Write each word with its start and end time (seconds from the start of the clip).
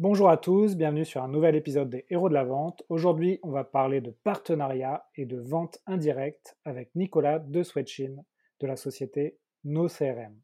Bonjour 0.00 0.30
à 0.30 0.36
tous, 0.36 0.76
bienvenue 0.76 1.04
sur 1.04 1.24
un 1.24 1.28
nouvel 1.28 1.56
épisode 1.56 1.90
des 1.90 2.06
Héros 2.08 2.28
de 2.28 2.34
la 2.34 2.44
Vente. 2.44 2.84
Aujourd'hui, 2.88 3.40
on 3.42 3.50
va 3.50 3.64
parler 3.64 4.00
de 4.00 4.12
partenariat 4.12 5.08
et 5.16 5.26
de 5.26 5.40
vente 5.40 5.80
indirecte 5.86 6.56
avec 6.64 6.94
Nicolas 6.94 7.40
de 7.40 7.64
Swetchin 7.64 8.14
de 8.60 8.66
la 8.68 8.76
société 8.76 9.40
NoCRM. 9.64 10.40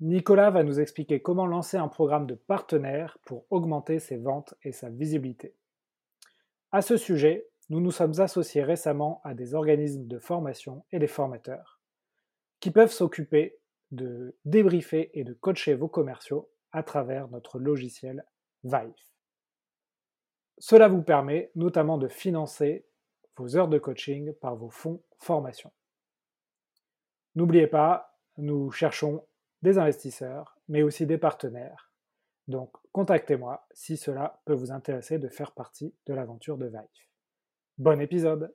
Nicolas 0.00 0.50
va 0.50 0.64
nous 0.64 0.80
expliquer 0.80 1.22
comment 1.22 1.46
lancer 1.46 1.76
un 1.76 1.86
programme 1.86 2.26
de 2.26 2.34
partenaire 2.34 3.18
pour 3.24 3.46
augmenter 3.50 4.00
ses 4.00 4.16
ventes 4.16 4.54
et 4.64 4.72
sa 4.72 4.90
visibilité. 4.90 5.54
À 6.72 6.82
ce 6.82 6.96
sujet, 6.96 7.46
nous 7.68 7.78
nous 7.78 7.92
sommes 7.92 8.20
associés 8.20 8.64
récemment 8.64 9.20
à 9.22 9.32
des 9.32 9.54
organismes 9.54 10.08
de 10.08 10.18
formation 10.18 10.84
et 10.90 10.98
des 10.98 11.06
formateurs 11.06 11.80
qui 12.58 12.72
peuvent 12.72 12.90
s'occuper 12.90 13.60
de 13.92 14.36
débriefer 14.44 15.12
et 15.14 15.22
de 15.22 15.34
coacher 15.34 15.74
vos 15.74 15.86
commerciaux 15.86 16.50
à 16.72 16.82
travers 16.82 17.28
notre 17.28 17.60
logiciel 17.60 18.24
Vive. 18.64 18.92
Cela 20.58 20.88
vous 20.88 21.02
permet 21.02 21.50
notamment 21.54 21.98
de 21.98 22.08
financer 22.08 22.86
vos 23.36 23.56
heures 23.56 23.68
de 23.68 23.78
coaching 23.78 24.34
par 24.34 24.56
vos 24.56 24.70
fonds 24.70 25.02
formation. 25.18 25.72
N'oubliez 27.34 27.66
pas, 27.66 28.18
nous 28.36 28.70
cherchons 28.70 29.24
des 29.62 29.78
investisseurs, 29.78 30.58
mais 30.68 30.82
aussi 30.82 31.06
des 31.06 31.18
partenaires. 31.18 31.90
Donc 32.48 32.72
contactez-moi 32.92 33.66
si 33.72 33.96
cela 33.96 34.40
peut 34.44 34.54
vous 34.54 34.72
intéresser 34.72 35.18
de 35.18 35.28
faire 35.28 35.52
partie 35.52 35.94
de 36.06 36.14
l'aventure 36.14 36.58
de 36.58 36.66
Vive. 36.66 37.06
Bon 37.78 38.00
épisode 38.00 38.54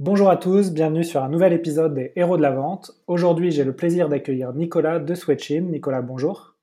Bonjour 0.00 0.30
à 0.30 0.36
tous, 0.36 0.70
bienvenue 0.70 1.02
sur 1.02 1.24
un 1.24 1.28
nouvel 1.28 1.52
épisode 1.52 1.92
des 1.92 2.12
Héros 2.14 2.36
de 2.36 2.42
la 2.42 2.52
Vente. 2.52 2.92
Aujourd'hui, 3.08 3.50
j'ai 3.50 3.64
le 3.64 3.74
plaisir 3.74 4.08
d'accueillir 4.08 4.52
Nicolas 4.52 5.00
de 5.00 5.12
Swetchin. 5.12 5.62
Nicolas, 5.62 6.02
bonjour. 6.02 6.54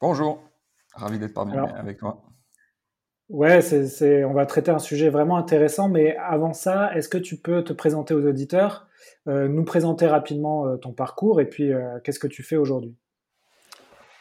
Bonjour, 0.00 0.40
ravi 0.94 1.18
d'être 1.18 1.34
parmi 1.34 1.56
avec 1.56 1.98
toi. 1.98 2.22
Ouais, 3.28 3.60
c'est, 3.60 4.24
on 4.24 4.34
va 4.34 4.46
traiter 4.46 4.70
un 4.70 4.78
sujet 4.78 5.08
vraiment 5.10 5.36
intéressant, 5.36 5.88
mais 5.88 6.16
avant 6.18 6.52
ça, 6.52 6.96
est-ce 6.96 7.08
que 7.08 7.18
tu 7.18 7.36
peux 7.36 7.64
te 7.64 7.72
présenter 7.72 8.14
aux 8.14 8.24
auditeurs, 8.24 8.86
euh, 9.26 9.48
nous 9.48 9.64
présenter 9.64 10.06
rapidement 10.06 10.68
euh, 10.68 10.76
ton 10.76 10.92
parcours 10.92 11.40
et 11.40 11.48
puis 11.48 11.72
euh, 11.72 11.98
qu'est-ce 12.04 12.20
que 12.20 12.28
tu 12.28 12.44
fais 12.44 12.56
aujourd'hui? 12.56 12.94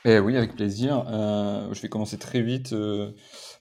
Eh 0.06 0.20
oui, 0.20 0.38
avec 0.38 0.56
plaisir. 0.56 1.06
je 1.08 1.82
vais 1.82 1.90
commencer 1.90 2.18
très 2.18 2.42
vite. 2.42 2.74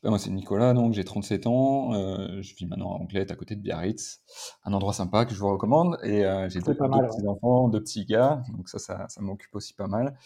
Ben, 0.03 0.11
moi, 0.11 0.19
c'est 0.19 0.31
Nicolas, 0.31 0.75
donc 0.75 0.95
j'ai 0.95 1.05
37 1.05 1.47
ans. 1.47 1.95
Euh, 1.95 2.43
je 2.43 2.57
vis 2.57 2.67
maintenant 2.67 2.93
à 2.93 2.97
Anglette, 2.97 3.31
à 3.31 3.37
côté 3.37 3.55
de 3.55 3.61
Biarritz. 3.61 4.21
Un 4.65 4.73
endroit 4.73 4.93
sympa 4.93 5.25
que 5.25 5.33
je 5.33 5.39
vous 5.39 5.49
recommande. 5.49 5.97
Et 6.03 6.25
euh, 6.25 6.49
j'ai 6.49 6.59
deux, 6.59 6.75
petits-enfants, 6.75 7.69
deux 7.69 7.81
petits 7.81 8.05
gars. 8.05 8.43
Donc 8.57 8.69
ça, 8.69 8.81
ça, 8.81 9.07
ça 9.09 9.21
m'occupe 9.21 9.55
aussi 9.55 9.75
pas 9.75 9.87
mal. 9.87 10.19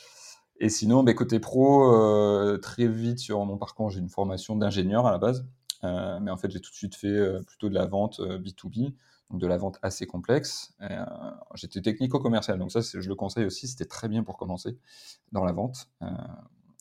Et 0.61 0.71
sinon, 0.71 1.03
ben, 1.03 1.15
côté 1.15 1.41
pro, 1.41 1.93
euh, 1.93 2.57
très 2.57 2.89
vite 2.89 3.19
sur 3.19 3.45
mon 3.45 3.59
parcours, 3.59 3.91
j'ai 3.91 4.01
une 4.01 4.09
formation 4.09 4.57
d'ingénieur 4.57 5.07
à 5.07 5.11
la 5.11 5.19
base. 5.19 5.47
mais 5.83 6.31
en 6.31 6.39
fait, 6.39 6.51
j'ai 6.51 6.61
tout 6.61 6.71
de 6.71 6.77
suite 6.77 6.95
fait 6.95 7.45
plutôt 7.47 7.69
de 7.69 7.75
la 7.75 7.85
vente 7.85 8.21
B2B, 8.21 8.85
donc 8.85 8.95
de 9.31 9.47
la 9.47 9.57
vente 9.57 9.79
assez 9.83 10.07
complexe. 10.07 10.75
J'étais 11.55 11.83
technico-commercial, 11.83 12.59
donc 12.59 12.73
ça, 12.73 12.81
je 12.81 13.09
le 13.09 13.15
conseille 13.15 13.45
aussi. 13.45 13.69
C'était 13.69 13.87
très 13.87 14.09
bien 14.09 14.23
pour 14.23 14.37
commencer 14.37 14.79
dans 15.33 15.45
la 15.45 15.53
vente. 15.53 15.89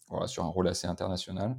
voilà, 0.09 0.27
sur 0.27 0.43
un 0.43 0.49
rôle 0.49 0.67
assez 0.67 0.87
international. 0.87 1.57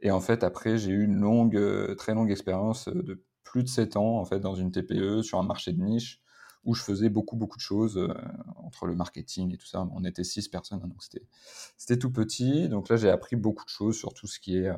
Et 0.00 0.10
en 0.10 0.20
fait, 0.20 0.44
après, 0.44 0.78
j'ai 0.78 0.92
eu 0.92 1.04
une 1.04 1.16
longue, 1.16 1.56
euh, 1.56 1.94
très 1.94 2.14
longue 2.14 2.30
expérience 2.30 2.88
euh, 2.88 3.02
de 3.02 3.24
plus 3.42 3.62
de 3.64 3.68
7 3.68 3.96
ans 3.96 4.18
en 4.18 4.24
fait, 4.24 4.40
dans 4.40 4.54
une 4.54 4.70
TPE 4.70 5.22
sur 5.22 5.38
un 5.38 5.42
marché 5.42 5.72
de 5.72 5.82
niche 5.82 6.20
où 6.64 6.74
je 6.74 6.82
faisais 6.82 7.08
beaucoup, 7.08 7.36
beaucoup 7.36 7.56
de 7.56 7.62
choses 7.62 7.96
euh, 7.96 8.12
entre 8.56 8.86
le 8.86 8.94
marketing 8.94 9.54
et 9.54 9.56
tout 9.56 9.66
ça. 9.66 9.88
On 9.92 10.04
était 10.04 10.24
6 10.24 10.48
personnes, 10.48 10.80
hein, 10.84 10.88
donc 10.88 11.02
c'était 11.02 11.98
tout 11.98 12.12
petit. 12.12 12.68
Donc 12.68 12.88
là, 12.88 12.96
j'ai 12.96 13.10
appris 13.10 13.36
beaucoup 13.36 13.64
de 13.64 13.70
choses 13.70 13.96
sur 13.96 14.12
tout 14.12 14.26
ce 14.26 14.38
qui 14.38 14.58
est 14.58 14.70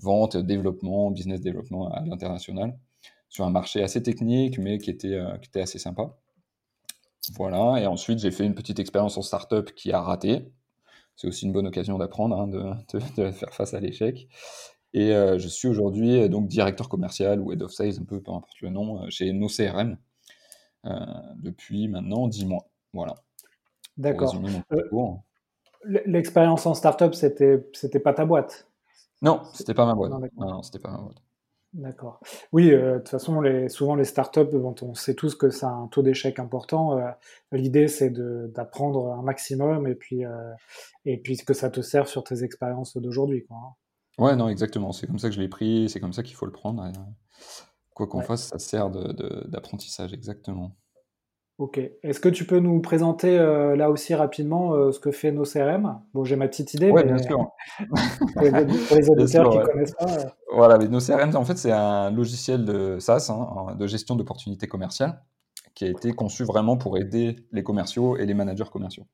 vente, 0.00 0.36
développement, 0.36 1.10
business 1.10 1.40
développement 1.40 1.90
à 1.90 2.04
l'international, 2.04 2.78
sur 3.28 3.44
un 3.44 3.50
marché 3.50 3.82
assez 3.82 4.02
technique, 4.02 4.58
mais 4.58 4.78
qui 4.78 4.90
était, 4.90 5.20
qui 5.42 5.48
était 5.48 5.60
assez 5.60 5.78
sympa. 5.78 6.16
Voilà, 7.34 7.80
et 7.80 7.86
ensuite 7.86 8.20
j'ai 8.20 8.30
fait 8.30 8.44
une 8.44 8.54
petite 8.54 8.78
expérience 8.78 9.16
en 9.16 9.22
startup 9.22 9.74
qui 9.74 9.92
a 9.92 10.00
raté, 10.00 10.48
c'est 11.16 11.26
aussi 11.26 11.46
une 11.46 11.52
bonne 11.52 11.66
occasion 11.66 11.98
d'apprendre, 11.98 12.38
hein, 12.38 12.46
de, 12.46 13.00
faire 13.32 13.52
face 13.52 13.74
à 13.74 13.80
l'échec. 13.80 14.28
Et 14.92 15.12
euh, 15.12 15.38
je 15.38 15.48
suis 15.48 15.68
aujourd'hui 15.68 16.20
euh, 16.20 16.28
donc 16.28 16.46
directeur 16.46 16.88
commercial 16.88 17.40
ou 17.40 17.52
head 17.52 17.62
of 17.62 17.72
sales, 17.72 17.98
un 18.00 18.04
peu 18.04 18.20
peu 18.20 18.32
importe 18.32 18.60
le 18.60 18.70
nom, 18.70 19.02
euh, 19.02 19.10
chez 19.10 19.32
NoCRM 19.32 19.96
depuis 21.36 21.88
maintenant 21.88 22.28
10 22.28 22.46
mois. 22.46 22.68
Voilà. 22.92 23.16
D'accord. 23.96 24.40
L'expérience 25.84 26.64
en 26.64 26.74
startup, 26.74 27.14
c'était 27.14 27.68
c'était 27.72 27.98
pas 27.98 28.14
ta 28.14 28.24
boîte? 28.24 28.68
Non, 29.20 29.42
c'était 29.52 29.74
pas 29.74 29.84
ma 29.84 29.94
boîte. 29.94 30.12
Non, 30.12 30.50
non 30.50 30.62
c'était 30.62 30.78
pas 30.78 30.90
ma 30.90 30.98
boîte. 30.98 31.16
D'accord. 31.76 32.20
Oui, 32.52 32.72
euh, 32.72 32.94
de 32.94 32.98
toute 33.00 33.10
façon, 33.10 33.42
les, 33.42 33.68
souvent 33.68 33.96
les 33.96 34.06
startups, 34.06 34.48
dont 34.50 34.74
on 34.80 34.94
sait 34.94 35.14
tous 35.14 35.34
que 35.34 35.50
ça 35.50 35.68
a 35.68 35.72
un 35.72 35.88
taux 35.88 36.00
d'échec 36.00 36.38
important, 36.38 36.98
euh, 36.98 37.10
l'idée 37.52 37.86
c'est 37.86 38.10
d'apprendre 38.10 39.12
un 39.12 39.20
maximum 39.20 39.86
et 39.86 39.94
puis, 39.94 40.24
euh, 40.24 40.52
et 41.04 41.18
puis 41.18 41.36
que 41.36 41.52
ça 41.52 41.68
te 41.68 41.82
serve 41.82 42.08
sur 42.08 42.24
tes 42.24 42.44
expériences 42.44 42.96
d'aujourd'hui. 42.96 43.46
Hein. 43.50 43.74
Ouais, 44.16 44.34
non, 44.36 44.48
exactement. 44.48 44.92
C'est 44.92 45.06
comme 45.06 45.18
ça 45.18 45.28
que 45.28 45.34
je 45.34 45.40
l'ai 45.40 45.48
pris, 45.48 45.90
c'est 45.90 46.00
comme 46.00 46.14
ça 46.14 46.22
qu'il 46.22 46.34
faut 46.34 46.46
le 46.46 46.52
prendre. 46.52 46.82
quoi 47.92 48.06
qu'on 48.06 48.22
fasse, 48.22 48.48
ça 48.48 48.58
sert 48.58 48.88
d'apprentissage, 48.88 50.14
exactement. 50.14 50.74
Ok. 51.58 51.80
Est-ce 52.02 52.20
que 52.20 52.28
tu 52.28 52.44
peux 52.44 52.58
nous 52.58 52.80
présenter 52.82 53.38
euh, 53.38 53.76
là 53.76 53.90
aussi 53.90 54.14
rapidement 54.14 54.74
euh, 54.74 54.92
ce 54.92 55.00
que 55.00 55.10
fait 55.10 55.32
nos 55.32 55.44
CRM 55.44 56.02
Bon, 56.12 56.22
j'ai 56.22 56.36
ma 56.36 56.48
petite 56.48 56.74
idée, 56.74 56.90
Oui, 56.90 57.02
bien 57.02 57.16
sûr. 57.16 57.48
pour, 58.34 58.42
les, 58.42 58.50
auditeurs 59.10 59.50
qui 59.50 59.58
ne 59.58 59.64
connaissent 59.64 59.94
pas. 59.94 60.18
Euh. 60.18 60.24
Voilà, 60.52 60.76
mais 60.76 60.88
nos 60.88 61.00
CRM, 61.00 61.34
en 61.34 61.44
fait, 61.46 61.56
c'est 61.56 61.72
un 61.72 62.10
logiciel 62.10 62.66
de 62.66 62.98
SaaS, 62.98 63.30
hein, 63.30 63.74
de 63.74 63.86
gestion 63.86 64.16
d'opportunités 64.16 64.66
commerciales, 64.66 65.22
qui 65.74 65.86
a 65.86 65.88
été 65.88 66.12
conçu 66.12 66.44
vraiment 66.44 66.76
pour 66.76 66.98
aider 66.98 67.36
les 67.52 67.62
commerciaux 67.62 68.18
et 68.18 68.26
les 68.26 68.34
managers 68.34 68.68
commerciaux. 68.70 69.06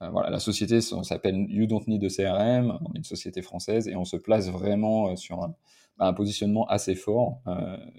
voilà, 0.00 0.30
la 0.30 0.40
société 0.40 0.80
s'appelle 0.80 1.46
You 1.48 1.66
Don't 1.66 1.84
Need 1.86 2.02
a 2.04 2.08
CRM, 2.08 2.76
on 2.84 2.94
est 2.94 2.98
une 2.98 3.04
société 3.04 3.40
française 3.40 3.86
et 3.86 3.94
on 3.94 4.04
se 4.04 4.16
place 4.16 4.48
vraiment 4.48 5.14
sur 5.14 5.44
un, 5.44 5.54
un 6.00 6.12
positionnement 6.12 6.66
assez 6.66 6.96
fort 6.96 7.40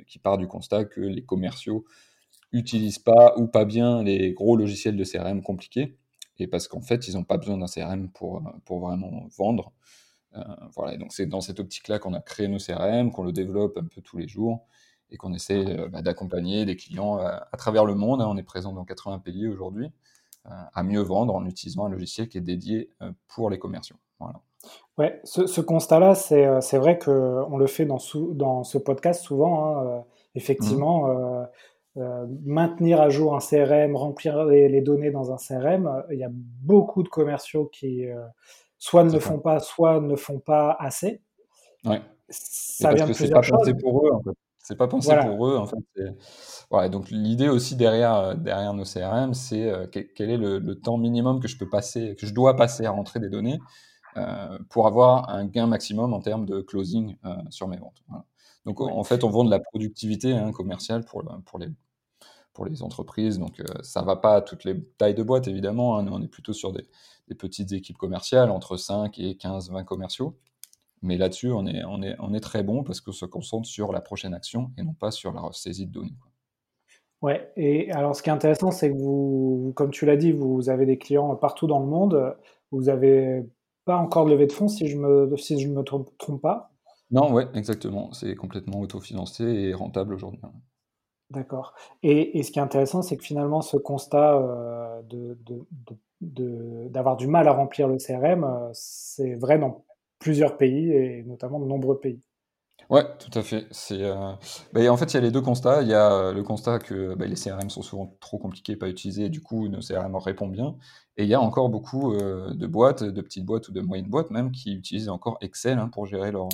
qui 0.08 0.20
part 0.20 0.38
du 0.38 0.48
constat 0.48 0.86
que 0.86 1.02
les 1.02 1.24
commerciaux 1.24 1.86
utilisent 2.52 3.00
pas 3.00 3.36
ou 3.38 3.48
pas 3.48 3.66
bien 3.66 4.04
les 4.04 4.34
gros 4.34 4.56
logiciels 4.56 4.96
de 4.96 5.04
CRM 5.04 5.42
compliqués, 5.42 5.98
et 6.40 6.48
parce 6.48 6.68
qu'en 6.68 6.82
fait, 6.82 7.08
ils 7.08 7.16
n'ont 7.16 7.24
pas 7.24 7.38
besoin 7.38 7.58
d'un 7.58 7.68
CRM 7.68 8.10
pour, 8.10 8.42
pour 8.66 8.80
vraiment 8.80 9.28
vendre. 9.38 9.74
Euh, 10.36 10.42
voilà, 10.76 10.94
et 10.94 10.98
donc 10.98 11.12
c'est 11.12 11.26
dans 11.26 11.42
cette 11.42 11.60
optique-là 11.60 12.00
qu'on 12.00 12.14
a 12.14 12.22
créé 12.22 12.48
nos 12.48 12.60
CRM, 12.60 13.12
qu'on 13.12 13.24
le 13.24 13.32
développe 13.32 13.78
un 13.78 13.86
peu 13.86 14.02
tous 14.02 14.18
les 14.18 14.28
jours, 14.28 14.66
et 15.12 15.18
qu'on 15.18 15.34
essaie 15.34 15.66
euh, 15.66 15.90
bah, 15.90 16.02
d'accompagner 16.02 16.66
des 16.66 16.76
clients 16.76 17.18
à, 17.18 17.58
travers 17.58 17.86
le 17.86 17.96
monde. 17.96 18.22
Hein. 18.22 18.28
on 18.30 18.38
est 18.38 18.44
présent 18.44 18.74
dans 18.74 18.86
80 18.86 19.20
pays 19.20 19.48
aujourd'hui, 19.48 19.92
euh, 20.46 20.52
à 20.74 20.84
mieux 20.84 21.02
vendre 21.02 21.36
en 21.36 21.46
utilisant 21.46 21.86
un 21.86 21.90
logiciel 21.90 22.30
qui 22.30 22.38
est 22.38 22.42
dédié 22.42 22.92
pour 23.28 23.50
les 23.50 23.60
commerciaux. 23.60 23.98
Voilà. 24.20 24.42
Ouais, 24.98 25.22
ce, 25.24 25.62
constat-là, 25.62 26.14
c'est 26.16 26.78
vrai 26.78 27.00
qu'on 27.00 27.58
le 27.58 27.68
fait 27.68 27.86
dans, 27.86 28.00
sous, 28.00 28.34
dans 28.34 28.64
ce 28.64 28.78
podcast 28.78 29.24
souvent. 29.24 29.78
Hein, 29.78 30.04
effectivement, 30.36 31.08
mmh. 31.08 31.48
Euh, 31.98 32.28
maintenir 32.46 33.02
à 33.02 33.10
jour 33.10 33.36
un 33.36 33.40
CRM, 33.40 33.96
remplir 33.96 34.46
les, 34.46 34.82
données 34.82 35.10
dans 35.10 35.34
un 35.34 35.38
CRM, 35.38 35.88
euh, 35.88 36.02
il 36.12 36.20
y 36.20 36.24
a 36.24 36.30
beaucoup 36.32 37.02
de 37.02 37.10
commerciaux 37.10 37.66
qui 37.66 38.06
euh, 38.06 38.24
soit 38.78 39.04
ne 39.04 39.12
le 39.12 39.20
font 39.20 39.40
pas, 39.40 39.60
soit 39.60 40.00
ne 40.00 40.16
font 40.16 40.40
pas 40.40 40.78
assez. 40.80 41.24
Ouais. 41.84 42.02
Ça 42.30 42.94
vient 42.94 43.08
de 43.08 43.14
c'est 43.14 43.32
pas 43.32 43.42
pensé 43.42 43.74
pour 43.74 44.06
eux 44.06 44.12
en 44.14 44.22
fait. 44.22 44.38
C'est 44.60 44.78
pas 44.78 44.88
pensé 44.88 45.16
pour 45.16 45.48
eux 45.48 45.58
en 45.58 45.66
fait. 45.66 46.90
donc 46.90 47.10
l'idée 47.10 47.50
aussi 47.50 47.76
derrière 47.76 48.36
derrière 48.36 48.76
nos 48.76 48.84
CRM, 48.84 49.34
c'est 49.34 49.72
quel 49.92 50.30
est 50.30 50.38
le, 50.38 50.76
temps 50.76 51.00
minimum 51.00 51.40
que 51.40 51.48
je 51.48 51.58
peux 51.58 51.70
passer, 51.70 52.16
que 52.20 52.28
je 52.28 52.36
dois 52.36 52.56
passer 52.56 52.86
à 52.86 52.92
rentrer 52.92 53.20
des 53.20 53.30
données 53.30 53.58
pour 54.70 54.86
avoir 54.86 55.30
un 55.30 55.46
gain 55.48 55.66
maximum 55.66 56.14
en 56.14 56.20
termes 56.20 56.46
de 56.46 56.62
closing 56.62 57.16
sur 57.50 57.68
mes 57.68 57.78
ventes. 57.78 58.04
Donc 58.66 58.82
en 58.82 59.04
fait, 59.04 59.24
on 59.24 59.30
vend 59.30 59.44
de 59.44 59.50
la 59.50 59.60
productivité 59.60 60.34
hein, 60.34 60.52
commerciale 60.52 61.06
pour, 61.06 61.24
pour 61.46 61.60
les 61.60 61.70
pour 62.60 62.66
les 62.66 62.84
entreprises. 62.84 63.40
Donc, 63.40 63.60
euh, 63.62 63.64
ça 63.84 64.02
ne 64.02 64.06
va 64.06 64.18
pas 64.18 64.36
à 64.36 64.42
toutes 64.42 64.66
les 64.66 64.84
tailles 64.98 65.16
de 65.16 65.24
boîtes, 65.24 65.48
évidemment. 65.48 65.98
Hein. 65.98 66.04
Nous, 66.04 66.12
on 66.12 66.22
est 66.22 66.28
plutôt 66.28 66.52
sur 66.52 66.74
des, 66.74 66.86
petites 67.36 67.72
équipes 67.72 67.98
commerciales, 67.98 68.50
entre 68.50 68.76
5 68.76 69.18
et 69.20 69.36
15, 69.36 69.72
20 69.72 69.84
commerciaux. 69.84 70.36
Mais 71.02 71.18
là-dessus, 71.18 71.52
on 71.52 71.66
est, 71.68 71.84
on, 71.86 72.02
est, 72.02 72.16
on 72.20 72.34
est 72.34 72.40
très 72.42 72.64
bon 72.64 72.84
parce 72.84 73.00
qu'on 73.00 73.14
se 73.14 73.26
concentre 73.26 73.68
sur 73.68 73.94
la 73.94 74.02
prochaine 74.02 74.34
action 74.34 74.72
et 74.78 74.84
non 74.84 74.94
pas 74.94 75.12
sur 75.12 75.32
la 75.32 75.42
saisie 75.54 75.86
de 75.86 75.92
données. 75.94 76.16
Ouais, 77.22 77.52
et 77.56 77.92
alors 77.92 78.16
ce 78.16 78.24
qui 78.24 78.30
est 78.30 78.34
intéressant, 78.34 78.72
c'est 78.72 78.92
que 78.92 78.98
vous, 78.98 79.72
comme 79.76 79.92
tu 79.92 80.06
l'as 80.06 80.18
dit, 80.18 80.32
vous 80.34 80.70
avez 80.70 80.86
des 80.86 80.98
clients 80.98 81.34
partout 81.36 81.68
dans 81.68 81.80
le 81.80 81.86
monde. 81.86 82.36
Vous 82.72 82.84
n'avez 82.84 83.46
pas 83.86 83.96
encore 83.96 84.26
de 84.26 84.32
levée 84.32 84.48
de 84.48 84.52
fonds, 84.52 84.68
si 84.68 84.88
je 84.88 84.98
me, 84.98 85.34
si 85.38 85.60
je 85.62 85.70
me 85.70 85.84
trompe, 85.84 86.10
pas. 86.42 86.74
Non, 87.12 87.32
ouais, 87.32 87.48
exactement. 87.54 88.12
C'est 88.14 88.34
complètement 88.36 88.80
autofinancé 88.80 89.44
et 89.44 89.74
rentable 89.76 90.16
aujourd'hui. 90.16 90.40
Hein. 90.42 90.54
D'accord. 91.30 91.76
Et, 92.02 92.40
et 92.40 92.44
ce 92.44 92.52
qui 92.52 92.58
est 92.60 92.62
intéressant, 92.62 93.02
c'est 93.04 93.16
que 93.16 93.24
finalement, 93.24 93.62
ce 93.62 93.78
constat 93.78 94.36
euh, 94.38 95.02
de, 95.04 95.38
de- 95.46 95.66
de- 95.72 95.98
de- 96.22 96.88
d'avoir 96.90 97.18
du 97.18 97.28
mal 97.28 97.48
à 97.48 97.52
remplir 97.52 97.88
le 97.88 98.00
CRM, 98.00 98.44
euh, 98.44 98.70
c'est 98.74 99.36
vrai 99.36 99.60
dans 99.60 99.86
plusieurs 100.18 100.58
pays 100.58 100.92
et 100.92 101.24
notamment 101.24 101.60
de 101.60 101.66
nombreux 101.66 102.00
pays. 102.00 102.20
Ouais, 102.90 103.04
tout 103.20 103.30
à 103.38 103.44
fait. 103.44 103.68
C'est, 103.72 104.02
euh, 104.02 104.34
bah, 104.74 104.92
en 104.92 104.98
fait, 104.98 105.06
il 105.06 105.14
y 105.14 105.18
a 105.18 105.22
les 105.22 105.30
deux 105.32 105.42
constats. 105.42 105.84
Il 105.84 105.88
y 105.90 105.94
a 105.94 106.32
le 106.32 106.42
constat 106.44 106.80
que 106.80 107.14
bah, 107.14 107.26
les 107.28 107.36
CRM 107.36 107.70
sont 107.70 107.84
souvent 107.84 108.18
trop 108.20 108.40
compliqués, 108.40 108.76
pas 108.76 108.90
utilisés, 108.90 109.26
et 109.26 109.30
du 109.30 109.42
coup, 109.42 109.68
nos 109.68 109.82
CRM 109.82 110.16
en 110.16 110.20
répondent 110.20 110.52
bien. 110.54 110.76
Et 111.18 111.24
il 111.24 111.30
y 111.30 111.36
a 111.36 111.42
encore 111.42 111.70
beaucoup 111.70 112.14
euh, 112.14 112.52
de 112.56 112.66
boîtes, 112.66 113.04
de 113.04 113.22
petites 113.22 113.46
boîtes 113.46 113.68
ou 113.70 113.74
de 113.74 113.82
moyennes 113.82 114.08
boîtes 114.10 114.32
même, 114.32 114.52
qui 114.52 114.74
utilisent 114.74 115.10
encore 115.10 115.38
Excel 115.42 115.78
hein, 115.78 115.90
pour 115.90 116.08
gérer 116.08 116.32
leur, 116.32 116.50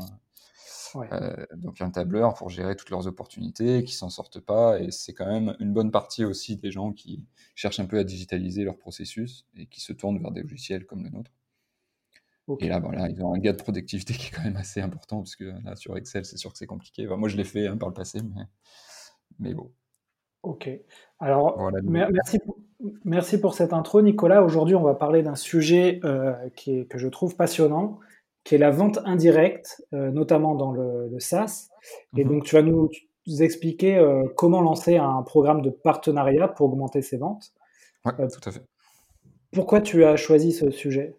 Ouais. 0.95 1.07
euh, 1.11 1.45
donc 1.55 1.81
un 1.81 1.91
tableur 1.91 2.33
pour 2.33 2.49
gérer 2.49 2.75
toutes 2.75 2.89
leurs 2.89 3.05
opportunités, 3.05 3.83
qui 3.83 3.93
s'en 3.93 4.09
sortent 4.09 4.39
pas. 4.39 4.79
Et 4.79 4.91
c'est 4.91 5.13
quand 5.13 5.27
même 5.27 5.55
une 5.59 5.73
bonne 5.73 5.91
partie 5.91 6.23
aussi 6.23 6.57
des 6.57 6.71
gens 6.71 6.93
qui 6.93 7.25
cherchent 7.53 7.79
un 7.79 7.85
peu 7.85 7.99
à 7.99 8.03
digitaliser 8.03 8.63
leur 8.63 8.77
processus 8.77 9.45
et 9.55 9.65
qui 9.67 9.81
se 9.81 9.93
tournent 9.93 10.19
vers 10.19 10.31
des 10.31 10.41
logiciels 10.41 10.85
comme 10.85 11.03
le 11.03 11.09
nôtre. 11.09 11.31
Et 12.59 12.67
là, 12.67 12.79
voilà, 12.79 13.09
ils 13.09 13.23
ont 13.23 13.33
un 13.33 13.39
gain 13.39 13.53
de 13.53 13.57
productivité 13.57 14.13
qui 14.13 14.27
est 14.27 14.31
quand 14.31 14.43
même 14.43 14.57
assez 14.57 14.79
important, 14.79 15.17
parce 15.17 15.35
que 15.35 15.45
là, 15.63 15.75
sur 15.75 15.97
Excel, 15.97 16.25
c'est 16.25 16.37
sûr 16.37 16.51
que 16.51 16.57
c'est 16.59 16.67
compliqué. 16.67 17.07
Enfin, 17.07 17.17
moi, 17.17 17.27
je 17.27 17.37
l'ai 17.37 17.43
fait 17.43 17.67
hein, 17.67 17.75
par 17.75 17.89
le 17.89 17.95
passé, 17.95 18.21
mais, 18.21 18.43
mais 19.39 19.53
bon, 19.53 19.71
Ok. 20.45 20.69
Alors, 21.19 21.57
voilà. 21.57 21.79
merci, 22.11 22.37
pour- 22.37 22.59
merci 23.03 23.39
pour 23.39 23.55
cette 23.55 23.73
intro, 23.73 24.03
Nicolas. 24.03 24.43
Aujourd'hui, 24.43 24.75
on 24.75 24.83
va 24.83 24.93
parler 24.93 25.23
d'un 25.23 25.33
sujet 25.35 25.99
euh, 26.03 26.33
qui 26.55 26.77
est, 26.77 26.85
que 26.85 26.99
je 26.99 27.07
trouve 27.07 27.35
passionnant, 27.35 27.99
qui 28.45 28.55
est 28.55 28.59
la 28.59 28.71
vente 28.71 28.99
indirecte, 29.05 29.85
euh, 29.93 30.11
notamment 30.11 30.55
dans 30.55 30.71
le, 30.71 31.09
le 31.09 31.19
SaaS. 31.19 31.69
Et 32.15 32.23
Mhm. 32.23 32.29
donc, 32.29 32.45
tu 32.45 32.55
vas 32.55 32.61
nous, 32.61 32.89
nous 33.27 33.43
expliquer 33.43 33.97
euh, 33.97 34.23
comment 34.37 34.61
lancer 34.61 34.97
un 34.97 35.23
programme 35.23 35.61
de 35.63 35.71
partenariat 35.71 36.47
pour 36.47 36.67
augmenter 36.67 37.01
ses 37.01 37.17
ventes. 37.17 37.53
Ouais, 38.05 38.13
Euh, 38.19 38.29
tout 38.29 38.47
à 38.49 38.51
fait. 38.53 38.65
pourquoi 39.51 39.81
tu 39.81 40.03
as 40.05 40.15
choisi 40.17 40.51
ce 40.53 40.69
sujet? 40.69 41.15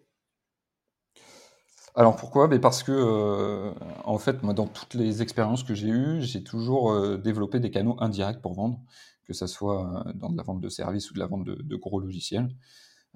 Alors 1.95 2.15
pourquoi? 2.15 2.47
Ben 2.47 2.61
parce 2.61 2.83
que, 2.83 3.73
en 4.05 4.17
fait, 4.19 4.43
moi, 4.43 4.53
dans 4.53 4.67
toutes 4.67 4.93
les 4.93 5.21
expériences 5.23 5.63
que 5.63 5.73
j'ai 5.73 5.89
eues, 5.89 6.21
j'ai 6.21 6.43
toujours 6.43 7.17
développé 7.17 7.59
des 7.59 7.71
canaux 7.71 7.95
indirects 7.99 8.41
pour 8.41 8.53
vendre, 8.53 8.79
que 9.25 9.33
ça 9.33 9.47
soit 9.47 10.05
dans 10.15 10.29
de 10.29 10.37
la 10.37 10.43
vente 10.43 10.61
de 10.61 10.69
services 10.69 11.09
ou 11.09 11.15
de 11.15 11.19
la 11.19 11.25
vente 11.25 11.43
de, 11.43 11.55
de 11.55 11.75
gros 11.75 11.99
logiciels. 11.99 12.49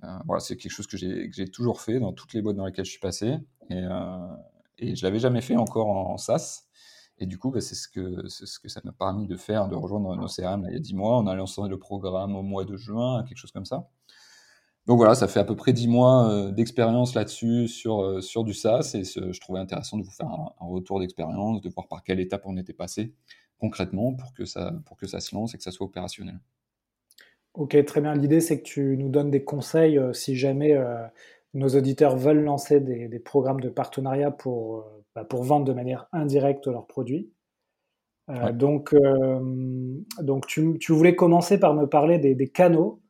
Euh, 0.03 0.07
voilà, 0.25 0.39
c'est 0.39 0.57
quelque 0.57 0.71
chose 0.71 0.87
que 0.87 0.97
j'ai 0.97 1.47
toujours 1.49 1.81
fait 1.81 1.99
dans 1.99 2.13
toutes 2.13 2.33
les 2.33 2.41
boîtes 2.41 2.55
dans 2.55 2.65
lesquelles 2.65 2.85
je 2.85 2.91
suis 2.91 2.99
passé, 2.99 3.37
et, 3.69 3.75
euh, 3.75 4.27
et 4.77 4.95
je 4.95 5.03
l'avais 5.05 5.19
jamais 5.19 5.41
fait 5.41 5.55
encore 5.55 5.87
en, 5.87 6.17
SaaS. 6.17 6.63
Et 7.19 7.27
du 7.27 7.37
coup, 7.37 7.51
ben, 7.51 7.61
c'est 7.61 7.75
ce 7.75 7.87
que 7.87 8.27
c'est 8.27 8.47
ce 8.47 8.59
que 8.59 8.67
ça 8.67 8.81
m'a 8.83 8.93
permis 8.93 9.27
de 9.27 9.37
faire, 9.37 9.67
de 9.67 9.75
rejoindre 9.75 10.15
nos 10.15 10.27
CRM 10.27 10.65
il 10.69 10.73
y 10.73 10.75
a 10.75 10.79
10 10.79 10.95
mois. 10.95 11.19
On 11.19 11.27
a 11.27 11.35
lancé 11.35 11.61
le 11.69 11.77
programme 11.77 12.35
au 12.35 12.41
mois 12.41 12.65
de 12.65 12.77
juin, 12.77 13.23
quelque 13.27 13.37
chose 13.37 13.51
comme 13.51 13.65
ça. 13.65 13.89
Donc 14.87 14.97
voilà, 14.97 15.13
ça 15.13 15.27
fait 15.27 15.39
à 15.39 15.43
peu 15.43 15.55
près 15.55 15.73
10 15.73 15.87
mois 15.87 16.29
euh, 16.31 16.51
d'expérience 16.51 17.13
là-dessus 17.13 17.67
sur, 17.67 18.23
sur 18.23 18.43
du 18.43 18.53
SaaS 18.55 18.95
et 18.95 19.03
je 19.03 19.39
trouvais 19.39 19.59
intéressant 19.59 19.97
de 19.97 20.03
vous 20.03 20.11
faire 20.11 20.27
un, 20.27 20.51
un 20.59 20.65
retour 20.65 20.99
d'expérience, 20.99 21.61
de 21.61 21.69
voir 21.69 21.87
par 21.87 22.03
quelle 22.03 22.19
étape 22.19 22.41
on 22.45 22.57
était 22.57 22.73
passé 22.73 23.13
concrètement 23.61 24.13
pour 24.13 24.33
que 24.33 24.43
ça, 24.43 24.73
pour 24.85 24.97
que 24.97 25.05
ça 25.05 25.19
se 25.19 25.35
lance 25.35 25.53
et 25.53 25.57
que 25.57 25.63
ça 25.63 25.71
soit 25.71 25.85
opérationnel. 25.85 26.39
Ok, 27.53 27.83
très 27.85 28.01
bien. 28.01 28.15
L'idée, 28.15 28.39
c'est 28.41 28.59
que 28.59 28.63
tu 28.65 28.95
nous 28.97 29.09
donnes 29.09 29.29
des 29.29 29.43
conseils 29.43 29.97
euh, 29.97 30.13
si 30.13 30.35
jamais 30.35 30.73
euh, 30.73 30.95
nos 31.53 31.67
auditeurs 31.69 32.15
veulent 32.15 32.43
lancer 32.43 32.79
des, 32.79 33.07
des 33.09 33.19
programmes 33.19 33.59
de 33.59 33.69
partenariat 33.69 34.31
pour, 34.31 34.77
euh, 34.77 34.81
bah, 35.15 35.25
pour 35.25 35.43
vendre 35.43 35.65
de 35.65 35.73
manière 35.73 36.07
indirecte 36.13 36.67
leurs 36.67 36.87
produits. 36.87 37.29
Ouais. 38.29 38.53
donc, 38.53 38.95
donc 40.21 40.47
tu, 40.47 40.77
tu 40.79 40.93
voulais 40.93 41.15
commencer 41.15 41.59
par 41.59 41.73
me 41.73 41.85
parler 41.87 42.17
des, 42.17 42.33
des 42.33 42.47
canaux. 42.47 43.01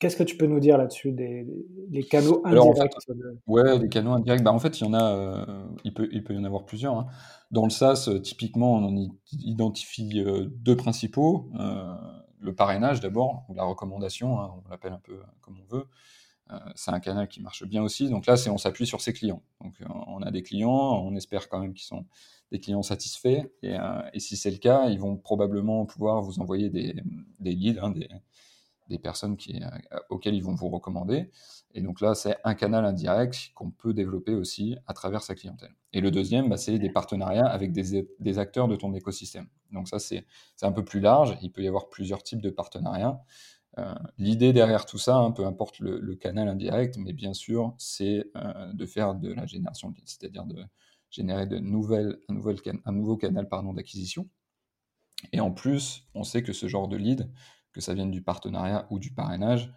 Qu'est-ce 0.00 0.16
que 0.16 0.24
tu 0.24 0.36
peux 0.36 0.46
nous 0.46 0.58
dire 0.58 0.76
là-dessus, 0.76 1.12
des, 1.12 1.44
des- 1.44 1.66
les 1.90 2.02
canaux 2.02 2.42
Alors 2.44 2.66
en 2.68 2.74
fait, 2.74 2.80
indirects 2.80 3.08
de- 3.08 3.38
ouais, 3.46 3.78
des 3.78 3.88
canaux 3.88 4.10
indirects, 4.12 4.42
bah 4.42 4.52
en 4.52 4.58
fait, 4.58 4.80
il 4.80 4.84
y 4.84 4.86
en 4.88 4.94
a, 4.94 5.46
il 5.84 5.94
peut, 5.94 6.08
il 6.10 6.24
peut 6.24 6.34
y 6.34 6.38
en 6.38 6.44
avoir 6.44 6.64
plusieurs. 6.64 6.94
hein. 6.98 7.06
Dans 7.52 7.64
le 7.64 7.70
SaaS, 7.70 8.10
typiquement, 8.22 8.74
on 8.74 8.84
en 8.84 9.06
identifie 9.32 10.24
deux 10.56 10.76
principaux. 10.76 11.48
Euh, 12.44 12.46
le 12.46 12.54
parrainage 12.54 13.00
d'abord, 13.00 13.44
ou 13.48 13.54
la 13.54 13.64
recommandation, 13.64 14.40
hein, 14.40 14.54
on 14.64 14.70
l'appelle 14.70 14.92
un 14.92 15.00
peu 15.00 15.20
comme 15.40 15.58
on 15.60 15.76
veut. 15.76 15.86
Euh, 16.50 16.58
c'est 16.74 16.90
un 16.90 17.00
canal 17.00 17.28
qui 17.28 17.40
marche 17.40 17.64
bien 17.64 17.82
aussi. 17.82 18.08
Donc 18.10 18.26
là, 18.26 18.34
on 18.48 18.58
s'appuie 18.58 18.86
sur 18.86 19.00
ses 19.00 19.12
clients. 19.12 19.42
Donc 19.62 19.74
euh, 19.80 19.86
on 20.06 20.20
a 20.22 20.30
des 20.30 20.42
clients, 20.42 20.70
on 20.70 21.14
espère 21.16 21.48
quand 21.48 21.58
même 21.58 21.72
qu'ils 21.72 21.86
sont 21.86 22.04
des 22.52 22.60
clients 22.60 22.82
satisfaits. 22.82 23.46
Et, 23.62 23.78
euh, 23.78 24.02
et 24.12 24.20
si 24.20 24.36
c'est 24.36 24.50
le 24.50 24.58
cas, 24.58 24.88
ils 24.88 25.00
vont 25.00 25.16
probablement 25.16 25.86
pouvoir 25.86 26.22
vous 26.22 26.40
envoyer 26.40 26.68
des, 26.68 26.94
des 27.40 27.54
leads, 27.54 27.80
hein, 27.80 27.90
des, 27.90 28.08
des 28.88 28.98
personnes 28.98 29.36
qui, 29.36 29.62
euh, 29.62 29.98
auxquelles 30.10 30.34
ils 30.34 30.42
vont 30.42 30.54
vous 30.54 30.68
recommander. 30.68 31.30
Et 31.72 31.80
donc 31.80 32.00
là, 32.00 32.14
c'est 32.14 32.36
un 32.44 32.54
canal 32.54 32.84
indirect 32.84 33.52
qu'on 33.54 33.70
peut 33.70 33.94
développer 33.94 34.34
aussi 34.34 34.76
à 34.86 34.94
travers 34.94 35.22
sa 35.22 35.34
clientèle. 35.34 35.74
Et 35.92 36.00
le 36.00 36.10
deuxième, 36.10 36.48
bah, 36.48 36.56
c'est 36.56 36.78
des 36.78 36.90
partenariats 36.90 37.46
avec 37.46 37.72
des, 37.72 38.06
des 38.20 38.38
acteurs 38.38 38.68
de 38.68 38.76
ton 38.76 38.92
écosystème. 38.94 39.48
Donc 39.72 39.88
ça, 39.88 39.98
c'est 39.98 40.26
un 40.62 40.72
peu 40.72 40.84
plus 40.84 41.00
large. 41.00 41.36
Il 41.42 41.50
peut 41.50 41.62
y 41.62 41.68
avoir 41.68 41.88
plusieurs 41.88 42.22
types 42.22 42.42
de 42.42 42.50
partenariats. 42.50 43.20
Euh, 43.78 43.94
L'idée 44.18 44.52
derrière 44.52 44.86
tout 44.86 44.98
ça, 44.98 45.16
hein, 45.16 45.32
peu 45.32 45.44
importe 45.46 45.80
le, 45.80 45.98
le 45.98 46.14
canal 46.14 46.46
indirect, 46.48 46.96
mais 46.98 47.12
bien 47.12 47.34
sûr, 47.34 47.74
c'est 47.78 48.24
euh, 48.36 48.72
de 48.72 48.86
faire 48.86 49.14
de 49.14 49.32
la 49.32 49.46
génération 49.46 49.90
de 49.90 49.96
leads, 49.96 50.06
c'est-à-dire 50.06 50.44
de 50.44 50.64
générer 51.10 51.46
de 51.46 51.58
nouvelles, 51.58 52.18
un, 52.28 52.34
nouvel 52.34 52.60
can- 52.60 52.78
un 52.84 52.92
nouveau 52.92 53.16
canal 53.16 53.48
d'acquisition. 53.74 54.28
Et 55.32 55.40
en 55.40 55.50
plus, 55.50 56.06
on 56.14 56.22
sait 56.22 56.42
que 56.42 56.52
ce 56.52 56.68
genre 56.68 56.86
de 56.86 56.96
lead, 56.96 57.30
que 57.74 57.80
ça 57.82 57.92
vienne 57.94 58.10
du 58.10 58.22
partenariat 58.22 58.86
ou 58.90 58.98
du 58.98 59.12
parrainage, 59.12 59.72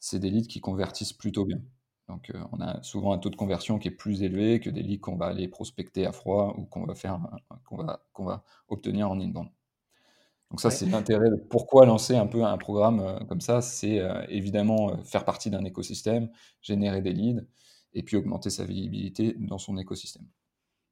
c'est 0.00 0.18
des 0.18 0.30
leads 0.30 0.48
qui 0.48 0.60
convertissent 0.60 1.12
plutôt 1.12 1.44
bien. 1.44 1.60
Donc 2.08 2.30
euh, 2.30 2.42
on 2.52 2.60
a 2.60 2.82
souvent 2.82 3.12
un 3.12 3.18
taux 3.18 3.30
de 3.30 3.36
conversion 3.36 3.78
qui 3.78 3.88
est 3.88 3.92
plus 3.92 4.22
élevé 4.24 4.58
que 4.60 4.70
des 4.70 4.82
leads 4.82 5.00
qu'on 5.00 5.16
va 5.16 5.26
aller 5.26 5.46
prospecter 5.48 6.04
à 6.06 6.12
froid 6.12 6.54
ou 6.58 6.64
qu'on 6.64 6.84
va 6.84 6.94
faire, 6.94 7.20
qu'on 7.64 7.76
va, 7.76 8.04
qu'on 8.12 8.24
va 8.24 8.44
obtenir 8.68 9.10
en 9.10 9.20
inbound. 9.20 9.48
Donc 10.50 10.60
ça, 10.60 10.68
Ouais. 10.68 10.74
c'est 10.74 10.86
l'intérêt 10.86 11.30
de 11.30 11.36
pourquoi 11.36 11.86
lancer 11.86 12.14
un 12.16 12.26
peu 12.26 12.44
un 12.44 12.58
programme 12.58 13.00
euh, 13.00 13.18
comme 13.26 13.40
ça, 13.40 13.62
c'est 13.62 14.00
euh, 14.00 14.24
évidemment 14.28 15.02
faire 15.04 15.24
partie 15.24 15.50
d'un 15.50 15.64
écosystème, 15.64 16.30
générer 16.60 17.00
des 17.02 17.12
leads 17.12 17.46
et 17.94 18.02
puis 18.02 18.16
augmenter 18.16 18.50
sa 18.50 18.64
visibilité 18.64 19.34
dans 19.38 19.58
son 19.58 19.78
écosystème. 19.78 20.26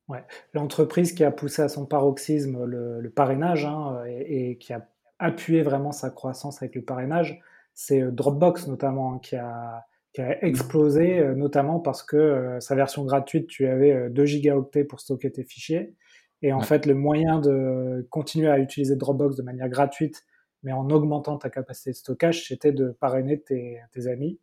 Ouais. 0.09 0.25
L'entreprise 0.55 1.13
qui 1.13 1.23
a 1.25 1.31
poussé 1.31 1.63
à 1.63 1.69
son 1.69 1.87
paroxysme 1.87 2.65
le, 2.65 3.01
le 3.01 3.11
parrainage 3.11 3.65
hein, 3.65 4.03
et, 4.07 4.51
et 4.51 4.59
qui 4.59 4.73
a 4.73 4.89
appuyé 5.21 5.63
vraiment 5.63 5.93
sa 5.93 6.11
croissance 6.11 6.63
avec 6.63 6.75
le 6.75 6.83
parrainage, 6.83 7.41
c'est 7.75 8.03
euh, 8.03 8.11
Dropbox 8.11 8.67
notamment 8.69 9.15
hein, 9.15 9.19
qui 9.23 9.37
a, 9.37 9.85
qui 10.13 10.21
a 10.23 10.43
explosé, 10.45 11.19
euh, 11.21 11.35
notamment 11.35 11.81
parce 11.81 12.03
que 12.03 12.17
euh, 12.17 12.61
sa 12.61 12.75
version 12.75 13.05
gratuite, 13.05 13.47
tu 13.49 13.67
avais 13.67 13.93
euh, 13.93 14.09
2 14.11 14.25
gigaoctets 14.27 14.85
pour 14.85 15.01
stocker 15.01 15.31
tes 15.33 15.45
fichiers. 15.45 15.95
Et 16.43 16.53
en 16.53 16.61
Ouais. 16.61 16.65
fait, 16.65 16.87
le 16.87 16.95
moyen 16.95 17.39
de 17.41 18.07
continuer 18.11 18.49
à 18.51 18.59
utiliser 18.59 18.97
Dropbox 18.97 19.37
de 19.37 19.43
manière 19.43 19.69
gratuite, 19.69 20.25
mais 20.63 20.73
en 20.73 20.89
augmentant 20.91 21.39
ta 21.39 21.51
capacité 21.51 21.91
de 21.91 21.97
stockage, 21.97 22.47
c'était 22.49 22.73
de 22.73 22.91
parrainer 22.91 23.41
tes, 23.41 23.81
tes 23.93 24.07
amis. 24.09 24.41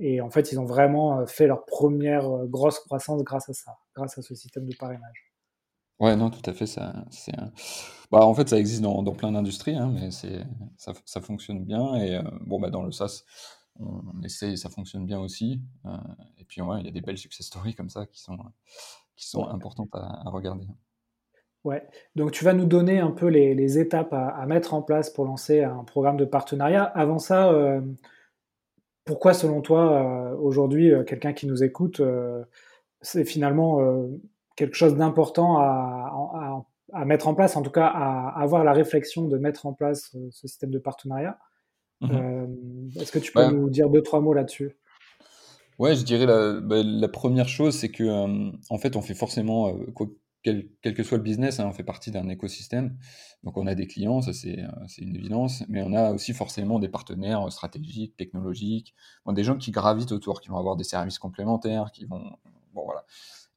Et 0.00 0.20
en 0.20 0.30
fait, 0.30 0.52
ils 0.52 0.60
ont 0.60 0.64
vraiment 0.66 1.26
fait 1.26 1.46
leur 1.46 1.64
première 1.66 2.46
grosse 2.46 2.78
croissance 2.80 3.22
grâce 3.24 3.48
à 3.48 3.52
ça, 3.54 3.78
grâce 3.94 4.18
à 4.18 4.22
ce 4.22 4.34
système 4.34 4.66
de 4.66 4.74
parrainage. 4.74 5.27
Ouais, 6.00 6.14
non, 6.16 6.30
tout 6.30 6.48
à 6.48 6.52
fait. 6.54 6.66
Ça, 6.66 7.04
c'est 7.10 7.36
un- 7.38 7.52
bah, 8.10 8.20
en 8.24 8.34
fait, 8.34 8.48
ça 8.48 8.58
existe 8.58 8.82
dans, 8.82 9.02
dans 9.02 9.12
plein 9.14 9.32
d'industries, 9.32 9.74
hein, 9.74 9.90
mais 9.92 10.10
c'est, 10.10 10.44
ça, 10.76 10.92
ça 11.04 11.20
fonctionne 11.20 11.64
bien. 11.64 11.94
Et 11.96 12.16
euh, 12.16 12.22
bon, 12.42 12.60
bah, 12.60 12.70
dans 12.70 12.82
le 12.84 12.92
SaaS, 12.92 13.24
on, 13.80 14.02
on 14.14 14.22
essaye, 14.22 14.56
ça 14.58 14.70
fonctionne 14.70 15.06
bien 15.06 15.20
aussi. 15.20 15.60
Euh, 15.86 15.90
et 16.38 16.44
puis, 16.44 16.62
ouais, 16.62 16.80
il 16.80 16.86
y 16.86 16.88
a 16.88 16.92
des 16.92 17.00
belles 17.00 17.18
success 17.18 17.46
stories 17.46 17.74
comme 17.74 17.90
ça 17.90 18.06
qui 18.06 18.20
sont, 18.20 18.38
qui 19.16 19.28
sont 19.28 19.44
Ouais. 19.44 19.50
importantes 19.50 19.90
à, 19.94 20.22
à 20.26 20.30
regarder. 20.30 20.66
Ouais. 21.64 21.86
Donc, 22.14 22.30
tu 22.32 22.44
vas 22.44 22.52
nous 22.54 22.64
donner 22.64 22.98
un 23.00 23.10
peu 23.10 23.26
les, 23.26 23.54
les 23.54 23.78
étapes 23.78 24.12
à, 24.12 24.28
à 24.28 24.46
mettre 24.46 24.74
en 24.74 24.82
place 24.82 25.10
pour 25.10 25.24
lancer 25.24 25.62
un 25.64 25.84
programme 25.84 26.16
de 26.16 26.24
partenariat. 26.24 26.84
Avant 26.84 27.18
ça, 27.18 27.50
euh, 27.52 27.80
pourquoi, 29.04 29.32
selon 29.34 29.62
toi, 29.62 30.32
euh, 30.32 30.36
aujourd'hui, 30.36 30.92
euh, 30.92 31.02
quelqu'un 31.04 31.32
qui 31.32 31.46
nous 31.46 31.62
écoute, 31.64 32.00
euh, 32.00 32.44
c'est 33.02 33.24
finalement 33.24 33.80
euh, 33.82 34.08
quelque 34.58 34.76
chose 34.76 34.96
d'important 34.96 35.58
à, 35.58 35.64
à- 35.64 36.66
à 36.94 37.04
mettre 37.04 37.28
en 37.28 37.34
place, 37.34 37.56
en 37.56 37.62
tout 37.62 37.70
cas 37.70 37.86
à, 37.86 38.30
à 38.30 38.42
avoir 38.42 38.64
la 38.64 38.72
réflexion 38.72 39.28
de 39.28 39.38
mettre 39.38 39.66
en 39.66 39.74
place 39.74 40.14
euh, 40.16 40.28
ce 40.32 40.48
système 40.48 40.70
de 40.70 40.78
partenariat. 40.78 41.38
Mhm. 42.00 42.10
Euh, 42.12 42.46
Est-ce 43.00 43.12
que 43.12 43.18
tu 43.20 43.32
peux 43.32 43.40
Ouais, 43.40 43.48
nous 43.50 43.70
dire 43.70 43.90
deux, 43.90 44.02
trois 44.02 44.20
mots 44.20 44.34
là-dessus? 44.34 44.76
ouais, 45.78 45.96
je 45.96 46.02
dirais 46.04 46.26
la, 46.26 46.60
bah, 46.60 46.82
la 46.84 47.08
première 47.08 47.48
chose, 47.48 47.76
c'est 47.76 47.90
que 47.90 48.04
euh, 48.04 48.50
en 48.70 48.78
fait, 48.78 48.96
on 48.96 49.02
fait 49.02 49.14
forcément, 49.14 49.72
quoi, 49.94 50.06
quel, 50.42 50.68
quel 50.82 50.94
que 50.94 51.02
soit 51.02 51.18
le 51.18 51.22
business, 51.24 51.60
hein, 51.60 51.66
on 51.68 51.72
fait 51.72 51.84
partie 51.84 52.10
d'un 52.10 52.28
écosystème. 52.28 52.96
Donc, 53.44 53.56
on 53.56 53.66
a 53.66 53.74
des 53.74 53.86
clients, 53.86 54.22
ça 54.22 54.32
c'est 54.32 54.56
une 54.98 55.16
évidence, 55.16 55.64
mais 55.68 55.82
on 55.82 55.92
a 55.92 56.12
aussi 56.12 56.32
forcément 56.32 56.78
des 56.78 56.88
partenaires 56.88 57.50
stratégiques, 57.52 58.16
technologiques, 58.16 58.94
bon, 59.24 59.32
des 59.32 59.44
gens 59.44 59.56
qui 59.56 59.70
gravitent 59.70 60.12
autour, 60.12 60.40
qui 60.40 60.48
vont 60.48 60.58
avoir 60.58 60.76
des 60.76 60.84
services 60.84 61.18
complémentaires, 61.18 61.90
qui 61.92 62.04
vont, 62.06 62.22
bon 62.72 62.84
voilà. 62.84 63.04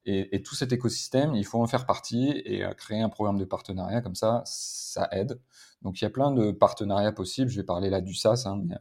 Et, 0.04 0.42
tout 0.42 0.56
cet 0.56 0.72
écosystème, 0.72 1.34
il 1.36 1.44
faut 1.44 1.62
en 1.62 1.66
faire 1.66 1.86
partie 1.86 2.42
et 2.44 2.64
euh, 2.64 2.74
créer 2.74 3.00
un 3.00 3.08
programme 3.08 3.38
de 3.38 3.44
partenariat 3.44 4.00
comme 4.00 4.16
ça, 4.16 4.42
ça 4.44 5.08
aide. 5.12 5.40
Donc 5.82 6.00
il 6.00 6.04
y 6.04 6.06
a 6.06 6.10
plein 6.10 6.32
de 6.32 6.50
partenariats 6.50 7.12
possibles. 7.12 7.48
Je 7.48 7.60
vais 7.60 7.66
parler 7.66 7.88
là 7.88 8.00
du 8.00 8.14
SaaS. 8.14 8.44
Hein, 8.46 8.62
mais, 8.64 8.76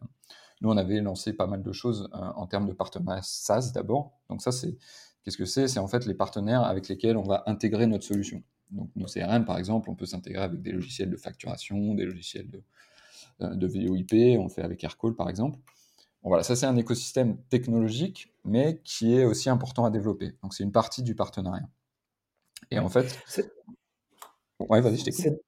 nous, 0.62 0.70
on 0.70 0.78
avait 0.78 1.00
lancé 1.00 1.34
pas 1.34 1.48
mal 1.48 1.64
de 1.64 1.72
choses 1.72 2.10
en 2.14 2.46
termes 2.48 2.68
de 2.68 2.74
partenariat 2.74 3.22
SaaS 3.24 3.72
d'abord. 3.74 4.20
Donc 4.30 4.42
ça, 4.42 4.52
c'est 4.52 4.78
qu'est-ce 5.24 5.38
que 5.38 5.46
c'est? 5.46 5.68
C'est 5.68 5.80
en 5.80 5.88
fait 5.88 6.06
les 6.06 6.14
partenaires 6.14 6.64
avec 6.64 6.88
lesquels 6.88 7.18
on 7.18 7.24
va 7.24 7.44
intégrer 7.48 7.88
notre 7.88 8.06
solution. 8.06 8.44
Donc 8.70 8.90
nos 8.96 9.08
CRM, 9.08 9.46
par 9.46 9.58
exemple, 9.58 9.90
on 9.90 9.96
peut 9.96 10.06
s'intégrer 10.06 10.44
avec 10.44 10.62
des 10.62 10.72
logiciels 10.72 11.10
de 11.10 11.18
facturation, 11.18 11.96
des 11.96 12.06
logiciels 12.06 12.50
de, 12.50 12.64
de 13.40 13.68
VOIP, 13.68 14.40
on 14.40 14.50
fait 14.50 14.62
avec 14.62 14.84
Aircall, 14.84 15.16
par 15.16 15.30
exemple. 15.30 15.60
Bon, 16.24 16.30
voilà, 16.30 16.44
ça 16.44 16.56
c'est 16.56 16.66
un 16.66 16.78
écosystème 16.78 17.38
technologique, 17.50 18.34
mais 18.46 18.80
qui 18.84 19.16
est 19.16 19.26
aussi 19.26 19.50
important 19.50 19.86
à 19.86 19.92
développer. 19.92 20.34
Donc 20.44 20.54
c'est 20.54 20.64
une 20.64 20.72
partie 20.72 21.04
du 21.04 21.16
partenariat. 21.16 21.68
Et 22.70 22.80
en 22.80 22.90
fait, 22.90 23.20
ouais, 24.60 24.82
vas-y, 24.82 24.98
je 24.98 25.06
t'écoute. 25.06 25.42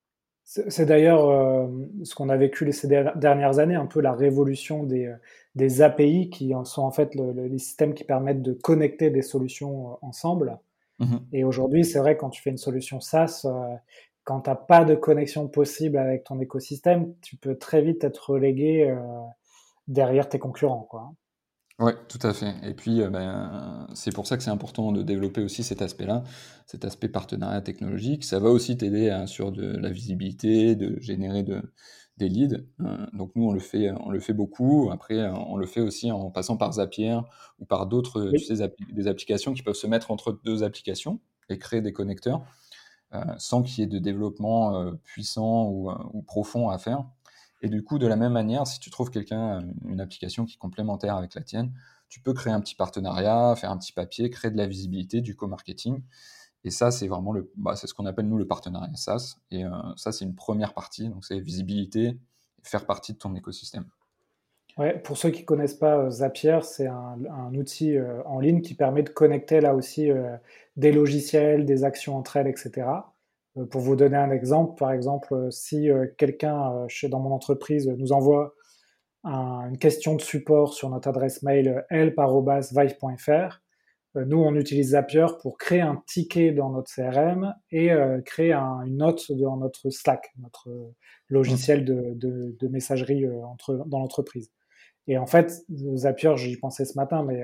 C'est 0.45 0.85
d'ailleurs 0.85 1.29
euh, 1.29 1.67
ce 2.03 2.13
qu'on 2.15 2.27
a 2.27 2.35
vécu 2.35 2.69
ces 2.73 2.87
dernières 2.87 3.59
années, 3.59 3.75
un 3.75 3.85
peu 3.85 4.01
la 4.01 4.11
révolution 4.11 4.83
des, 4.83 5.05
euh, 5.05 5.15
des 5.55 5.81
API 5.81 6.29
qui 6.29 6.53
sont 6.65 6.81
en 6.81 6.91
fait 6.91 7.15
les 7.15 7.57
systèmes 7.59 7.93
qui 7.93 8.03
permettent 8.03 8.41
de 8.41 8.51
connecter 8.51 9.09
des 9.09 9.21
solutions 9.21 9.91
euh, 9.91 9.95
ensemble. 10.01 10.59
Mmh 10.99 11.15
Et 11.31 11.43
aujourd'hui, 11.43 11.85
c'est 11.85 11.99
vrai, 11.99 12.17
quand 12.17 12.29
tu 12.29 12.41
fais 12.41 12.49
une 12.49 12.57
solution 12.57 12.99
SaaS, 12.99 13.47
quand 14.25 14.41
tu 14.41 14.49
n'as 14.49 14.55
pas 14.55 14.83
de 14.83 14.95
connexion 14.95 15.47
possible 15.47 15.97
avec 15.97 16.25
ton 16.25 16.39
écosystème, 16.39 17.13
tu 17.21 17.35
peux 17.35 17.57
très 17.57 17.81
vite 17.81 18.03
être 18.03 18.31
relégué 18.31 18.93
derrière 19.87 20.29
tes 20.29 20.39
concurrents. 20.39 20.87
Quoi. 20.89 21.13
Oui, 21.79 21.91
tout 22.07 22.19
à 22.21 22.33
fait. 22.33 22.53
Et 22.63 22.73
puis, 22.73 23.01
euh, 23.01 23.09
ben, 23.09 23.87
c'est 23.95 24.13
pour 24.13 24.27
ça 24.27 24.37
que 24.37 24.43
c'est 24.43 24.51
important 24.51 24.91
de 24.91 25.01
développer 25.01 25.41
aussi 25.41 25.63
cet 25.63 25.81
aspect-là, 25.81 26.23
cet 26.67 26.85
aspect 26.85 27.09
partenariat 27.09 27.61
technologique. 27.61 28.23
Ça 28.23 28.39
va 28.39 28.49
aussi 28.49 28.77
t'aider 28.77 29.09
hein, 29.09 29.25
sur 29.25 29.51
de 29.51 29.65
la 29.77 29.89
visibilité, 29.89 30.75
de 30.75 30.99
générer 30.99 31.41
de, 31.41 31.63
des 32.17 32.29
leads. 32.29 32.63
Euh, 32.81 33.07
donc 33.13 33.31
nous, 33.35 33.45
on 33.45 33.53
le 33.53 33.59
fait, 33.59 33.91
on 33.91 34.11
le 34.11 34.19
fait 34.19 34.33
beaucoup. 34.33 34.91
Après, 34.91 35.27
on 35.31 35.57
le 35.57 35.65
fait 35.65 35.81
aussi 35.81 36.11
en 36.11 36.29
passant 36.29 36.57
par 36.57 36.73
Zapier 36.73 37.17
ou 37.59 37.65
par 37.65 37.87
d'autres, 37.87 38.31
des 38.91 39.07
applications 39.07 39.53
qui 39.53 39.63
peuvent 39.63 39.73
se 39.73 39.87
mettre 39.87 40.11
entre 40.11 40.39
deux 40.43 40.61
applications 40.63 41.19
et 41.49 41.57
créer 41.57 41.81
des 41.81 41.91
connecteurs 41.91 42.43
euh, 43.15 43.23
sans 43.39 43.63
qu'il 43.63 43.79
y 43.79 43.83
ait 43.83 43.87
de 43.87 43.99
développement 43.99 44.91
puissant 45.03 45.65
ou, 45.69 45.91
ou 46.13 46.21
profond 46.21 46.69
à 46.69 46.77
faire. 46.77 47.03
Et 47.63 47.70
du 47.70 47.82
coup, 47.82 47.98
de 47.98 48.08
la 48.08 48.17
même 48.17 48.34
manière, 48.34 48.67
si 48.67 48.79
tu 48.79 48.89
trouves 48.89 49.10
quelqu'un, 49.10 49.65
une 49.88 50.01
application 50.01 50.46
qui 50.46 50.55
est 50.55 50.58
complémentaire 50.58 51.15
avec 51.15 51.34
la 51.34 51.41
tienne, 51.41 51.72
tu 52.10 52.20
peux 52.20 52.34
créer 52.34 52.51
un 52.51 52.60
petit 52.60 52.75
partenariat, 52.75 53.55
faire 53.55 53.72
un 53.72 53.77
petit 53.77 53.93
papier, 53.93 54.29
créer 54.29 54.51
de 54.51 54.58
la 54.58 54.67
visibilité, 54.67 55.22
du 55.22 55.36
co-marketing. 55.36 56.03
Et 56.65 56.72
ça, 56.72 56.91
c'est 56.91 57.08
vraiment 57.08 57.32
le, 57.32 57.51
bah, 57.55 57.75
c'est 57.77 57.88
ce 57.88 57.93
qu'on 57.93 58.05
appelle 58.05 58.27
nous 58.27 58.38
le 58.38 58.46
partenariat 58.46 58.96
SaaS. 58.96 59.38
Et 59.50 59.65
euh, 59.65 59.72
ça, 59.96 60.12
c'est 60.12 60.25
une 60.25 60.36
première 60.36 60.74
partie. 60.74 61.08
Donc, 61.08 61.24
c'est 61.24 61.39
visibilité, 61.39 62.17
faire 62.63 62.86
partie 62.86 63.13
de 63.13 63.17
ton 63.17 63.34
écosystème. 63.34 63.86
Ouais, 64.77 65.00
pour 65.00 65.17
ceux 65.17 65.29
qui 65.29 65.41
ne 65.41 65.46
connaissent 65.46 65.74
pas 65.74 65.98
euh, 65.98 66.10
Zapier, 66.10 66.60
c'est 66.63 66.88
un, 66.88 67.53
outil 67.55 67.96
euh, 67.96 68.22
en 68.25 68.41
ligne 68.41 68.62
qui 68.62 68.74
permet 68.74 69.03
de 69.03 69.10
connecter 69.10 69.62
là 69.62 69.74
aussi 69.74 70.10
des 70.75 70.91
logiciels, 70.91 71.65
des 71.65 71.86
actions 71.86 72.17
entre 72.17 72.36
elles, 72.38 72.48
etc. 72.48 72.88
Euh, 73.57 73.65
pour 73.65 73.81
vous 73.81 73.95
donner 73.95 74.17
un 74.17 74.31
exemple, 74.31 74.77
par 74.77 74.91
exemple, 74.91 75.33
euh, 75.33 75.51
si 75.51 75.89
euh, 75.89 76.07
quelqu'un 76.17 76.88
chez 76.88 77.10
dans 77.10 77.19
mon 77.19 77.31
entreprise 77.31 77.88
nous 77.88 78.12
envoie 78.12 78.53
une 79.25 79.77
question 79.77 80.15
de 80.15 80.22
support 80.22 80.74
sur 80.74 80.89
notre 80.89 81.07
adresse 81.07 81.43
mail 81.43 81.86
help.vive.fr, 81.89 83.62
nous, 84.15 84.38
on 84.38 84.53
utilise 84.53 84.89
Zapier 84.89 85.27
pour 85.41 85.57
créer 85.57 85.79
un 85.79 86.03
ticket 86.05 86.51
dans 86.51 86.69
notre 86.69 86.93
CRM 86.93 87.55
et 87.72 87.89
créer 88.25 88.51
une 88.51 88.98
note 88.98 89.31
dans 89.31 89.55
notre 89.55 89.89
Slack, 89.91 90.29
notre 90.41 90.67
logiciel 91.29 91.86
de, 91.86 92.67
messagerie 92.67 93.25
entre, 93.45 93.86
dans 93.88 94.00
l'entreprise. 94.00 94.51
Et 95.07 95.17
en 95.17 95.25
fait, 95.25 95.63
Zapier, 95.95 96.33
j'y 96.36 96.57
pensais 96.57 96.83
ce 96.83 96.98
matin, 96.98 97.24
mais 97.24 97.43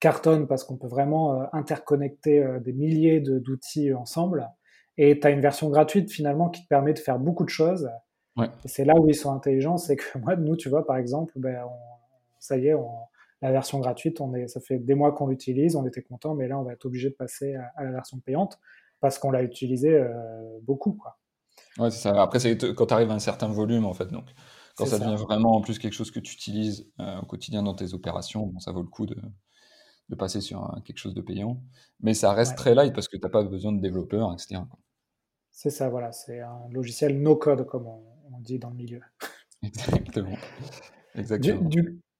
cartonne 0.00 0.48
parce 0.48 0.64
qu'on 0.64 0.76
peut 0.76 0.88
vraiment 0.88 1.48
interconnecter 1.54 2.44
des 2.60 2.72
milliers 2.72 3.20
d'outils 3.20 3.94
ensemble. 3.94 4.50
Et 4.96 5.18
tu 5.18 5.26
as 5.26 5.30
une 5.30 5.40
version 5.40 5.68
gratuite 5.70 6.10
finalement 6.10 6.48
qui 6.48 6.62
te 6.62 6.68
permet 6.68 6.92
de 6.92 6.98
faire 6.98 7.18
beaucoup 7.18 7.44
de 7.44 7.50
choses. 7.50 7.90
C'est 8.64 8.84
là 8.84 8.94
où 8.96 9.08
ils 9.08 9.14
sont 9.14 9.32
intelligents, 9.32 9.76
c'est 9.76 9.96
que 9.96 10.18
moi, 10.18 10.36
nous, 10.36 10.56
tu 10.56 10.68
vois, 10.68 10.86
par 10.86 10.96
exemple, 10.96 11.32
ben, 11.36 11.64
ça 12.40 12.56
y 12.56 12.68
est, 12.68 12.74
la 13.42 13.52
version 13.52 13.78
gratuite, 13.78 14.20
on 14.20 14.34
est, 14.34 14.48
ça 14.48 14.60
fait 14.60 14.78
des 14.78 14.94
mois 14.94 15.12
qu'on 15.12 15.26
l'utilise, 15.26 15.76
on 15.76 15.86
était 15.86 16.02
content, 16.02 16.34
mais 16.34 16.48
là, 16.48 16.58
on 16.58 16.62
va 16.62 16.72
être 16.72 16.86
obligé 16.86 17.10
de 17.10 17.14
passer 17.14 17.54
à, 17.76 17.84
la 17.84 17.92
version 17.92 18.18
payante 18.18 18.58
parce 19.00 19.18
qu'on 19.18 19.30
l'a 19.30 19.42
utilisé 19.42 19.94
euh, 19.94 20.58
beaucoup. 20.62 20.92
Quoi. 20.92 21.18
Ouais, 21.78 21.90
c'est 21.90 22.00
ça. 22.00 22.22
Après, 22.22 22.38
c'est 22.38 22.56
quand 22.74 22.86
tu 22.86 22.94
arrives 22.94 23.10
à 23.10 23.14
un 23.14 23.18
certain 23.18 23.48
volume, 23.48 23.84
en 23.84 23.92
fait. 23.92 24.06
Donc, 24.06 24.24
quand 24.76 24.86
ça, 24.86 24.98
devient 24.98 25.16
vraiment 25.16 25.52
en 25.52 25.60
plus 25.60 25.78
quelque 25.78 25.92
chose 25.92 26.10
que 26.10 26.20
tu 26.20 26.32
utilises 26.32 26.90
euh, 27.00 27.20
au 27.20 27.26
quotidien 27.26 27.62
dans 27.62 27.74
tes 27.74 27.94
opérations, 27.94 28.46
bon, 28.46 28.58
ça 28.60 28.72
vaut 28.72 28.82
le 28.82 28.88
coup 28.88 29.06
de, 29.06 29.16
de 30.08 30.14
passer 30.16 30.40
sur 30.40 30.80
quelque 30.84 30.98
chose 30.98 31.14
de 31.14 31.20
payant. 31.20 31.62
Mais 32.00 32.14
ça 32.14 32.32
reste 32.32 32.56
très 32.56 32.74
light 32.74 32.94
parce 32.94 33.08
que 33.08 33.16
tu 33.16 33.22
n'as 33.22 33.30
pas 33.30 33.44
besoin 33.44 33.72
de 33.72 33.80
développeurs, 33.80 34.32
etc. 34.32 34.62
C'est 35.54 35.70
ça, 35.70 35.88
voilà. 35.88 36.10
C'est 36.10 36.40
un 36.40 36.68
logiciel 36.72 37.22
no-code, 37.22 37.64
comme 37.64 37.86
on, 37.86 38.40
dit 38.40 38.58
dans 38.58 38.70
le 38.70 38.74
milieu. 38.74 39.00
Exactement. 39.62 40.36
Exactement. 41.14 41.70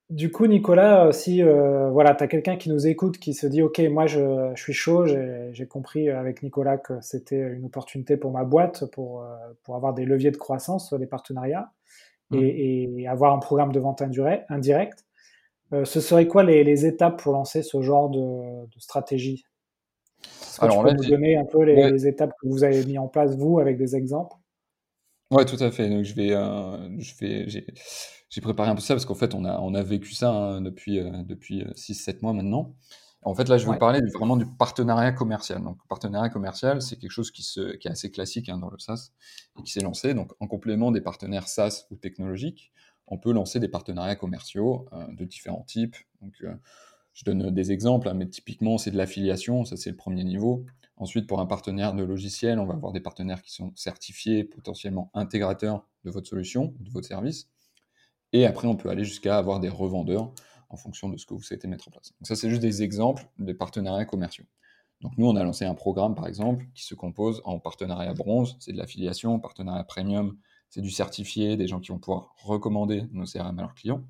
Du, 0.08 0.30
coup, 0.30 0.46
Nicolas, 0.46 1.06
euh, 1.06 1.12
si 1.12 1.42
euh, 1.42 1.90
voilà, 1.90 2.14
tu 2.14 2.22
as 2.22 2.28
quelqu'un 2.28 2.56
qui 2.56 2.70
nous 2.70 2.86
écoute, 2.86 3.18
qui 3.18 3.34
se 3.34 3.46
dit, 3.48 3.60
OK, 3.60 3.80
moi, 3.90 4.06
je, 4.06 4.52
suis 4.54 4.72
chaud, 4.72 5.04
j'ai 5.06 5.66
compris 5.66 6.08
avec 6.08 6.44
Nicolas 6.44 6.78
que 6.78 7.00
c'était 7.00 7.40
une 7.40 7.64
opportunité 7.66 8.16
pour 8.16 8.30
ma 8.30 8.44
boîte, 8.44 8.84
pour, 8.92 9.22
euh, 9.22 9.34
pour 9.64 9.74
avoir 9.74 9.92
des 9.92 10.04
leviers 10.04 10.30
de 10.30 10.36
croissance, 10.36 10.94
des 10.94 11.06
partenariats, 11.06 11.72
mmh. 12.30 12.38
et, 12.40 13.08
avoir 13.08 13.34
un 13.34 13.40
programme 13.40 13.72
de 13.72 13.80
vente 13.80 14.00
indirect. 14.00 15.04
ce 15.72 16.00
serait 16.00 16.28
quoi 16.28 16.44
les, 16.44 16.86
étapes 16.86 17.20
pour 17.20 17.32
lancer 17.32 17.62
ce 17.62 17.82
genre 17.82 18.08
de, 18.08 18.66
de 18.66 18.78
stratégie? 18.78 19.44
Alors, 20.60 20.84
tu 20.84 20.94
peux 20.94 21.02
nous 21.02 21.10
donner 21.10 21.36
un 21.36 21.44
peu 21.44 21.62
les, 21.64 22.06
étapes 22.06 22.32
que 22.40 22.48
vous 22.48 22.64
avez 22.64 22.84
mis 22.84 22.98
en 22.98 23.08
place, 23.08 23.36
vous, 23.36 23.58
avec 23.58 23.76
des 23.76 23.96
exemples? 23.96 24.36
Ouais, 25.30 25.44
tout 25.44 25.62
à 25.62 25.70
fait. 25.70 25.88
Donc, 25.88 26.04
je 26.04 26.14
vais, 26.14 26.32
euh, 26.32 26.98
je 26.98 27.14
vais, 27.18 27.48
j'ai 27.48 28.40
préparé 28.40 28.70
un 28.70 28.74
peu 28.74 28.80
ça 28.80 28.94
parce 28.94 29.04
qu'en 29.04 29.14
fait, 29.14 29.34
on 29.34 29.44
a, 29.44 29.58
on 29.58 29.74
a 29.74 29.82
vécu 29.82 30.12
ça 30.12 30.30
hein, 30.30 30.60
depuis, 30.60 31.00
euh, 31.00 31.22
depuis 31.24 31.64
6-7 31.74 32.16
euh, 32.16 32.18
mois 32.22 32.32
maintenant. 32.32 32.74
En 33.22 33.34
fait, 33.34 33.48
là, 33.48 33.56
je 33.56 33.64
vais 33.64 33.72
vous 33.72 33.78
parler 33.78 34.00
vraiment 34.14 34.36
du 34.36 34.44
partenariat 34.44 35.12
commercial. 35.12 35.62
Donc, 35.62 35.78
partenariat 35.88 36.28
commercial, 36.28 36.82
c'est 36.82 36.96
quelque 36.96 37.10
chose 37.10 37.30
qui, 37.30 37.42
se, 37.42 37.74
qui 37.76 37.88
est 37.88 37.90
assez 37.90 38.10
classique 38.10 38.50
hein, 38.50 38.58
dans 38.58 38.68
le 38.68 38.78
SaaS 38.78 39.12
et 39.58 39.62
qui 39.62 39.72
s'est 39.72 39.80
lancé. 39.80 40.12
Donc, 40.12 40.32
en 40.40 40.46
complément 40.46 40.92
des 40.92 41.00
partenaires 41.00 41.48
SaaS 41.48 41.86
ou 41.90 41.96
technologiques, 41.96 42.70
on 43.06 43.16
peut 43.16 43.32
lancer 43.32 43.60
des 43.60 43.68
partenariats 43.68 44.16
commerciaux 44.16 44.86
de 45.08 45.24
différents 45.24 45.62
types. 45.62 45.96
Donc, 46.20 46.34
je 47.14 47.24
donne 47.24 47.50
des 47.50 47.72
exemples, 47.72 48.08
hein, 48.08 48.14
mais 48.14 48.28
typiquement, 48.28 48.76
c'est 48.76 48.90
de 48.90 48.96
l'affiliation, 48.96 49.64
ça 49.64 49.76
c'est 49.76 49.90
le 49.90 49.96
premier 49.96 50.24
niveau. 50.24 50.66
Ensuite, 50.96 51.26
pour 51.26 51.40
un 51.40 51.46
partenaire 51.46 51.94
de 51.94 52.04
logiciel, 52.04 52.58
on 52.58 52.66
va 52.66 52.74
avoir 52.74 52.92
des 52.92 53.00
partenaires 53.00 53.42
qui 53.42 53.52
sont 53.52 53.72
certifiés, 53.74 54.44
potentiellement 54.44 55.10
intégrateurs 55.14 55.88
de 56.04 56.10
votre 56.10 56.28
solution, 56.28 56.74
de 56.80 56.90
votre 56.90 57.06
service. 57.06 57.48
Et 58.32 58.46
après, 58.46 58.68
on 58.68 58.76
peut 58.76 58.90
aller 58.90 59.04
jusqu'à 59.04 59.38
avoir 59.38 59.60
des 59.60 59.68
revendeurs 59.68 60.32
en 60.68 60.76
fonction 60.76 61.08
de 61.08 61.16
ce 61.16 61.26
que 61.26 61.34
vous 61.34 61.42
souhaitez 61.42 61.68
mettre 61.68 61.88
en 61.88 61.92
place. 61.92 62.12
Donc 62.18 62.26
ça, 62.26 62.36
c'est 62.36 62.50
juste 62.50 62.62
des 62.62 62.82
exemples 62.82 63.26
des 63.38 63.54
partenariats 63.54 64.04
commerciaux. 64.04 64.44
Donc 65.00 65.12
nous, 65.18 65.26
on 65.26 65.36
a 65.36 65.44
lancé 65.44 65.64
un 65.64 65.74
programme, 65.74 66.14
par 66.14 66.26
exemple, 66.26 66.66
qui 66.74 66.84
se 66.84 66.94
compose 66.94 67.42
en 67.44 67.58
partenariat 67.58 68.14
bronze, 68.14 68.56
c'est 68.58 68.72
de 68.72 68.78
l'affiliation, 68.78 69.38
partenariat 69.38 69.84
premium, 69.84 70.36
c'est 70.70 70.80
du 70.80 70.90
certifié, 70.90 71.56
des 71.56 71.68
gens 71.68 71.78
qui 71.78 71.92
vont 71.92 71.98
pouvoir 71.98 72.34
recommander 72.38 73.04
nos 73.12 73.24
CRM 73.24 73.58
à 73.58 73.62
leurs 73.62 73.74
clients, 73.74 74.02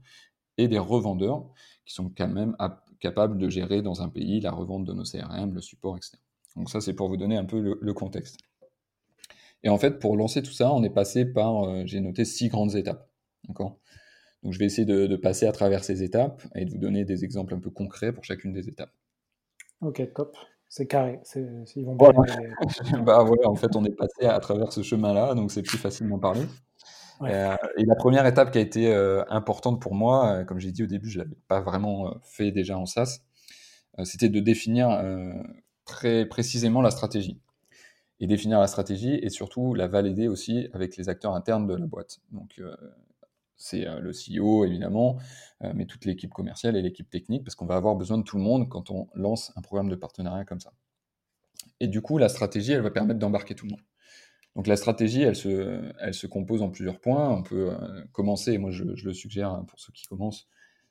et 0.57 0.69
des 0.69 0.79
revendeurs 0.79 1.45
qui 1.85 1.93
sont 1.93 2.11
quand 2.17 2.29
même 2.29 2.57
capable 3.05 3.37
de 3.37 3.51
gérer 3.51 3.83
dans 3.83 4.01
un 4.01 4.09
pays 4.09 4.41
la 4.41 4.51
revente 4.51 4.87
de 4.87 4.95
nos 4.95 5.05
CRM, 5.05 5.53
le 5.53 5.61
support, 5.61 5.99
etc. 5.99 6.17
Donc 6.57 6.71
ça, 6.71 6.81
c'est 6.81 6.95
pour 6.95 7.09
vous 7.09 7.19
donner 7.19 7.37
un 7.37 7.45
peu 7.45 7.77
le, 7.79 7.93
contexte. 7.93 8.39
Et 9.63 9.69
en 9.69 9.77
fait, 9.77 9.99
pour 9.99 10.17
lancer 10.17 10.43
tout 10.43 10.53
ça, 10.53 10.73
on 10.73 10.83
est 10.83 10.91
passé 10.91 11.27
par, 11.27 11.65
euh, 11.65 11.83
j'ai 11.85 12.01
noté 12.01 12.25
six 12.25 12.49
grandes 12.49 12.77
étapes. 12.77 13.11
D'accord? 13.47 13.79
Donc 14.43 14.55
je 14.55 14.59
vais 14.59 14.65
essayer 14.65 14.87
de, 14.87 15.17
passer 15.17 15.47
à 15.47 15.53
travers 15.53 15.85
ces 15.85 16.03
étapes 16.03 16.43
et 16.55 16.65
de 16.65 16.71
vous 16.71 16.79
donner 16.79 17.05
des 17.05 17.25
exemples 17.25 17.53
un 17.53 17.59
peu 17.59 17.69
concrets 17.69 18.13
pour 18.13 18.25
chacune 18.25 18.55
des 18.55 18.69
étapes. 18.69 18.93
Ok, 19.83 20.03
top. 20.15 20.35
C'est 20.71 20.87
carré. 20.87 21.21
Ils 21.77 21.85
vont 21.85 21.97
bien 21.97 22.09
bah 23.03 23.23
voilà, 23.23 23.49
en 23.51 23.55
fait, 23.55 23.77
on 23.77 23.85
est 23.85 23.95
passé 23.95 24.25
à 24.25 24.41
travers 24.41 24.73
ce 24.73 24.83
chemin-là, 24.83 25.35
donc 25.35 25.53
c'est 25.53 25.63
plus 25.63 25.79
facile 25.79 26.09
d'en 26.09 26.19
parler. 26.19 26.47
Euh, 27.23 27.57
et 27.77 27.85
la 27.85 27.95
première 27.95 28.27
étape 28.27 28.51
qui 28.51 28.59
a 28.59 28.61
été 28.61 28.93
euh, 28.93 29.25
importante 29.29 29.81
pour 29.81 29.95
moi, 29.95 30.33
euh, 30.33 30.45
comme 30.45 30.59
j'ai 30.59 30.73
dit 30.73 30.83
au 30.83 30.87
début, 30.87 31.09
je 31.09 31.19
ne 31.19 31.25
l'avais 31.25 31.37
pas 31.49 31.61
vraiment 31.61 32.15
fait 32.23 32.51
déjà 32.51 32.79
en 32.79 32.87
SaaS, 32.87 33.21
c'était 34.03 34.29
de 34.29 34.41
définir 34.41 35.01
très 35.85 36.27
précisément 36.27 36.83
la 36.83 36.91
stratégie. 36.91 37.41
Et 38.21 38.27
définir 38.27 38.59
la 38.59 38.67
stratégie 38.67 39.15
et 39.15 39.29
surtout 39.29 39.75
la 39.75 39.87
valider 39.87 40.29
aussi 40.29 40.69
avec 40.73 40.97
les 40.97 41.09
acteurs 41.09 41.35
internes 41.35 41.67
de 41.67 41.75
la 41.75 41.87
boîte. 41.87 42.19
Donc, 42.33 42.61
c'est 43.57 43.85
le 43.85 44.11
CEO 44.11 44.65
évidemment, 44.65 45.19
mais 45.75 45.87
toute 45.87 46.07
l'équipe 46.07 46.33
commerciale 46.33 46.77
et 46.77 46.83
l'équipe 46.83 47.09
technique, 47.09 47.45
parce 47.45 47.55
qu'on 47.55 47.67
va 47.67 47.77
avoir 47.77 47.95
besoin 47.95 48.19
de 48.19 48.25
tout 48.25 48.37
le 48.37 48.43
monde 48.43 48.69
quand 48.69 48.91
on 48.91 49.07
lance 49.15 49.53
un 49.55 49.61
programme 49.61 49.89
de 49.89 49.95
partenariat 49.95 50.45
comme 50.45 50.61
ça. 50.61 50.73
Et 51.79 51.87
du 51.87 52.03
coup, 52.03 52.19
la 52.19 52.29
stratégie, 52.29 52.73
elle 52.73 52.83
va 52.83 52.91
permettre 52.91 53.21
d'embarquer 53.21 53.55
tout 53.55 53.67
le 53.67 53.73
monde. 53.73 53.83
Donc 54.57 54.69
la 54.69 54.77
stratégie, 54.77 55.23
elle 55.23 55.35
se, 55.35 56.27
compose 56.27 56.63
en 56.63 56.71
plusieurs 56.71 57.01
points. 57.01 57.29
On 57.31 57.43
peut 57.43 57.73
euh, 57.73 58.05
commencer, 58.13 58.57
moi 58.59 58.71
je, 58.71 58.85
le 58.85 59.13
suggère 59.13 59.51
hein, 59.51 59.65
pour 59.67 59.81
ceux 59.81 59.93
qui 59.93 60.07
commencent, 60.07 60.49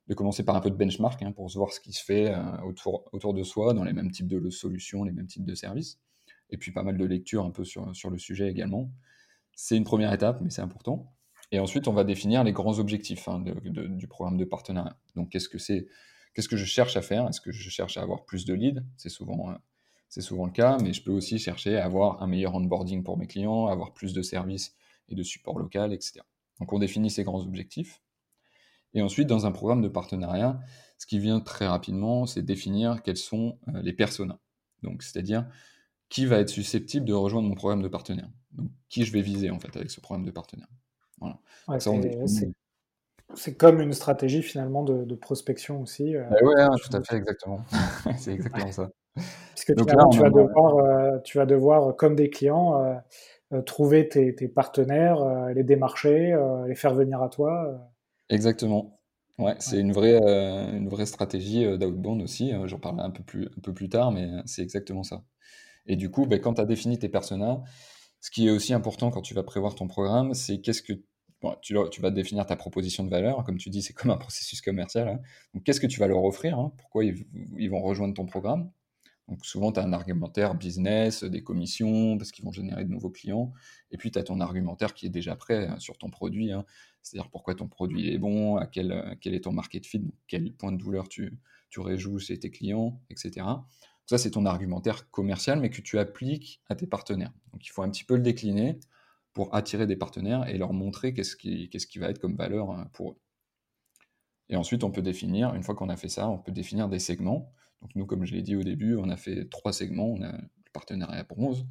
de 0.08 0.13
commencer 0.13 0.43
par 0.43 0.55
un 0.55 0.60
peu 0.60 0.70
de 0.70 0.75
benchmark 0.75 1.22
hein, 1.22 1.32
pour 1.32 1.48
voir 1.48 1.72
ce 1.72 1.79
qui 1.79 1.93
se 1.93 2.03
fait 2.03 2.34
euh, 2.34 2.62
autour, 2.65 3.34
de 3.34 3.43
soi 3.43 3.74
dans 3.74 3.86
les 3.86 3.93
mêmes 3.93 4.12
types 4.12 4.27
de 4.27 4.50
solutions, 4.50 5.03
les 5.03 5.13
mêmes 5.13 5.27
types 5.27 5.46
de 5.46 5.55
services. 5.55 6.00
Et 6.50 6.58
puis 6.58 6.72
pas 6.72 6.84
mal 6.84 6.98
de 6.98 7.05
lectures 7.05 7.46
un 7.46 7.51
peu 7.51 7.63
sur, 7.63 8.10
le 8.10 8.17
sujet 8.17 8.50
également. 8.50 8.91
C'est 9.55 9.77
une 9.77 9.86
première 9.86 10.12
étape, 10.12 10.41
mais 10.41 10.50
c'est 10.50 10.62
important. 10.62 11.13
Et 11.51 11.60
ensuite, 11.60 11.88
on 11.88 11.93
va 11.93 12.03
définir 12.03 12.43
les 12.43 12.51
grands 12.51 12.79
objectifs 12.79 13.27
hein, 13.27 13.43
du 13.63 14.08
programme 14.08 14.38
de 14.38 14.46
partenariat. 14.46 14.98
Donc 15.15 15.29
qu'est-ce 15.29 15.50
que 15.50 15.58
c'est 15.58 15.88
Qu'est-ce 16.34 16.50
que 16.50 16.58
je 16.58 16.65
cherche 16.65 16.98
à 16.98 17.01
faire? 17.01 17.27
Est-ce 17.27 17.41
que 17.41 17.51
je 17.51 17.70
cherche 17.70 17.98
à 17.98 18.01
avoir 18.01 18.25
plus 18.25 18.46
de 18.46 18.55
leads? 18.55 18.82
C'est 18.98 19.10
souvent 19.10 19.53
c'est 20.13 20.22
souvent 20.22 20.46
le 20.46 20.51
cas, 20.51 20.77
mais 20.84 20.93
je 20.93 21.01
peux 21.01 21.12
aussi 21.12 21.39
chercher 21.39 21.75
à 21.75 21.86
avoir 21.86 22.22
un 22.22 22.27
meilleur 22.27 22.53
onboarding 22.53 23.01
pour 23.01 23.17
mes 23.17 23.25
clients, 23.25 23.65
avoir 23.65 23.93
plus 23.93 24.13
de 24.13 24.22
services 24.22 24.75
et 25.10 25.15
de 25.15 25.24
support 25.24 25.58
local, 25.58 25.91
etc. 25.91 26.20
Donc 26.60 26.72
on 26.72 26.77
définit 26.77 27.10
ces 27.10 27.24
grands 27.24 27.41
objectifs. 27.41 28.00
Et 28.93 29.01
ensuite, 29.01 29.25
dans 29.25 29.48
un 29.48 29.51
programme 29.51 29.82
de 29.82 29.88
partenariat, 29.88 30.60
ce 31.00 31.08
qui 31.08 31.17
vient 31.17 31.39
très 31.39 31.65
rapidement, 31.65 32.27
c'est 32.27 32.43
définir 32.43 33.01
quels 33.01 33.17
sont 33.17 33.58
euh, 33.70 33.82
les 33.82 33.91
personas. 33.91 34.38
Donc, 34.84 35.01
c'est-à-dire 35.01 35.48
qui 36.10 36.27
va 36.27 36.38
être 36.38 36.50
susceptible 36.50 37.08
de 37.08 37.13
rejoindre 37.13 37.50
mon 37.50 37.55
programme 37.55 37.82
de 37.82 37.88
partenaire. 37.88 38.29
Donc, 38.51 38.70
qui 38.89 39.05
je 39.05 39.13
vais 39.13 39.24
viser 39.24 39.50
en 39.50 39.58
fait 39.58 39.75
avec 39.75 39.89
ce 39.89 40.00
programme 40.00 40.25
de 40.25 40.32
partenaire. 40.32 40.70
Voilà. 41.20 41.39
c'est 43.34 43.58
comme 43.58 43.82
une 43.82 43.93
stratégie 43.93 44.43
finalement 44.43 44.84
de, 44.84 45.15
prospection 45.15 45.82
aussi. 45.82 46.15
Euh, 46.15 46.29
bah 46.29 46.38
oui, 46.43 46.53
hein, 46.55 46.70
tout 46.84 46.96
à 46.96 47.01
fait, 47.01 47.15
exactement. 47.15 47.65
c'est 48.20 48.34
exactement 48.34 48.72
ça. 48.72 48.91
Parce 49.15 49.65
que 49.65 49.74
tu, 49.74 50.20
vas 50.20 50.29
devoir, 50.29 50.77
euh, 50.77 51.20
tu 51.24 51.38
vas 51.38 51.46
devoir, 51.46 51.96
comme 51.96 52.15
des 52.15 52.29
clients, 52.29 52.82
euh, 52.82 52.96
euh, 53.53 53.62
trouver 53.62 54.10
tes, 54.10 54.34
partenaires, 54.48 55.24
les 55.53 55.63
démarcher, 55.63 56.36
les 56.67 56.75
faire 56.75 56.93
venir 56.93 57.22
à 57.22 57.29
toi. 57.29 57.91
Exactement. 58.29 59.00
Ouais, 59.39 59.55
c'est 59.60 59.79
une 59.79 59.91
vraie, 59.91 60.17
une 60.17 60.89
vraie 60.89 61.05
stratégie 61.05 61.65
d'outbound 61.77 62.22
aussi. 62.22 62.51
J'en 62.65 62.79
parlerai 62.79 63.03
un 63.03 63.12
peu 63.12 63.24
plus, 63.24 63.46
un 63.46 63.62
peu 63.62 63.74
plus 63.74 63.89
tard, 63.89 64.12
mais 64.12 64.27
c'est 64.46 64.62
exactement 64.62 65.03
ça. 65.03 65.24
Et 65.86 65.96
du 65.96 66.10
coup, 66.10 66.25
ben, 66.25 66.39
quand 66.39 66.55
tu 66.55 66.62
as 66.62 66.65
défini 66.65 66.98
tes 66.98 67.10
personas, 67.10 67.62
ce 68.22 68.32
qui 68.32 68.48
est 68.48 68.51
aussi 68.51 68.74
important 68.74 69.12
quand 69.12 69.22
tu 69.22 69.34
vas 69.34 69.43
prévoir 69.43 69.75
ton 69.75 69.88
programme, 69.88 70.34
c'est 70.34 70.62
qu'est-ce 70.62 70.82
que 70.82 70.93
tu, 71.62 71.75
tu, 71.91 72.01
vas 72.01 72.12
définir 72.12 72.46
ta 72.46 72.55
proposition 72.55 73.03
de 73.03 73.10
valeur. 73.10 73.43
Comme 73.43 73.58
tu 73.58 73.70
dis, 73.70 73.82
c'est 73.82 73.93
comme 73.93 74.12
un 74.12 74.17
processus 74.17 74.62
commercial. 74.62 75.08
Hein. 75.08 75.20
Donc, 75.53 75.63
qu'est-ce 75.63 75.82
que 75.82 75.88
tu 75.88 76.00
vas 76.00 76.08
leur 76.08 76.24
offrir 76.24 76.58
hein? 76.58 76.72
Pourquoi 76.77 77.03
ils, 77.03 77.25
ils, 77.58 77.70
vont 77.70 77.82
rejoindre 77.82 78.13
ton 78.13 78.25
programme? 78.25 78.72
Donc 79.30 79.46
souvent, 79.46 79.72
tu 79.72 79.80
as 79.80 79.84
un 79.84 79.94
argumentaire 79.94 80.53
business, 80.53 81.24
des 81.24 81.44
commissions, 81.44 82.18
parce 82.18 82.32
qu'ils 82.32 82.44
vont 82.44 82.51
générer 82.51 82.84
de 82.84 82.89
nouveaux 82.89 83.10
clients. 83.10 83.53
Et 83.92 83.98
puis, 83.98 84.12
tu 84.12 84.20
as 84.20 84.24
ton 84.24 84.42
argumentaire 84.42 84.94
qui 84.94 85.06
est 85.06 85.10
déjà 85.10 85.36
prêt 85.36 85.68
hein, 85.68 85.80
sur 85.80 85.98
ton 85.98 86.10
produit. 86.10 86.51
Hein. 86.51 86.65
C'est-à-dire 87.01 87.30
pourquoi 87.32 87.56
ton 87.56 87.68
produit 87.68 88.10
est 88.13 88.18
bon, 88.18 88.58
à 88.58 88.65
quel, 88.65 89.18
quel 89.22 89.34
est 89.34 89.46
ton 89.46 89.53
market 89.53 89.86
fit, 89.86 90.03
quel 90.27 90.51
point 90.53 90.72
de 90.72 90.77
douleur 90.77 91.08
tu, 91.08 91.38
tu 91.70 91.80
réjouis 91.80 92.20
chez 92.20 92.38
tes 92.38 92.51
clients, 92.51 93.01
etc. 93.10 93.46
ça, 94.06 94.18
c'est 94.18 94.32
ton 94.32 94.46
argumentaire 94.46 95.10
commercial, 95.10 95.60
mais 95.60 95.70
que 95.70 95.82
tu 95.82 95.98
appliques 95.98 96.62
à 96.70 96.75
tes 96.75 96.86
partenaires. 96.86 97.34
Donc 97.51 97.65
il 97.65 97.70
faut 97.70 97.82
un 97.82 97.89
petit 97.89 98.03
peu 98.03 98.15
le 98.15 98.22
décliner 98.22 98.80
pour 99.34 99.56
attirer 99.56 99.88
des 99.88 99.96
partenaires 99.96 100.48
et 100.48 100.58
leur 100.58 100.72
montrer 100.72 101.13
qu'est-ce 101.13 101.36
qui, 101.36 101.70
qu'est-ce 101.70 101.88
qui 101.88 101.98
va 101.98 102.10
être 102.10 102.20
comme 102.20 102.36
valeur 102.36 102.70
hein, 102.72 102.89
pour 102.94 103.12
eux. 103.12 103.18
Et 104.50 104.56
ensuite, 104.56 104.84
on 104.84 104.92
peut 104.92 105.01
définir, 105.01 105.56
une 105.56 105.63
fois 105.63 105.74
qu'on 105.74 105.89
a 105.89 105.96
fait 105.96 106.10
ça, 106.10 106.30
on 106.30 106.38
peut 106.38 106.51
définir 106.51 106.89
des 106.89 107.00
segments. 107.00 107.51
Donc 107.84 107.92
nous, 107.96 108.06
comme 108.06 108.25
je 108.25 108.34
l'ai 108.34 108.42
dit 108.42 108.56
au 108.56 108.63
début, 108.63 108.96
on 108.96 109.10
a 109.10 109.18
fait 109.18 109.48
trois 109.50 109.74
segments. 109.74 110.08
On 110.08 110.22
a 110.24 110.32
le 110.32 110.72
partenariat 110.74 111.24
bronze, 111.24 111.68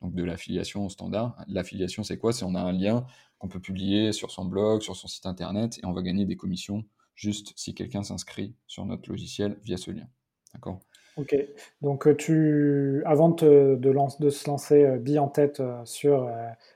donc 0.00 0.14
de 0.14 0.22
l'affiliation 0.22 0.86
au 0.86 0.88
standard. 0.88 1.36
L'affiliation, 1.48 2.04
c'est 2.04 2.18
quoi? 2.18 2.32
C'est 2.32 2.44
on 2.44 2.54
a 2.54 2.60
un 2.60 2.72
lien 2.72 3.06
qu'on 3.38 3.48
peut 3.48 3.60
publier 3.60 4.12
sur 4.12 4.30
son 4.30 4.44
blog, 4.44 4.82
sur 4.82 4.94
son 4.94 5.08
site 5.08 5.26
internet, 5.26 5.78
et 5.78 5.86
on 5.86 5.92
va 5.92 6.02
gagner 6.02 6.26
des 6.26 6.36
commissions 6.36 6.84
juste 7.14 7.52
si 7.56 7.74
quelqu'un 7.74 8.02
s'inscrit 8.02 8.54
sur 8.66 8.84
notre 8.84 9.08
logiciel 9.08 9.58
via 9.64 9.76
ce 9.76 9.90
lien. 9.90 10.06
D'accord? 10.52 10.80
Ok. 11.16 11.36
Donc 11.80 12.06
euh, 12.06 12.14
tu, 12.14 13.02
avant 13.06 13.28
de, 13.30 13.76
de, 13.78 14.30
se 14.30 14.48
lancer 14.48 14.84
euh, 14.84 15.18
en 15.18 15.28
tête 15.28 15.60
euh, 15.60 15.84
sur 15.84 16.30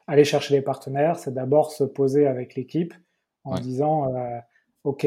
aller 0.07 0.24
chercher 0.24 0.55
les 0.55 0.62
partenaires, 0.62 1.18
c'est 1.18 1.35
d'abord 1.35 1.72
se 1.72 1.85
poser 1.85 2.27
avec 2.27 2.55
l'équipe 2.55 2.94
en 3.44 3.59
disant, 3.59 4.12
ok, 4.85 5.07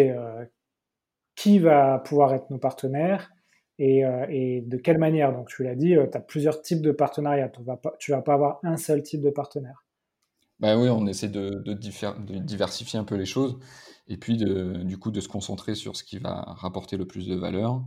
qui 1.36 1.60
va 1.60 2.00
pouvoir 2.00 2.34
être 2.34 2.50
nos 2.50 2.58
partenaires? 2.58 3.32
Euh, 3.79 4.25
et, 4.29 4.62
de 4.62 4.77
quelle 4.77 4.97
manière? 4.97 5.34
Donc, 5.34 5.49
tu 5.49 5.63
l'as 5.63 5.75
dit, 5.75 5.95
euh, 5.95 6.07
tu 6.10 6.17
as 6.17 6.21
plusieurs 6.21 6.62
types 6.62 6.81
de 6.81 6.91
partenariats. 6.91 7.49
Tu 7.49 7.62
ne 7.62 7.65
vas, 7.65 7.79
vas, 8.10 8.21
pas 8.21 8.34
avoir 8.34 8.60
un 8.63 8.77
seul 8.77 9.01
type 9.01 9.21
de 9.21 9.29
partenaire. 9.29 9.86
Ben 10.60 10.79
oui, 10.79 10.89
on 10.89 11.07
essaie 11.07 11.29
de, 11.29 11.63
de, 11.65 11.73
diversifier 11.73 12.99
un 12.99 13.03
peu 13.03 13.15
les 13.15 13.25
choses 13.25 13.57
et 14.07 14.17
puis 14.17 14.38
de, 14.38 14.84
du 14.84 14.99
coup 14.99 15.10
de 15.10 15.19
se 15.19 15.27
concentrer 15.27 15.73
sur 15.73 15.95
ce 15.95 16.03
qui 16.03 16.19
va 16.19 16.43
rapporter 16.47 16.97
le 16.97 17.07
plus 17.07 17.27
de 17.27 17.36
valeur. 17.36 17.81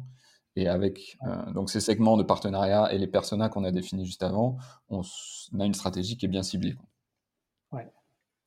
Et 0.57 0.69
avec 0.69 1.17
euh, 1.27 1.53
donc 1.53 1.71
ces 1.71 1.81
segments 1.81 2.17
de 2.17 2.23
partenariat 2.23 2.93
et 2.93 2.99
les 2.99 3.07
personas 3.07 3.49
qu'on 3.49 3.65
a 3.65 3.73
définis 3.73 4.07
juste 4.07 4.23
avant, 4.23 4.57
on, 4.89 5.03
a 5.59 5.65
une 5.65 5.75
stratégie 5.75 6.17
qui 6.17 6.27
est 6.27 6.29
bien 6.29 6.43
ciblée. 6.43 6.77
Ouais, 7.73 7.93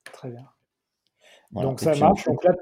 très 0.04 0.30
bien. 0.30 0.48
Donc 1.52 1.80
ça 1.80 1.94
marche. 1.96 2.24
Donc 2.26 2.44
là, 2.44 2.52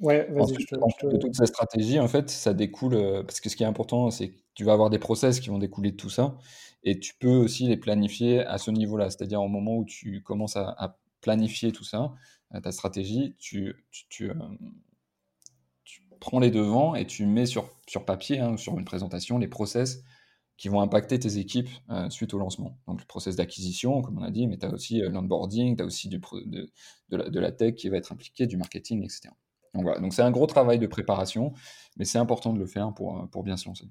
Ouais, 0.00 0.26
vas-y, 0.30 0.60
je 0.60 0.66
te, 0.66 1.06
De 1.06 1.16
toute 1.18 1.34
cette 1.34 1.48
stratégie, 1.48 2.00
en 2.00 2.08
fait, 2.08 2.30
ça 2.30 2.54
découle, 2.54 2.94
euh, 2.94 3.22
parce 3.22 3.40
que 3.40 3.48
ce 3.48 3.56
qui 3.56 3.62
est 3.62 3.66
important, 3.66 4.10
c'est 4.10 4.30
que 4.30 4.38
tu 4.54 4.64
vas 4.64 4.72
avoir 4.72 4.90
des 4.90 4.98
process 4.98 5.38
qui 5.38 5.50
vont 5.50 5.58
découler 5.58 5.92
de 5.92 5.96
tout 5.96 6.10
ça, 6.10 6.36
et 6.82 6.98
tu 6.98 7.14
peux 7.14 7.36
aussi 7.36 7.68
les 7.68 7.76
planifier 7.76 8.40
à 8.44 8.58
ce 8.58 8.70
niveau-là, 8.70 9.10
c'est-à-dire 9.10 9.42
au 9.42 9.48
moment 9.48 9.76
où 9.76 9.84
tu 9.84 10.22
commences 10.22 10.56
à, 10.56 10.98
planifier 11.20 11.70
tout 11.70 11.84
ça, 11.84 12.12
euh, 12.52 12.60
ta 12.60 12.72
stratégie, 12.72 13.36
tu, 13.38 13.76
tu, 14.08 14.28
euh, 14.28 14.34
tu, 15.84 16.02
prends 16.18 16.40
les 16.40 16.50
devants 16.50 16.96
et 16.96 17.06
tu 17.06 17.26
mets 17.26 17.46
sur, 17.46 17.70
sur 17.86 18.04
papier, 18.04 18.40
hein, 18.40 18.56
sur 18.56 18.76
une 18.76 18.84
présentation, 18.84 19.38
les 19.38 19.46
process 19.46 20.02
qui 20.56 20.68
vont 20.68 20.80
impacter 20.80 21.20
tes 21.20 21.38
équipes 21.38 21.68
suite 22.10 22.34
au 22.34 22.38
lancement. 22.38 22.76
Donc 22.88 23.00
le 23.00 23.06
process 23.06 23.36
d'acquisition, 23.36 24.02
comme 24.02 24.18
on 24.18 24.22
a 24.22 24.32
dit, 24.32 24.48
mais 24.48 24.58
tu 24.58 24.66
as 24.66 24.72
aussi 24.72 25.00
l'onboarding, 25.00 25.76
tu 25.76 25.82
as 25.82 25.86
aussi 25.86 26.08
du, 26.08 26.18
de, 26.18 26.70
de, 27.08 27.16
la, 27.16 27.30
de 27.30 27.40
la 27.40 27.52
tech 27.52 27.74
qui 27.76 27.88
va 27.88 27.98
être 27.98 28.12
impliquée, 28.12 28.48
du 28.48 28.56
marketing, 28.56 29.04
etc. 29.04 29.30
Donc 29.74 29.84
voilà, 29.84 30.00
donc 30.00 30.12
c'est 30.12 30.22
un 30.22 30.30
gros 30.30 30.46
travail 30.46 30.78
de 30.78 30.86
préparation, 30.86 31.52
mais 31.96 32.04
c'est 32.04 32.18
important 32.18 32.52
de 32.52 32.58
le 32.58 32.66
faire 32.66 32.92
pour, 32.92 33.18
euh, 33.18 33.26
pour 33.26 33.42
bien 33.42 33.56
se 33.56 33.66
lancer. 33.66 33.86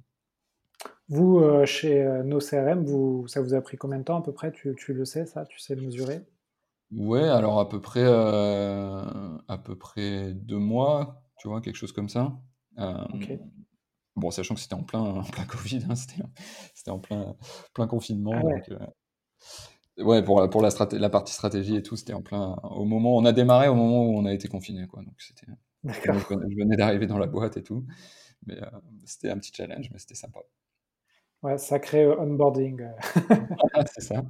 Vous, 1.10 1.40
euh, 1.40 1.66
chez 1.66 2.02
euh, 2.04 2.24
nos 2.24 2.40
CRM, 2.40 2.86
vous, 2.86 3.28
ça 3.28 3.42
vous 3.42 3.54
a 3.54 3.62
pris 3.62 3.78
combien 3.78 4.00
de 4.00 4.04
temps 4.04 4.18
à 4.18 4.22
peu 4.22 4.32
près? 4.32 4.52
Tu, 4.52 4.76
tu 4.78 4.94
le 4.94 5.06
sais, 5.06 5.26
ça? 5.26 5.46
Tu 5.46 5.60
sais 5.60 5.76
le 5.76 5.82
mesurer? 5.82 6.22
Ouais, 6.92 7.24
alors 7.24 7.60
à 7.60 7.70
peu 7.70 7.82
près, 7.82 8.06
à 8.06 9.58
peu 9.64 9.78
près 9.78 10.34
deux 10.34 10.58
mois, 10.58 11.24
tu 11.38 11.48
vois, 11.48 11.62
quelque 11.62 11.76
chose 11.76 11.94
comme 11.94 12.10
ça. 12.10 12.38
Bon, 14.16 14.30
sachant 14.30 14.56
que 14.56 14.62
c'était 14.62 14.76
en 14.76 14.84
plein, 14.84 15.00
en 15.00 15.24
plein 15.32 15.46
Covid, 15.46 15.86
hein, 15.90 15.96
c'était 15.96 16.92
en 16.92 17.00
plein, 17.00 17.36
plein 17.74 17.88
confinement. 17.88 18.34
Ah 18.36 18.44
ouais. 18.44 18.64
Ouais, 19.98 20.24
pour, 20.24 20.50
pour 20.50 20.62
la, 20.62 20.70
la 20.94 21.10
partie 21.10 21.34
stratégie 21.34 21.76
et 21.76 21.84
tout, 21.84 21.96
c'était 21.96 22.14
en 22.14 22.22
plein. 22.22 22.56
Au 22.64 22.86
moment, 22.86 23.16
on 23.16 23.26
a 23.26 23.34
démarré 23.34 23.68
au 23.68 23.76
moment 23.76 24.04
où 24.06 24.18
on 24.18 24.26
a 24.26 24.34
été 24.34 24.48
confiné, 24.48 24.88
quoi. 24.88 25.04
Donc 25.04 25.16
c'était. 25.20 25.48
Je 25.84 26.56
venais 26.56 26.78
d'arriver 26.78 27.08
dans 27.08 27.18
la 27.18 27.28
boîte 27.28 27.58
et 27.58 27.64
tout, 27.64 27.86
mais 28.46 28.62
euh, 28.62 28.66
c'était 29.06 29.30
un 29.30 29.38
petit 29.38 29.52
challenge, 29.54 29.90
mais 29.92 30.00
c'était 30.00 30.16
sympa. 30.16 30.40
Ouais, 31.44 31.58
sacré 31.58 32.04
euh, 32.04 32.20
onboarding. 32.20 32.84
c'est 33.94 34.02
ça, 34.02 34.24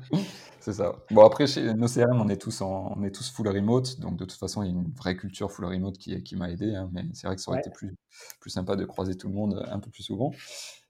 c'est 0.61 0.73
ça. 0.73 0.95
Bon 1.11 1.25
après 1.25 1.45
chez 1.45 1.73
nos 1.73 1.87
CRM, 1.87 2.21
on 2.21 2.29
est 2.29 2.41
tous 2.41 2.61
en, 2.61 2.93
on 2.97 3.03
est 3.03 3.11
tous 3.11 3.29
full 3.31 3.49
remote, 3.49 3.99
donc 3.99 4.15
de 4.15 4.23
toute 4.23 4.39
façon 4.39 4.63
il 4.63 4.67
y 4.67 4.69
a 4.69 4.73
une 4.73 4.89
vraie 4.93 5.17
culture 5.17 5.51
full 5.51 5.65
remote 5.65 5.97
qui, 5.97 6.23
qui 6.23 6.37
m'a 6.37 6.49
aidé, 6.49 6.73
hein, 6.73 6.89
mais 6.93 7.03
c'est 7.13 7.27
vrai 7.27 7.35
que 7.35 7.41
ça 7.41 7.51
aurait 7.51 7.59
été 7.59 7.69
plus, 7.69 7.97
plus 8.39 8.49
sympa 8.49 8.77
de 8.77 8.85
croiser 8.85 9.15
tout 9.15 9.27
le 9.27 9.33
monde 9.33 9.65
un 9.69 9.79
peu 9.79 9.89
plus 9.89 10.03
souvent. 10.03 10.31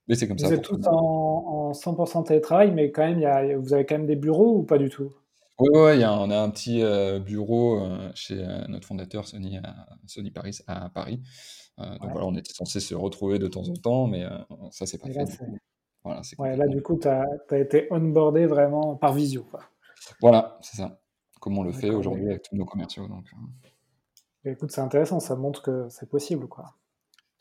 Mais 0.08 0.16
c'est 0.16 0.28
comme 0.28 0.38
vous 0.38 0.44
ça. 0.44 0.50
Vous 0.50 0.56
êtes 0.56 0.62
tous 0.62 0.88
en, 0.88 1.72
100% 1.72 2.26
télétravail, 2.26 2.72
mais 2.72 2.92
quand 2.92 3.04
même, 3.04 3.20
y 3.20 3.26
a, 3.26 3.58
vous 3.58 3.74
avez 3.74 3.86
quand 3.86 3.96
même 3.96 4.08
des 4.08 4.16
bureaux 4.16 4.58
ou 4.58 4.64
pas 4.64 4.78
du 4.78 4.90
tout? 4.90 5.14
Oui, 5.60 5.70
ouais, 5.78 6.06
on 6.06 6.32
a 6.32 6.40
un 6.40 6.50
petit 6.50 6.82
euh, 6.82 7.20
bureau 7.20 7.80
euh, 7.80 8.10
chez 8.16 8.44
euh, 8.44 8.66
notre 8.68 8.88
fondateur 8.88 9.28
Sony, 9.28 9.60
Sony 10.08 10.32
Paris 10.32 10.58
à 10.68 10.90
Paris. 10.90 11.22
donc 11.78 12.12
voilà, 12.12 12.26
on 12.26 12.36
était 12.36 12.54
censé 12.54 12.80
se 12.80 12.96
retrouver 12.96 13.38
de 13.38 13.48
temps 13.48 13.68
en 13.68 13.74
temps, 13.74 14.08
mais 14.08 14.26
ça, 14.72 14.86
c'est 14.86 14.98
pas 14.98 15.08
fait. 15.08 15.46
Voilà, 16.04 16.22
ouais, 16.40 16.58
là, 16.58 16.68
du 16.68 16.82
coup, 16.82 16.98
tu 16.98 17.08
as, 17.08 17.28
été 17.52 17.88
onboardé 17.92 18.48
vraiment 18.48 18.96
par 18.96 19.14
visio. 19.14 19.44
Quoi. 19.44 19.62
Voilà, 20.20 20.58
c'est 20.62 20.78
ça. 20.78 21.00
Comme 21.40 21.58
on 21.60 21.64
le 21.64 21.72
fait 21.72 21.92
aujourd'hui 21.92 22.26
avec 22.26 22.44
tous 22.44 22.56
nos 22.56 22.66
commerciaux. 22.66 23.08
Donc, 23.08 23.26
écoute, 24.46 24.72
c'est 24.72 24.82
intéressant, 24.82 25.20
ça 25.20 25.36
montre 25.36 25.62
que 25.62 25.88
c'est 25.90 26.10
possible. 26.10 26.48
quoi. 26.48 26.74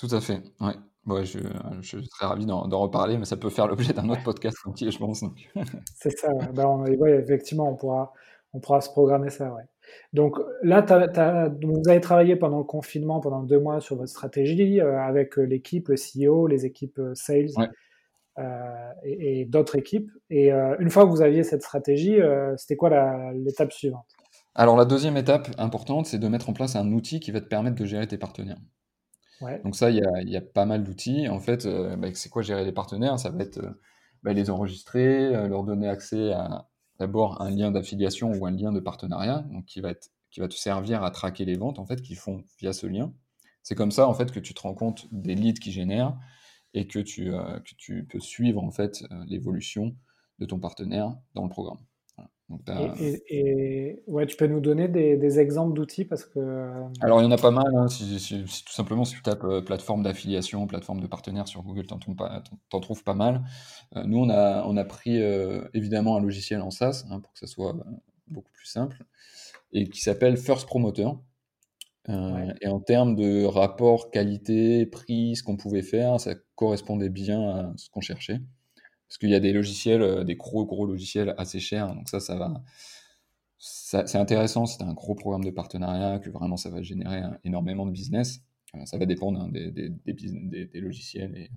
Tout 0.00 0.14
à 0.14 0.20
fait, 0.20 0.42
ouais. 0.60 0.74
Ouais, 1.06 1.24
je, 1.24 1.38
je 1.80 1.98
suis 1.98 2.08
très 2.08 2.26
ravi 2.26 2.44
d'en 2.46 2.68
reparler, 2.68 3.16
mais 3.16 3.24
ça 3.24 3.36
peut 3.36 3.48
faire 3.48 3.66
l'objet 3.66 3.92
d'un 3.92 4.08
autre 4.10 4.22
podcast 4.22 4.56
entier, 4.66 4.90
je 4.90 4.98
pense. 4.98 5.24
C'est 5.96 6.16
ça, 6.16 6.32
ouais. 6.32 6.46
Bah, 6.52 6.66
effectivement, 7.08 7.70
on 7.70 7.76
pourra, 7.76 8.12
on 8.52 8.60
pourra 8.60 8.80
se 8.80 8.90
programmer 8.90 9.30
ça. 9.30 9.52
Ouais. 9.52 9.62
Donc 10.12 10.38
là, 10.62 10.80
vous 11.62 11.82
avez 11.88 12.00
travaillé 12.00 12.36
pendant 12.36 12.58
le 12.58 12.64
confinement, 12.64 13.20
pendant 13.20 13.42
deux 13.42 13.60
mois 13.60 13.80
sur 13.80 13.96
votre 13.96 14.10
stratégie, 14.10 14.80
euh, 14.80 15.00
avec 15.00 15.38
euh, 15.38 15.42
l'équipe, 15.42 15.88
le 15.88 15.96
CEO, 15.96 16.46
les 16.46 16.66
équipes 16.66 16.98
euh, 16.98 17.14
sales. 17.14 17.50
et, 19.04 19.44
d'autres 19.46 19.76
équipes. 19.76 20.10
Et 20.30 20.50
une 20.50 20.90
fois 20.90 21.04
que 21.04 21.10
vous 21.10 21.20
aviez 21.20 21.42
cette 21.42 21.62
stratégie, 21.62 22.18
c'était 22.56 22.76
quoi 22.76 23.32
l'étape 23.34 23.72
suivante? 23.72 24.06
Alors 24.54 24.76
la 24.76 24.86
deuxième 24.86 25.16
étape 25.18 25.48
importante, 25.58 26.06
c'est 26.06 26.18
de 26.18 26.26
mettre 26.26 26.48
en 26.48 26.54
place 26.54 26.74
un 26.74 26.90
outil 26.92 27.20
qui 27.20 27.32
va 27.32 27.40
te 27.40 27.46
permettre 27.46 27.76
de 27.76 27.84
gérer 27.84 28.06
tes 28.06 28.16
partenaires. 28.16 28.56
Donc 29.64 29.74
ça, 29.76 29.90
il 29.90 29.96
y 30.28 30.36
a, 30.36 30.40
pas 30.40 30.66
mal 30.66 30.84
d'outils. 30.84 31.28
En 31.28 31.40
fait, 31.40 31.66
bah, 31.96 32.08
c'est 32.14 32.28
quoi 32.28 32.42
gérer 32.42 32.64
les 32.64 32.72
partenaires? 32.72 33.18
Ça 33.18 33.30
va 33.30 33.42
être 33.42 33.60
bah, 34.22 34.32
les 34.32 34.50
enregistrer, 34.50 35.30
leur 35.48 35.64
donner 35.64 35.88
accès 35.88 36.32
à 36.32 36.70
d'abord 37.00 37.40
un 37.40 37.50
lien 37.50 37.72
d'affiliation 37.72 38.30
ou 38.30 38.46
un 38.46 38.50
lien 38.52 38.72
de 38.72 38.78
partenariat, 38.78 39.38
donc 39.50 39.64
qui 39.64 39.80
va, 39.80 39.90
être, 39.90 40.10
te 40.30 40.54
servir 40.54 41.02
à 41.02 41.10
traquer 41.10 41.46
les 41.46 41.56
ventes 41.56 41.78
en 41.78 41.86
fait 41.86 42.02
qu'ils 42.02 42.18
font 42.18 42.44
via 42.60 42.72
ce 42.72 42.86
lien. 42.86 43.12
C'est 43.62 43.74
comme 43.74 43.90
ça 43.90 44.06
en 44.06 44.14
fait 44.14 44.30
que 44.30 44.38
tu 44.38 44.54
te 44.54 44.60
rends 44.60 44.74
compte 44.74 45.06
des 45.10 45.34
leads 45.34 45.60
qui 45.60 45.72
génèrent 45.72 46.16
et 46.74 46.86
que 46.86 46.98
tu, 46.98 47.32
euh, 47.32 47.58
que 47.60 47.74
tu 47.76 48.04
peux 48.04 48.20
suivre 48.20 48.62
en 48.62 48.70
fait 48.70 49.02
euh, 49.10 49.24
l'évolution 49.26 49.96
de 50.38 50.46
ton 50.46 50.60
partenaire 50.60 51.16
dans 51.34 51.42
le 51.42 51.48
programme. 51.48 51.78
Et, 53.28 54.02
ouais, 54.06 54.26
tu 54.26 54.36
peux 54.36 54.46
nous 54.46 54.60
donner 54.60 54.88
des, 54.88 55.38
exemples 55.38 55.74
d'outils 55.74 56.04
parce 56.04 56.24
que. 56.24 56.38
Euh, 56.38 56.84
Alors 57.00 57.20
il 57.20 57.24
y 57.24 57.26
en 57.26 57.30
a 57.30 57.36
pas 57.36 57.50
mal. 57.50 57.74
Hein, 57.74 57.88
si, 57.88 58.44
tout 58.64 58.72
simplement 58.72 59.04
si 59.04 59.14
tu 59.14 59.22
tapes 59.22 59.46
plateforme 59.64 60.02
d'affiliation, 60.02 60.66
plateforme 60.66 61.00
de 61.00 61.06
partenaire 61.06 61.46
sur 61.46 61.62
Google, 61.62 61.86
tu 61.86 61.94
en, 61.94 62.80
trouves 62.80 63.04
pas 63.04 63.14
mal. 63.14 63.42
nous 64.04 64.18
on 64.18 64.30
a, 64.30 64.64
on 64.66 64.76
a 64.76 64.84
pris 64.84 65.20
évidemment 65.74 66.16
un 66.16 66.20
logiciel 66.20 66.60
en 66.60 66.70
SaaS 66.70 67.06
hein, 67.10 67.20
pour 67.20 67.32
que 67.32 67.38
ça 67.38 67.46
soit 67.46 67.76
beaucoup 68.26 68.52
plus 68.52 68.66
simple 68.66 69.04
et 69.72 69.88
qui 69.88 70.00
s'appelle 70.00 70.36
First 70.36 70.66
Promoter. 70.66 71.08
Euh, 72.08 72.52
et 72.60 72.68
en 72.68 72.80
termes 72.80 73.14
de 73.14 73.44
rapport 73.44 74.10
qualité-prix, 74.10 75.36
ce 75.36 75.42
qu'on 75.42 75.56
pouvait 75.56 75.82
faire, 75.82 76.18
ça 76.18 76.34
correspondait 76.54 77.10
bien 77.10 77.50
à 77.50 77.72
ce 77.76 77.90
qu'on 77.90 78.00
cherchait. 78.00 78.40
Parce 79.10 79.18
qu'il 79.18 79.28
y 79.28 79.34
a 79.34 79.40
des 79.40 79.52
logiciels, 79.52 80.00
euh, 80.00 80.24
des 80.24 80.36
gros 80.36 80.64
gros 80.64 80.86
logiciels 80.86 81.34
assez 81.36 81.60
chers, 81.60 81.94
donc 81.94 82.08
ça, 82.08 82.20
ça 82.20 82.36
va. 82.36 82.62
c'est 83.58 84.16
intéressant, 84.16 84.64
c'est 84.64 84.82
un 84.82 84.94
gros 84.94 85.14
programme 85.14 85.44
de 85.44 85.50
partenariat, 85.50 86.18
que 86.20 86.30
vraiment 86.30 86.56
ça 86.56 86.70
va 86.70 86.80
générer 86.80 87.22
énormément 87.44 87.84
de 87.84 87.90
business. 87.90 88.40
Euh, 88.74 88.86
ça 88.86 88.96
va 88.96 89.04
dépendre 89.04 89.40
hein, 89.40 89.48
des, 89.50 89.70
des, 89.70 90.80
logiciels 90.80 91.36
et, 91.36 91.50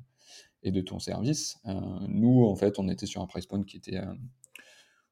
et, 0.63 0.71
de 0.71 0.81
ton 0.81 0.99
service. 0.99 1.61
nous, 2.09 2.43
en 2.43 2.55
fait, 2.55 2.79
on 2.79 2.89
était 2.89 3.05
sur 3.05 3.21
un 3.21 3.27
price 3.27 3.45
point 3.45 3.63
qui 3.63 3.77
était 3.77 4.01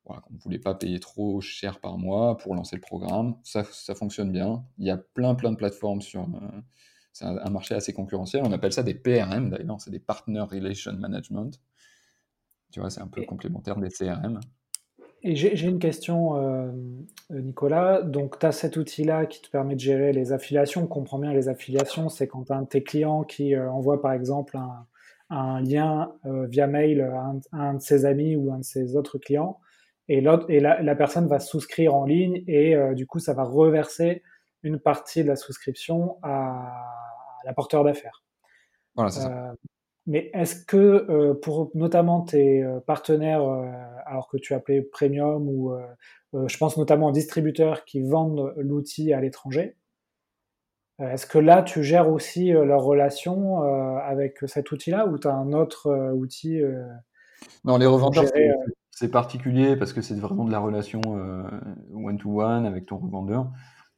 voilà, 0.05 0.23
on 0.29 0.33
ne 0.33 0.39
voulait 0.39 0.59
pas 0.59 0.73
payer 0.73 0.99
trop 0.99 1.41
cher 1.41 1.79
par 1.79 1.97
mois 1.97 2.37
pour 2.37 2.55
lancer 2.55 2.75
le 2.75 2.81
programme. 2.81 3.35
Ça, 3.43 3.63
ça 3.71 3.93
fonctionne 3.95 4.31
bien. 4.31 4.65
Il 4.77 4.85
y 4.85 4.89
a 4.89 4.97
plein, 4.97 5.35
plein 5.35 5.51
de 5.51 5.57
plateformes 5.57 6.01
sur. 6.01 6.23
Euh, 6.23 6.61
c'est 7.13 7.25
un, 7.25 7.49
marché 7.49 7.75
assez 7.75 7.93
concurrentiel. 7.93 8.43
On 8.45 8.51
appelle 8.53 8.71
ça 8.71 8.83
des 8.83 8.93
PRM 8.93 9.49
d'ailleurs, 9.49 9.81
c'est 9.81 9.91
des 9.91 9.99
Partner 9.99 10.41
Relation 10.41 10.93
Management. 10.93 11.59
Tu 12.71 12.79
vois, 12.79 12.89
c'est 12.89 13.01
un 13.01 13.07
peu 13.07 13.23
complémentaire 13.23 13.77
des 13.77 13.89
CRM. 13.89 14.39
Et 15.23 15.35
j'ai 15.35 15.67
une 15.67 15.77
question, 15.77 16.35
euh, 16.37 16.71
Nicolas. 17.29 18.01
Donc, 18.01 18.39
tu 18.39 18.45
as 18.45 18.51
cet 18.51 18.75
outil-là 18.75 19.27
qui 19.27 19.41
te 19.41 19.49
permet 19.49 19.75
de 19.75 19.79
gérer 19.79 20.13
les 20.13 20.33
affiliations. 20.33 20.83
On 20.83 20.87
comprend 20.87 21.19
bien 21.19 21.31
les 21.31 21.47
affiliations, 21.47 22.09
c'est 22.09 22.27
quand 22.27 22.49
un 22.49 22.63
de 22.63 22.67
tes 22.67 22.81
clients 22.81 23.23
qui 23.23 23.53
euh, 23.53 23.69
envoie 23.69 24.01
par 24.01 24.13
exemple 24.13 24.57
un, 24.57 24.87
un 25.29 25.61
lien 25.61 26.11
via 26.23 26.65
mail 26.65 27.01
à 27.01 27.21
un, 27.21 27.39
à 27.51 27.69
un, 27.69 27.73
de 27.75 27.81
ses 27.81 28.05
amis 28.05 28.35
ou 28.35 28.51
un 28.51 28.57
de 28.59 28.63
ses 28.63 28.95
autres 28.95 29.19
clients 29.19 29.59
et, 30.11 30.23
et 30.49 30.59
la, 30.59 30.95
personne 30.95 31.27
va 31.27 31.39
souscrire 31.39 31.95
en 31.95 32.05
ligne 32.05 32.43
et 32.47 32.75
euh, 32.75 32.93
du 32.93 33.07
coup, 33.07 33.19
ça 33.19 33.33
va 33.33 33.43
reverser 33.43 34.23
une 34.61 34.77
partie 34.77 35.23
de 35.23 35.29
la 35.29 35.37
souscription 35.37 36.17
à, 36.21 36.69
l'apporteur 37.45 37.83
d'affaires. 37.83 38.23
Voilà, 38.95 39.09
c'est 39.09 39.21
ça. 39.21 39.53
Euh, 40.07 40.11
mais 40.11 40.31
est-ce 40.33 40.65
que 40.65 40.77
euh, 40.77 41.33
pour 41.33 41.71
notamment 41.73 42.21
tes 42.21 42.65
partenaires, 42.85 43.43
alors 44.05 44.27
que 44.27 44.37
tu 44.37 44.53
appelais 44.53 44.81
premium 44.81 45.47
ou 45.47 45.73
je 46.33 46.57
pense 46.57 46.77
notamment 46.77 47.07
aux 47.07 47.11
distributeurs 47.11 47.85
qui 47.85 48.01
vendent 48.01 48.53
l'outil 48.57 49.13
à 49.13 49.21
l'étranger, 49.21 49.75
est-ce 50.99 51.25
que 51.25 51.39
là 51.39 51.63
tu 51.63 51.83
gères 51.83 52.09
aussi 52.09 52.51
leur 52.51 52.83
relation 52.83 53.61
avec 53.61 54.39
cet 54.45 54.71
outil-là 54.71 55.07
ou 55.07 55.17
tu 55.17 55.27
as 55.27 55.33
un 55.33 55.53
autre 55.53 56.11
outil 56.13 56.61
Non, 57.65 57.77
les 57.77 57.85
revendeurs, 57.85 58.25
c'est 59.01 59.09
particulier 59.09 59.75
parce 59.75 59.93
que 59.93 60.01
c'est 60.01 60.13
vraiment 60.13 60.45
de 60.45 60.51
la 60.51 60.59
relation 60.59 61.01
euh, 61.07 61.43
one-to-one 61.91 62.67
avec 62.67 62.85
ton 62.85 62.97
revendeur. 62.97 63.49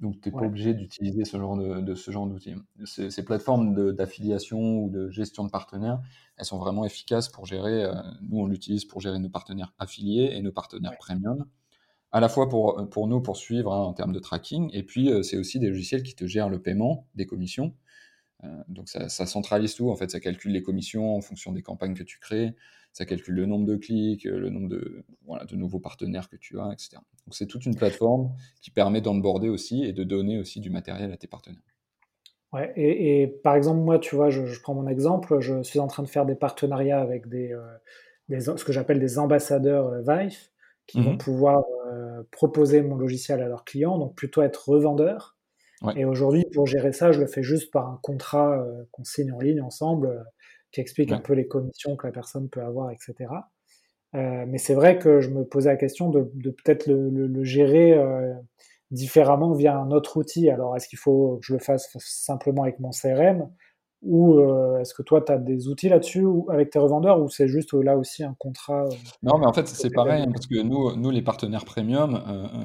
Donc, 0.04 0.20
tu 0.20 0.28
n'es 0.28 0.38
pas 0.38 0.46
obligé 0.46 0.74
d'utiliser 0.74 1.24
ce 1.24 1.38
genre 1.38 1.56
de, 1.56 1.96
ce 1.96 2.12
genre 2.12 2.28
d'outils. 2.28 2.56
Ces, 2.84 3.24
plateformes 3.24 3.94
d'affiliation 3.94 4.84
ou 4.84 4.90
de 4.90 5.10
gestion 5.10 5.46
de 5.46 5.50
partenaires, 5.50 6.02
elles 6.36 6.46
sont 6.46 6.60
vraiment 6.60 6.84
efficaces 6.84 7.30
pour 7.30 7.46
gérer. 7.46 7.86
Euh, 7.86 7.94
nous, 8.22 8.40
on 8.40 8.48
l'utilise 8.48 8.84
pour 8.84 9.00
gérer 9.00 9.18
nos 9.20 9.30
partenaires 9.30 9.74
affiliés 9.80 10.34
et 10.34 10.42
nos 10.42 10.52
partenaires 10.52 10.98
premium. 10.98 11.46
À 12.12 12.20
la 12.20 12.28
fois 12.28 12.50
pour, 12.50 12.90
pour 12.90 13.08
nous, 13.08 13.22
pour 13.22 13.38
suivre 13.38 13.72
hein, 13.72 13.80
en 13.80 13.94
termes 13.94 14.12
de 14.12 14.20
tracking, 14.20 14.70
et 14.74 14.84
puis 14.84 15.10
euh, 15.10 15.24
c'est 15.24 15.38
aussi 15.38 15.58
des 15.58 15.70
logiciels 15.70 16.04
qui 16.04 16.16
te 16.16 16.28
gèrent 16.28 16.50
le 16.50 16.62
paiement 16.62 17.08
des 17.16 17.26
commissions. 17.26 17.74
donc, 18.68 18.90
ça, 18.90 19.08
ça, 19.08 19.26
centralise 19.26 19.74
tout. 19.74 19.90
En 19.90 19.96
fait, 19.96 20.12
ça 20.12 20.20
calcule 20.20 20.52
les 20.52 20.64
commissions 20.64 21.16
en 21.16 21.22
fonction 21.22 21.54
des 21.54 21.62
campagnes 21.62 21.94
que 21.94 22.04
tu 22.04 22.20
crées 22.20 22.56
ça 22.94 23.06
calcule 23.06 23.36
le 23.36 23.46
nombre 23.48 23.66
de 23.66 23.76
clics, 23.76 24.24
le 24.24 24.50
nombre 24.50 24.70
de, 24.70 25.04
voilà, 25.26 25.46
de 25.46 25.56
nouveaux 25.56 25.80
partenaires 25.80 26.30
que 26.30 26.36
tu 26.36 26.60
as, 26.60 26.70
etc. 26.72 26.98
Donc 27.26 27.36
c'est 27.36 27.48
toute 27.48 27.66
une 27.66 27.76
plateforme 27.76 28.32
qui 28.62 28.70
permet 28.70 29.02
d'onboarder 29.02 29.50
aussi 29.50 29.84
et 29.84 29.94
de 29.94 30.04
donner 30.04 30.40
aussi 30.40 30.62
du 30.62 30.70
matériel 30.70 31.12
à 31.12 31.18
tes 31.18 31.28
partenaires. 31.28 31.62
Ouais, 32.54 32.72
et, 32.76 33.28
par 33.44 33.56
exemple, 33.56 33.80
moi, 33.80 33.98
tu 33.98 34.16
vois, 34.16 34.30
je, 34.30 34.60
prends 34.62 34.76
mon 34.76 34.88
exemple, 34.88 35.40
je 35.40 35.64
suis 35.64 35.80
en 35.80 35.88
train 35.88 36.04
de 36.04 36.08
faire 36.08 36.28
des 36.28 36.36
partenariats 36.36 37.02
avec 37.02 37.28
des, 37.28 37.52
euh, 37.52 38.56
ce 38.56 38.64
que 38.64 38.72
j'appelle 38.72 39.00
des 39.00 39.18
ambassadeurs 39.18 39.88
euh, 39.88 40.02
Vive, 40.02 40.38
qui 40.86 41.02
vont 41.02 41.14
mmh 41.14 41.18
pouvoir 41.18 41.64
euh, 41.92 42.22
proposer 42.30 42.84
mon 42.84 42.96
logiciel 42.96 43.42
à 43.42 43.48
leurs 43.48 43.64
clients, 43.64 43.98
donc 43.98 44.14
plutôt 44.16 44.44
être 44.44 44.70
revendeur. 44.70 45.36
Et 45.98 46.06
aujourd'hui, 46.06 46.46
pour 46.54 46.66
gérer 46.66 46.94
ça, 46.94 47.12
je 47.12 47.20
le 47.20 47.28
fais 47.28 47.44
juste 47.44 47.70
par 47.70 47.90
un 47.90 48.00
contrat 48.02 48.66
qu'on 48.92 49.04
signe 49.04 49.34
en 49.34 49.40
ligne 49.42 49.60
ensemble 49.60 50.26
qui 50.74 50.82
explique 50.82 51.12
un 51.12 51.20
peu 51.20 51.34
les 51.34 51.48
commissions 51.48 51.96
que 51.96 52.08
la 52.08 52.12
personne 52.12 52.50
peut 52.50 52.62
avoir, 52.62 52.92
etc. 52.92 53.14
Euh, 54.16 54.46
mais 54.48 54.58
c'est 54.58 54.74
vrai 54.74 54.98
que 54.98 55.22
je 55.22 55.30
me 55.30 55.46
posais 55.46 55.70
la 55.70 55.78
question 55.78 56.10
de, 56.10 56.22
peut-être 56.22 56.88
le, 56.88 57.44
gérer 57.44 57.94
euh, 57.94 58.34
différemment 58.92 59.54
via 59.54 59.78
un 59.78 59.92
autre 59.92 60.18
outil. 60.18 60.50
Alors, 60.50 60.76
est-ce 60.76 60.88
qu'il 60.88 61.00
faut 61.00 61.38
que 61.38 61.46
je 61.46 61.54
le 61.54 61.60
fasse 61.60 61.96
simplement 62.00 62.64
avec 62.64 62.80
mon 62.80 62.90
CRM 62.90 63.50
ou 64.04 64.40
euh, 64.40 64.80
est-ce 64.80 64.94
que 64.94 65.02
toi, 65.02 65.22
tu 65.22 65.32
as 65.32 65.38
des 65.38 65.68
outils 65.68 65.90
là-dessus 65.90 66.26
avec 66.50 66.70
tes 66.70 66.80
revendeurs 66.80 67.22
ou 67.22 67.30
c'est 67.30 67.48
juste 67.48 67.74
là 67.74 67.98
aussi 67.98 68.24
un 68.24 68.36
contrat 68.38 68.86
Non, 69.22 69.38
mais 69.38 69.46
en 69.46 69.54
fait, 69.54 69.68
c'est 69.68 69.90
pareil, 69.90 70.24
hein, 70.24 70.32
parce 70.32 70.46
que 70.46 70.62
nous, 70.62 70.96
nous, 70.96 71.10
les 71.10 71.22
partenaires 71.22 71.66
premium, 71.66 72.22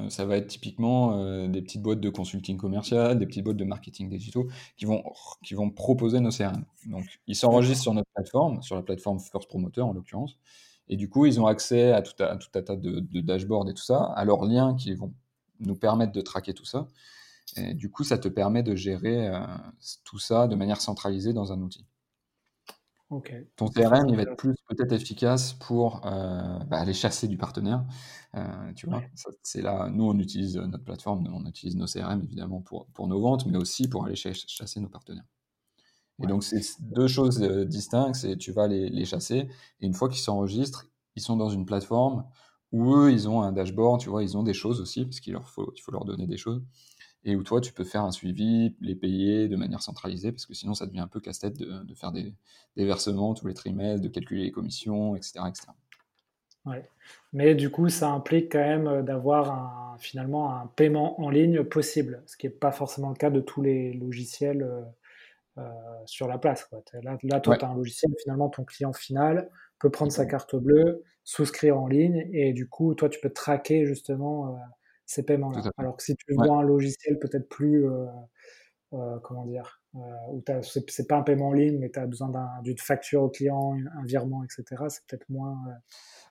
ça 0.09 0.25
va 0.25 0.37
être 0.37 0.47
typiquement 0.47 1.47
des 1.47 1.61
petites 1.61 1.81
boîtes 1.81 2.01
de 2.01 2.09
consulting 2.09 2.57
commercial, 2.57 3.17
des 3.17 3.25
petites 3.25 3.43
boîtes 3.43 3.57
de 3.57 3.65
marketing 3.65 4.09
digitaux 4.09 4.47
qui 4.77 4.85
vont, 4.85 5.03
qui 5.43 5.53
vont 5.53 5.69
proposer 5.69 6.19
nos 6.19 6.31
CRM. 6.31 6.65
Donc, 6.87 7.05
ils 7.27 7.35
s'enregistrent 7.35 7.83
sur 7.83 7.93
notre 7.93 8.09
plateforme, 8.13 8.61
sur 8.61 8.75
la 8.75 8.81
plateforme 8.81 9.19
First 9.19 9.47
Promoter 9.47 9.81
en 9.81 9.93
l'occurrence, 9.93 10.37
et 10.89 10.97
du 10.97 11.07
coup, 11.07 11.25
ils 11.25 11.39
ont 11.39 11.45
accès 11.45 11.91
à 11.91 12.01
tout, 12.01 12.21
à, 12.21 12.35
tout 12.35 12.49
un 12.55 12.61
tas 12.61 12.75
de, 12.75 12.99
de 12.99 13.21
dashboards 13.21 13.69
et 13.69 13.73
tout 13.73 13.83
ça, 13.83 14.11
à 14.15 14.25
leurs 14.25 14.43
liens 14.43 14.75
qui 14.75 14.93
vont 14.93 15.13
nous 15.59 15.75
permettre 15.75 16.11
de 16.11 16.21
traquer 16.21 16.53
tout 16.53 16.65
ça. 16.65 16.87
Et 17.57 17.73
du 17.73 17.89
coup, 17.89 18.03
ça 18.03 18.17
te 18.17 18.27
permet 18.27 18.63
de 18.63 18.75
gérer 18.75 19.27
euh, 19.27 19.39
tout 20.03 20.19
ça 20.19 20.47
de 20.47 20.55
manière 20.55 20.81
centralisée 20.81 21.33
dans 21.33 21.51
un 21.51 21.61
outil. 21.61 21.85
Ton 23.55 23.67
CRM, 23.69 24.07
il 24.09 24.15
va 24.15 24.21
être 24.21 24.37
plus 24.37 24.53
peut-être 24.67 24.91
efficace 24.91 25.53
pour 25.53 26.05
euh, 26.05 26.59
bah, 26.65 26.77
aller 26.77 26.93
chasser 26.93 27.27
du 27.27 27.37
partenaire. 27.37 27.83
Euh, 28.35 28.73
tu 28.75 28.85
vois, 28.85 29.01
c'est 29.41 29.63
là. 29.63 29.89
Nous, 29.89 30.03
on 30.03 30.17
utilise 30.19 30.57
notre 30.57 30.83
plateforme, 30.83 31.27
on 31.33 31.43
utilise 31.47 31.75
nos 31.75 31.87
CRM 31.87 32.21
évidemment 32.21 32.61
pour, 32.61 32.85
pour 32.93 33.07
nos 33.07 33.19
ventes, 33.19 33.47
mais 33.47 33.57
aussi 33.57 33.87
pour 33.87 34.05
aller 34.05 34.15
chasser 34.15 34.79
nos 34.79 34.89
partenaires. 34.89 35.25
Et 36.21 36.27
donc, 36.27 36.43
c'est 36.43 36.61
deux 36.81 37.07
choses 37.07 37.39
distinctes. 37.39 38.15
C'est 38.15 38.37
tu 38.37 38.51
vas 38.51 38.67
les, 38.67 38.89
les, 38.89 39.05
chasser, 39.05 39.49
et 39.79 39.85
une 39.87 39.93
fois 39.95 40.07
qu'ils 40.09 40.21
s'enregistrent, 40.21 40.85
ils 41.15 41.21
sont 41.23 41.37
dans 41.37 41.49
une 41.49 41.65
plateforme 41.65 42.25
où 42.71 42.93
eux, 42.95 43.11
ils 43.11 43.27
ont 43.27 43.41
un 43.41 43.51
dashboard. 43.51 44.01
Tu 44.01 44.09
vois, 44.09 44.21
ils 44.21 44.37
ont 44.37 44.43
des 44.43 44.53
choses 44.53 44.81
aussi 44.81 45.05
parce 45.05 45.19
qu'il 45.19 45.33
leur 45.33 45.47
faut, 45.47 45.73
il 45.75 45.81
faut 45.81 45.91
leur 45.91 46.05
donner 46.05 46.27
des 46.27 46.37
choses 46.37 46.61
et 47.25 47.35
où 47.35 47.43
toi, 47.43 47.59
tu 47.59 47.73
peux 47.73 47.83
faire 47.83 48.03
un 48.03 48.11
suivi, 48.11 48.75
les 48.79 48.95
payer 48.95 49.47
de 49.47 49.55
manière 49.55 49.81
centralisée, 49.81 50.31
parce 50.31 50.45
que 50.45 50.53
sinon, 50.53 50.73
ça 50.73 50.85
devient 50.85 51.01
un 51.01 51.07
peu 51.07 51.19
casse-tête 51.19 51.57
de, 51.57 51.93
faire 51.93 52.11
des, 52.11 52.33
versements 52.77 53.33
tous 53.33 53.47
les 53.47 53.53
trimestres, 53.53 54.01
de 54.01 54.07
calculer 54.07 54.43
les 54.43 54.51
commissions, 54.51 55.15
etc. 55.15 55.39
etc. 55.49 55.67
Ouais. 56.65 56.83
Mais 57.33 57.55
du 57.55 57.69
coup, 57.69 57.89
ça 57.89 58.09
implique 58.09 58.51
quand 58.51 58.59
même 58.59 58.87
euh, 58.87 59.01
d'avoir 59.01 59.97
finalement 59.99 60.55
un 60.55 60.67
paiement 60.67 61.19
en 61.21 61.29
ligne 61.29 61.63
possible, 61.63 62.21
ce 62.25 62.37
qui 62.37 62.47
n'est 62.47 62.53
pas 62.53 62.71
forcément 62.71 63.09
le 63.09 63.15
cas 63.15 63.29
de 63.29 63.41
tous 63.41 63.61
les 63.61 63.93
logiciels 63.93 64.63
euh, 64.63 64.81
euh, 65.57 65.69
sur 66.05 66.27
la 66.27 66.37
place. 66.37 66.69
Là, 67.03 67.17
là, 67.23 67.39
toi, 67.39 67.57
tu 67.57 67.65
as 67.65 67.69
un 67.69 67.75
logiciel, 67.75 68.11
finalement, 68.21 68.49
ton 68.49 68.63
client 68.63 68.93
final 68.93 69.49
peut 69.79 69.89
prendre 69.89 70.11
sa 70.11 70.25
carte 70.25 70.55
bleue, 70.55 71.03
souscrire 71.23 71.77
en 71.79 71.87
ligne, 71.87 72.29
et 72.33 72.53
du 72.53 72.67
coup, 72.67 72.93
toi, 72.93 73.09
tu 73.09 73.19
peux 73.19 73.31
traquer 73.31 73.85
justement 73.85 74.57
ces 75.09 75.23
paiements-là. 75.23 75.71
Alors 75.77 75.97
que 75.97 76.03
si 76.03 76.15
tu 76.15 76.35
vois 76.35 76.57
un 76.57 76.61
logiciel 76.61 77.17
peut-être 77.17 77.49
plus, 77.49 77.89
euh, 77.89 79.19
comment 79.23 79.43
dire, 79.45 79.81
où 79.93 80.43
c'est 80.61 81.07
pas 81.07 81.17
un 81.17 81.23
paiement 81.23 81.47
en 81.47 81.53
ligne, 81.53 81.79
mais 81.79 81.89
tu 81.89 81.97
as 81.97 82.05
besoin 82.05 82.31
d'une 82.61 82.77
facture 82.77 83.23
au 83.23 83.29
client, 83.29 83.75
un 83.95 84.03
virement, 84.05 84.43
etc. 84.43 84.83
C'est 84.89 85.03
peut-être 85.07 85.27
moins. 85.29 85.57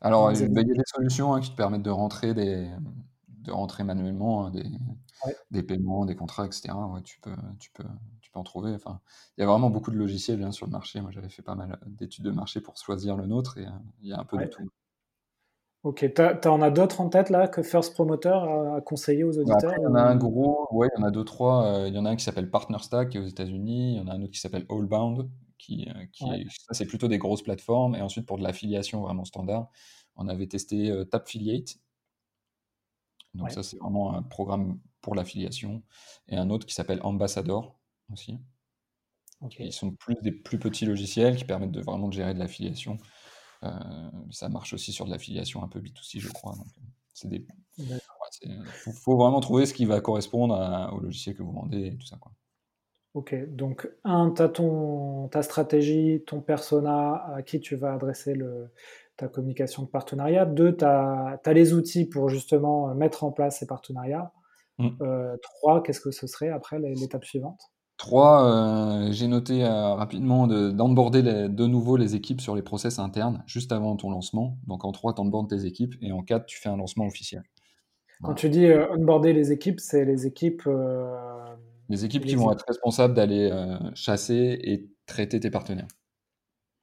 Alors, 0.00 0.30
il 0.30 0.40
y 0.40 0.44
a 0.44 0.62
des 0.62 0.82
solutions 0.86 1.34
hein, 1.34 1.40
qui 1.40 1.50
te 1.50 1.56
permettent 1.56 1.82
de 1.82 1.90
rentrer 1.90 2.34
des, 2.34 2.70
de 3.26 3.50
rentrer 3.50 3.82
manuellement 3.82 4.46
hein, 4.46 4.52
des, 4.52 4.64
des 5.50 5.64
paiements, 5.64 6.06
des 6.06 6.14
contrats, 6.14 6.46
etc. 6.46 6.72
Ouais, 6.72 7.02
tu 7.02 7.18
peux, 7.18 7.34
tu 7.58 7.72
peux, 7.72 7.84
tu 8.20 8.30
peux 8.30 8.38
en 8.38 8.44
trouver. 8.44 8.72
Enfin, 8.74 9.00
il 9.36 9.40
y 9.40 9.44
a 9.44 9.46
vraiment 9.48 9.70
beaucoup 9.70 9.90
de 9.90 9.96
logiciels 9.96 10.40
hein, 10.44 10.52
sur 10.52 10.66
le 10.66 10.72
marché. 10.72 11.00
Moi, 11.00 11.10
j'avais 11.10 11.30
fait 11.30 11.42
pas 11.42 11.56
mal 11.56 11.80
d'études 11.84 12.26
de 12.26 12.30
marché 12.30 12.60
pour 12.60 12.76
choisir 12.76 13.16
le 13.16 13.26
nôtre 13.26 13.58
et 13.58 13.66
il 14.02 14.08
y 14.08 14.12
a 14.12 14.20
un 14.20 14.24
peu 14.24 14.38
de 14.38 14.46
tout. 14.46 14.70
Ok, 15.88 16.05
tu 16.14 16.48
en 16.48 16.61
as 16.61 16.70
d'autres 16.70 17.01
en 17.01 17.09
tête 17.09 17.31
là 17.31 17.48
que 17.48 17.62
First 17.62 17.94
Promoter 17.94 18.29
a, 18.29 18.83
conseillé 18.83 19.24
aux 19.24 19.33
bah, 19.33 19.40
auditeurs 19.40 19.72
Il 19.79 19.85
y 19.85 19.87
en 19.87 19.94
a 19.94 20.03
un 20.03 20.16
gros, 20.16 20.68
ouais, 20.70 20.87
il 20.94 21.01
y 21.01 21.03
en 21.03 21.07
a 21.07 21.11
deux, 21.11 21.24
trois. 21.24 21.64
Euh, 21.64 21.88
il 21.88 21.94
y 21.94 21.98
en 21.98 22.05
a 22.05 22.11
un 22.11 22.16
qui 22.16 22.24
s'appelle 22.24 22.51
PartnerStack 22.51 23.09
qui 23.09 23.16
est 23.16 23.20
aux 23.20 23.27
États-Unis. 23.27 23.94
Il 23.94 23.96
y 23.96 24.01
en 24.01 24.07
a 24.09 24.12
un 24.12 24.20
autre 24.20 24.33
qui 24.33 24.38
s'appelle 24.38 24.66
Allbound, 24.68 25.31
qui, 25.57 25.88
euh, 25.88 26.05
qui 26.12 26.27
ça 26.51 26.74
c'est 26.74 26.85
plutôt 26.85 27.09
des 27.09 27.16
grosses 27.16 27.40
plateformes. 27.40 27.94
Et 27.94 28.03
ensuite 28.03 28.27
pour 28.27 28.37
de 28.37 28.42
l'affiliation 28.42 29.01
vraiment 29.01 29.24
standard, 29.24 29.70
on 30.16 30.29
avait 30.29 30.46
testé 30.46 30.90
euh, 30.90 31.07
Tapfiliate. 31.07 31.79
Donc 33.33 33.51
ça 33.51 33.62
c'est 33.62 33.79
vraiment 33.79 34.14
un 34.14 34.22
programme 34.22 34.79
pour 35.01 35.14
l'affiliation. 35.14 35.83
Et 36.29 36.37
un 36.37 36.51
autre 36.51 36.66
qui 36.66 36.74
s'appelle 36.74 37.01
Ambassador 37.03 37.79
aussi. 38.12 38.38
Ils 39.59 39.72
sont 39.72 39.92
plus 39.92 40.16
des 40.20 40.33
plus 40.33 40.59
petits 40.59 40.85
logiciels 40.85 41.37
qui 41.37 41.44
permettent 41.44 41.72
de 41.72 41.81
vraiment 41.81 42.09
de 42.09 42.12
gérer 42.12 42.35
de 42.35 42.38
l'affiliation. 42.38 42.98
Euh, 43.64 43.70
ça 44.30 44.48
marche 44.48 44.72
aussi 44.72 44.92
sur 44.92 45.04
de 45.04 45.10
l'affiliation 45.10 45.62
un 45.62 45.68
peu 45.68 45.80
B2C, 45.80 46.20
je 46.20 46.28
crois. 46.28 46.52
Donc, 46.52 46.66
euh, 46.66 46.86
c'est 47.12 47.28
des... 47.28 47.44
faut, 48.94 49.16
vraiment 49.16 49.40
trouver 49.40 49.66
ce 49.66 49.74
qui 49.74 49.84
va 49.84 50.00
correspondre 50.00 50.54
au 50.92 51.00
logiciel 51.00 51.34
que 51.34 51.42
vous 51.42 51.52
vendez 51.52 51.86
et 51.86 51.96
tout 51.96 52.06
ça. 52.06 52.16
Quoi. 52.20 52.32
Ok, 53.14 53.34
donc 53.48 53.90
un, 54.04 54.30
tu 54.30 54.42
as 54.42 54.48
ton, 54.48 55.28
ta 55.28 55.42
stratégie, 55.42 56.22
ton 56.26 56.40
persona 56.40 57.24
à 57.34 57.42
qui 57.42 57.58
tu 57.58 57.74
vas 57.74 57.94
adresser 57.94 58.34
le, 58.34 58.70
ta 59.16 59.26
communication 59.26 59.82
de 59.82 59.88
partenariat. 59.88 60.46
Deux, 60.46 60.76
tu 60.76 60.84
as, 60.84 61.40
les 61.46 61.74
outils 61.74 62.04
pour 62.04 62.28
justement 62.28 62.94
mettre 62.94 63.24
en 63.24 63.32
place 63.32 63.58
ces 63.58 63.66
partenariats. 63.66 64.32
Mmh. 64.78 64.88
Euh, 65.02 65.36
trois, 65.42 65.82
qu'est-ce 65.82 66.00
que 66.00 66.12
ce 66.12 66.28
serait 66.28 66.50
après 66.50 66.78
l'étape 66.78 67.24
suivante? 67.24 67.60
Trois, 67.98 68.44
euh, 68.44 69.08
j'ai 69.11 69.26
noté 69.26 69.64
euh, 69.64 69.94
rapidement 69.94 70.46
d'onboarder 70.46 71.22
de 71.22 71.66
nouveau 71.66 71.96
les 71.96 72.14
équipes 72.14 72.40
sur 72.40 72.54
les 72.54 72.62
process 72.62 73.00
internes 73.00 73.42
juste 73.46 73.72
avant 73.72 73.96
ton 73.96 74.11
lancement. 74.11 74.56
Donc 74.68 74.84
en 74.84 74.92
trois, 74.92 75.14
tu 75.14 75.20
onboardes 75.20 75.50
tes 75.50 75.66
équipes 75.66 75.96
et 76.00 76.12
en 76.12 76.22
quatre, 76.22 76.46
tu 76.46 76.61
fais 76.61 76.68
un 76.68 76.76
lancement 76.76 77.06
officiel. 77.06 77.42
Quand 78.22 78.34
tu 78.34 78.50
dis 78.50 78.66
euh, 78.66 78.87
onboarder 78.92 79.32
les 79.32 79.50
équipes, 79.50 79.80
c'est 79.80 80.04
les 80.04 80.26
équipes. 80.26 80.68
les 81.88 82.04
équipes 82.04 82.24
qui 82.24 82.37
vont 82.37 82.52
être 82.52 82.64
responsables 82.68 83.14
d'aller 83.14 83.50
chasser 83.94 84.58
et 84.62 84.88
traiter 85.06 85.40
tes 85.40 85.50
partenaires. 85.50 85.88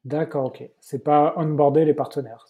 D'accord, 0.06 0.46
ok. 0.46 0.70
C'est 0.80 1.04
pas 1.04 1.34
onboarder 1.36 1.84
les 1.84 1.96
partenaires. 1.96 2.46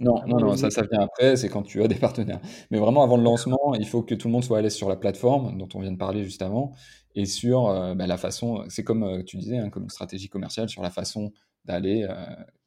non, 0.00 0.20
non, 0.26 0.38
non, 0.40 0.56
ça, 0.56 0.68
ça 0.68 0.82
vient 0.82 1.00
après, 1.00 1.36
c'est 1.36 1.48
quand 1.48 1.62
tu 1.62 1.80
as 1.80 1.86
des 1.86 1.94
partenaires. 1.94 2.40
Mais 2.72 2.78
vraiment, 2.78 3.04
avant 3.04 3.16
le 3.16 3.22
lancement, 3.22 3.72
il 3.78 3.86
faut 3.86 4.02
que 4.02 4.16
tout 4.16 4.26
le 4.26 4.32
monde 4.32 4.42
soit 4.42 4.58
à 4.58 4.62
l'aise 4.62 4.74
sur 4.74 4.88
la 4.88 4.96
plateforme 4.96 5.56
dont 5.56 5.68
on 5.74 5.80
vient 5.80 5.92
de 5.92 5.96
parler 5.96 6.24
juste 6.24 6.42
avant 6.42 6.72
et 7.14 7.24
sur 7.24 7.68
euh, 7.68 7.94
bah, 7.94 8.08
la 8.08 8.16
façon, 8.16 8.64
c'est 8.68 8.82
comme 8.82 9.04
euh, 9.04 9.22
tu 9.22 9.36
disais, 9.36 9.58
hein, 9.58 9.70
comme 9.70 9.84
une 9.84 9.90
stratégie 9.90 10.28
commerciale, 10.28 10.68
sur 10.68 10.82
la 10.82 10.90
façon 10.90 11.32
d'aller 11.64 12.04
euh, 12.08 12.14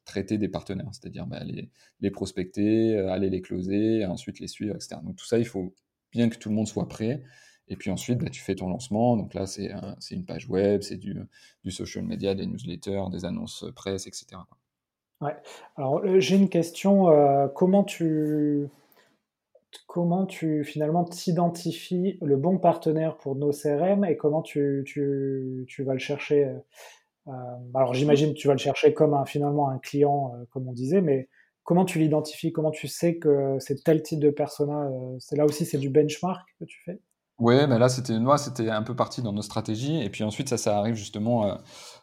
traiter 0.06 0.38
des 0.38 0.48
partenaires, 0.48 0.88
c'est-à-dire 0.92 1.26
bah, 1.26 1.44
les, 1.44 1.70
les, 2.00 2.10
prospecter, 2.10 2.98
aller 2.98 3.28
les 3.28 3.42
closer, 3.42 4.06
ensuite 4.06 4.40
les 4.40 4.48
suivre, 4.48 4.74
etc. 4.74 4.96
Donc 5.04 5.16
tout 5.16 5.26
ça, 5.26 5.38
il 5.38 5.46
faut 5.46 5.74
bien 6.10 6.30
que 6.30 6.36
tout 6.36 6.48
le 6.48 6.54
monde 6.54 6.68
soit 6.68 6.88
prêt. 6.88 7.22
Et 7.72 7.76
puis 7.76 7.90
ensuite, 7.90 8.18
bah, 8.18 8.28
tu 8.30 8.42
fais 8.42 8.54
ton 8.54 8.68
lancement. 8.68 9.16
Donc 9.16 9.34
là, 9.34 9.46
c'est 9.46 9.70
une 10.10 10.26
page 10.26 10.48
web, 10.48 10.82
c'est 10.82 10.98
du, 10.98 11.26
social 11.70 12.04
media, 12.04 12.34
des 12.34 12.46
newsletters, 12.46 13.04
des 13.10 13.24
annonces 13.24 13.64
presse, 13.74 14.06
etc. 14.06 14.26
Ouais. 15.22 15.34
Alors, 15.76 16.02
j'ai 16.20 16.36
une 16.36 16.50
question. 16.50 17.06
comment 17.54 17.82
tu 17.82 18.68
comment 19.86 20.26
tu 20.26 20.64
finalement 20.64 21.04
t'identifies 21.04 22.18
le 22.20 22.36
bon 22.36 22.58
partenaire 22.58 23.16
pour 23.16 23.36
nos 23.36 23.52
CRM 23.52 24.04
et 24.04 24.16
comment 24.16 24.42
tu, 24.42 24.82
tu, 24.86 25.64
tu 25.68 25.82
vas 25.82 25.94
le 25.94 25.98
chercher 25.98 26.50
euh, 27.28 27.32
Alors 27.74 27.94
j'imagine 27.94 28.34
que 28.34 28.38
tu 28.38 28.48
vas 28.48 28.54
le 28.54 28.58
chercher 28.58 28.92
comme 28.92 29.14
un, 29.14 29.24
finalement 29.24 29.68
un 29.68 29.78
client, 29.78 30.34
euh, 30.34 30.44
comme 30.50 30.68
on 30.68 30.72
disait, 30.72 31.00
mais 31.00 31.28
comment 31.64 31.84
tu 31.84 31.98
l'identifies? 31.98 32.52
Comment 32.52 32.70
tu 32.70 32.88
sais 32.88 33.16
que 33.16 33.56
c'est 33.60 33.82
tel 33.82 34.02
type 34.02 34.20
de 34.20 34.30
persona 34.30 34.88
euh, 34.88 35.18
là 35.32 35.44
aussi 35.44 35.64
c'est 35.64 35.78
du 35.78 35.88
benchmark 35.88 36.46
que 36.58 36.64
tu 36.64 36.80
fais? 36.84 36.98
Ouais, 37.42 37.66
mais 37.66 37.76
là, 37.76 37.88
c'était 37.88 38.16
moi, 38.20 38.38
c'était 38.38 38.70
un 38.70 38.84
peu 38.84 38.94
parti 38.94 39.20
dans 39.20 39.32
nos 39.32 39.42
stratégies. 39.42 40.00
Et 40.00 40.08
puis 40.10 40.22
ensuite, 40.22 40.48
ça, 40.48 40.56
ça 40.56 40.78
arrive 40.78 40.94
justement 40.94 41.44
euh, 41.44 41.56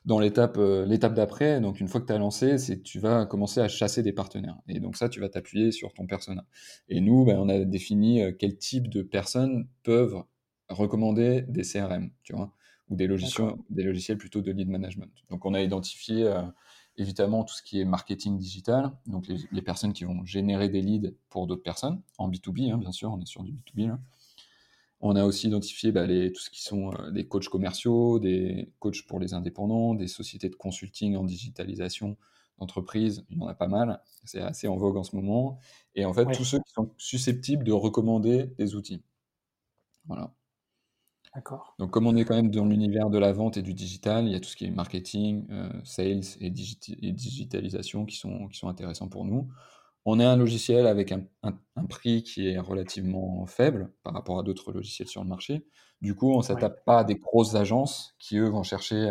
dans 0.03 0.19
l'étape 0.19 0.57
euh, 0.57 0.85
l'étape 0.85 1.13
d'après. 1.13 1.61
Donc, 1.61 1.79
une 1.79 1.87
fois 1.87 2.01
que 2.01 2.07
tu 2.07 2.11
as 2.11 2.17
lancé, 2.17 2.57
c'est 2.57 2.83
tu 2.83 2.99
vas 2.99 3.25
commencer 3.25 3.61
à 3.61 3.69
chasser 3.69 4.03
des 4.03 4.11
partenaires. 4.11 4.57
Et 4.67 4.81
donc, 4.81 4.97
ça, 4.97 5.07
tu 5.07 5.21
vas 5.21 5.29
t'appuyer 5.29 5.71
sur 5.71 5.93
ton 5.93 6.07
persona. 6.07 6.43
Et 6.89 6.99
nous, 6.99 7.23
ben, 7.23 7.37
on 7.39 7.47
a 7.47 7.57
défini 7.63 8.21
euh, 8.21 8.33
quel 8.37 8.57
type 8.57 8.89
de 8.89 9.01
personnes 9.01 9.69
peuvent 9.83 10.21
recommander 10.67 11.43
des 11.43 11.63
CRM, 11.63 12.11
tu 12.23 12.35
vois, 12.35 12.51
ou 12.89 12.97
des 12.97 13.07
logiciels, 13.07 13.53
des 13.69 13.83
logiciels 13.83 14.17
plutôt 14.17 14.41
de 14.41 14.51
lead 14.51 14.67
management. 14.67 15.09
Donc, 15.29 15.45
on 15.45 15.53
a 15.53 15.61
identifié 15.61 16.29
évidemment 16.97 17.45
tout 17.45 17.55
ce 17.55 17.63
qui 17.63 17.79
est 17.79 17.85
marketing 17.85 18.37
digital, 18.37 18.91
donc 19.07 19.25
les, 19.27 19.61
personnes 19.61 19.93
qui 19.93 20.03
vont 20.03 20.23
générer 20.25 20.69
des 20.69 20.81
leads 20.81 21.13
pour 21.29 21.47
d'autres 21.47 21.63
personnes, 21.63 22.01
en 22.17 22.29
B2B, 22.29 22.71
hein, 22.71 22.77
bien 22.77 22.91
sûr, 22.91 23.11
on 23.11 23.19
est 23.21 23.25
sur 23.25 23.43
du 23.43 23.53
B2B 23.53 23.87
là. 23.87 23.99
On 25.01 25.15
a 25.15 25.23
aussi 25.23 25.47
identifié 25.47 25.91
bah, 25.91 26.05
les, 26.05 26.31
tout 26.33 26.41
ce 26.41 26.49
qui 26.49 26.61
sont 26.61 26.93
euh, 26.93 27.11
des 27.11 27.27
coachs 27.27 27.47
commerciaux, 27.47 28.19
des 28.19 28.73
coachs 28.79 29.05
pour 29.07 29.19
les 29.19 29.33
indépendants, 29.33 29.93
des 29.93 30.07
sociétés 30.07 30.49
de 30.49 30.55
consulting 30.55 31.15
en 31.15 31.23
digitalisation 31.23 32.17
d'entreprise. 32.57 33.25
Il 33.29 33.37
y 33.37 33.41
en 33.41 33.47
a 33.47 33.53
pas 33.53 33.67
mal. 33.67 34.01
C'est 34.25 34.41
assez 34.41 34.67
en 34.67 34.75
vogue 34.75 34.97
en 34.97 35.03
ce 35.03 35.15
moment. 35.15 35.59
Et 35.95 36.05
en 36.05 36.13
fait, 36.13 36.25
tous 36.31 36.43
ceux 36.43 36.59
qui 36.59 36.71
sont 36.73 36.91
susceptibles 36.97 37.63
de 37.63 37.71
recommander 37.71 38.47
des 38.57 38.75
outils. 38.75 39.01
Voilà. 40.05 40.33
D'accord. 41.33 41.75
Donc, 41.77 41.91
comme 41.91 42.07
on 42.07 42.15
est 42.15 42.25
quand 42.25 42.35
même 42.35 42.49
dans 42.49 42.65
l'univers 42.65 43.09
de 43.09 43.19
la 43.19 43.31
vente 43.31 43.55
et 43.57 43.61
du 43.61 43.73
digital, 43.73 44.25
il 44.25 44.31
y 44.31 44.35
a 44.35 44.39
tout 44.39 44.49
ce 44.49 44.55
qui 44.55 44.65
est 44.65 44.71
marketing, 44.71 45.45
euh, 45.51 45.69
sales 45.83 46.23
et, 46.41 46.47
et, 46.47 47.11
digitalisation 47.11 48.05
qui 48.05 48.17
sont, 48.17 48.47
qui 48.47 48.57
sont 48.57 48.67
intéressants 48.67 49.07
pour 49.07 49.25
nous. 49.25 49.47
On 50.05 50.19
est 50.19 50.25
un 50.25 50.37
logiciel 50.37 50.87
avec 50.87 51.11
un, 51.11 51.25
prix 51.89 52.23
qui 52.23 52.47
est 52.47 52.59
relativement 52.59 53.45
faible 53.45 53.91
par 54.03 54.13
rapport 54.13 54.39
à 54.39 54.43
d'autres 54.43 54.71
logiciels 54.71 55.07
sur 55.07 55.23
le 55.23 55.29
marché. 55.29 55.65
Du 56.01 56.15
coup, 56.15 56.31
on 56.33 56.37
ne 56.37 56.43
s'attaque 56.43 56.83
pas 56.85 56.99
à 56.99 57.03
des 57.03 57.15
grosses 57.15 57.55
agences 57.55 58.15
qui, 58.19 58.37
eux, 58.37 58.47
vont 58.49 58.63
chercher 58.63 59.09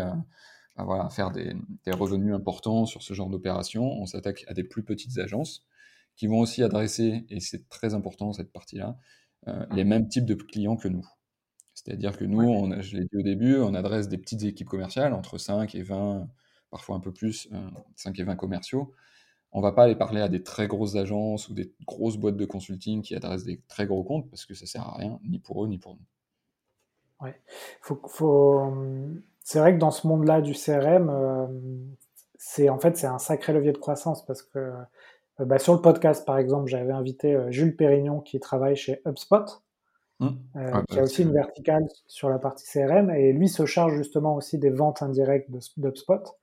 à, 0.76 1.08
faire 1.10 1.30
des, 1.30 1.54
revenus 1.90 2.34
importants 2.34 2.86
sur 2.86 3.02
ce 3.02 3.14
genre 3.14 3.28
d'opération. 3.28 3.84
On 3.84 4.06
s'attaque 4.06 4.44
à 4.48 4.54
des 4.54 4.64
plus 4.64 4.82
petites 4.82 5.18
agences 5.18 5.64
qui 6.16 6.26
vont 6.26 6.40
aussi 6.40 6.62
adresser, 6.62 7.24
et 7.28 7.40
c'est 7.40 7.68
très 7.68 7.94
important 7.94 8.32
cette 8.32 8.52
partie-là, 8.52 8.98
euh, 9.46 9.66
les 9.70 9.84
mêmes 9.84 10.08
types 10.08 10.24
de 10.24 10.34
clients 10.34 10.76
que 10.76 10.88
nous. 10.88 11.06
C'est-à-dire 11.74 12.16
que 12.16 12.24
nous, 12.24 12.42
on 12.42 12.80
je 12.82 12.96
l'ai 12.96 13.04
dit 13.04 13.16
au 13.16 13.22
début, 13.22 13.56
on 13.58 13.72
adresse 13.74 14.08
des 14.08 14.18
petites 14.18 14.42
équipes 14.42 14.68
commerciales 14.68 15.12
entre 15.12 15.38
5 15.38 15.76
et 15.76 15.82
20, 15.82 16.28
parfois 16.70 16.96
un 16.96 17.00
peu 17.00 17.12
plus, 17.12 17.48
5 17.94 18.18
euh, 18.18 18.22
et 18.22 18.24
20 18.24 18.36
commerciaux 18.36 18.94
on 19.52 19.60
va 19.60 19.72
pas 19.72 19.84
aller 19.84 19.96
parler 19.96 20.20
à 20.20 20.28
des 20.28 20.42
très 20.42 20.66
grosses 20.66 20.96
agences 20.96 21.48
ou 21.48 21.54
des 21.54 21.72
grosses 21.86 22.16
boîtes 22.16 22.36
de 22.36 22.44
consulting 22.44 23.02
qui 23.02 23.14
adressent 23.14 23.44
des 23.44 23.60
très 23.68 23.86
gros 23.86 24.04
comptes 24.04 24.28
parce 24.30 24.44
que 24.44 24.54
ça 24.54 24.66
sert 24.66 24.82
à 24.82 24.96
rien, 24.96 25.18
ni 25.24 25.38
pour 25.38 25.64
eux, 25.64 25.68
ni 25.68 25.78
pour 25.78 25.94
nous. 25.94 27.26
Ouais. 27.26 27.34
Hum, 28.20 29.22
c'est 29.42 29.58
vrai 29.58 29.74
que 29.74 29.78
dans 29.78 29.90
ce 29.90 30.06
monde-là 30.06 30.40
du 30.40 30.52
CRM, 30.52 31.08
euh, 31.10 31.46
c'est 32.36 32.68
en 32.68 32.78
fait 32.78 32.96
c'est 32.96 33.06
un 33.06 33.18
sacré 33.18 33.52
levier 33.52 33.72
de 33.72 33.78
croissance 33.78 34.24
parce 34.24 34.42
que 34.42 34.58
euh, 34.58 35.44
bah, 35.44 35.58
sur 35.58 35.72
le 35.72 35.80
podcast 35.80 36.26
par 36.26 36.38
exemple, 36.38 36.68
j'avais 36.68 36.92
invité 36.92 37.34
euh, 37.34 37.50
Jules 37.50 37.74
Pérignon 37.74 38.20
qui 38.20 38.38
travaille 38.40 38.76
chez 38.76 39.00
HubSpot, 39.06 39.62
mmh. 40.20 40.28
qui 40.28 40.58
a 40.58 40.82
bah, 40.82 41.02
aussi 41.02 41.22
une 41.22 41.32
verticale 41.32 41.86
sur 42.06 42.28
la 42.28 42.38
partie 42.38 42.66
CRM 42.66 43.10
et 43.10 43.32
lui 43.32 43.48
se 43.48 43.64
charge 43.66 43.96
justement 43.96 44.36
aussi 44.36 44.58
des 44.58 44.70
ventes 44.70 45.02
indirectes 45.02 45.50
d'HubSpot. 45.76 46.36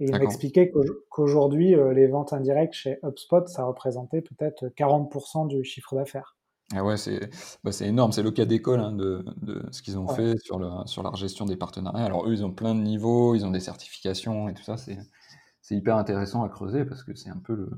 Et 0.00 0.06
il 0.06 0.18
m'expliquait 0.18 0.72
qu'aujourd'hui, 1.08 1.74
euh, 1.74 1.92
les 1.92 2.08
ventes 2.08 2.32
indirectes 2.32 2.74
chez 2.74 2.98
HubSpot, 3.04 3.46
ça 3.46 3.64
représentait 3.64 4.22
peut-être 4.22 4.66
40% 4.76 5.46
du 5.46 5.62
chiffre 5.64 5.94
d'affaires. 5.94 6.36
Ah 6.72 6.82
ouais, 6.82 6.96
c'est 6.96 7.30
bah 7.62 7.70
énorme. 7.80 8.10
C'est 8.10 8.22
le 8.22 8.30
cas 8.30 8.46
d'école 8.46 8.80
hein, 8.80 8.92
de, 8.92 9.24
de, 9.42 9.62
ce 9.70 9.82
qu'ils 9.82 9.98
ont 9.98 10.08
fait 10.08 10.36
sur, 10.38 10.58
le, 10.58 10.68
sur 10.86 11.02
la 11.02 11.12
gestion 11.14 11.44
des 11.44 11.56
partenariats. 11.56 12.04
Alors 12.04 12.26
eux, 12.26 12.32
ils 12.32 12.44
ont 12.44 12.52
plein 12.52 12.74
de 12.74 12.80
niveaux, 12.80 13.34
ils 13.34 13.44
ont 13.44 13.50
des 13.50 13.60
certifications 13.60 14.48
et 14.48 14.54
tout 14.54 14.62
ça. 14.62 14.76
C'est 14.76 15.76
hyper 15.76 15.96
intéressant 15.96 16.42
à 16.42 16.48
creuser 16.48 16.84
parce 16.84 17.04
que 17.04 17.14
c'est 17.14 17.30
un 17.30 17.38
peu 17.38 17.54
le, 17.54 17.70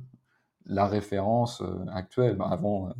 la 0.64 0.86
référence 0.86 1.60
euh, 1.60 1.84
actuelle. 1.92 2.36
Bah, 2.36 2.48
avant, 2.50 2.88
euh, 2.88 2.92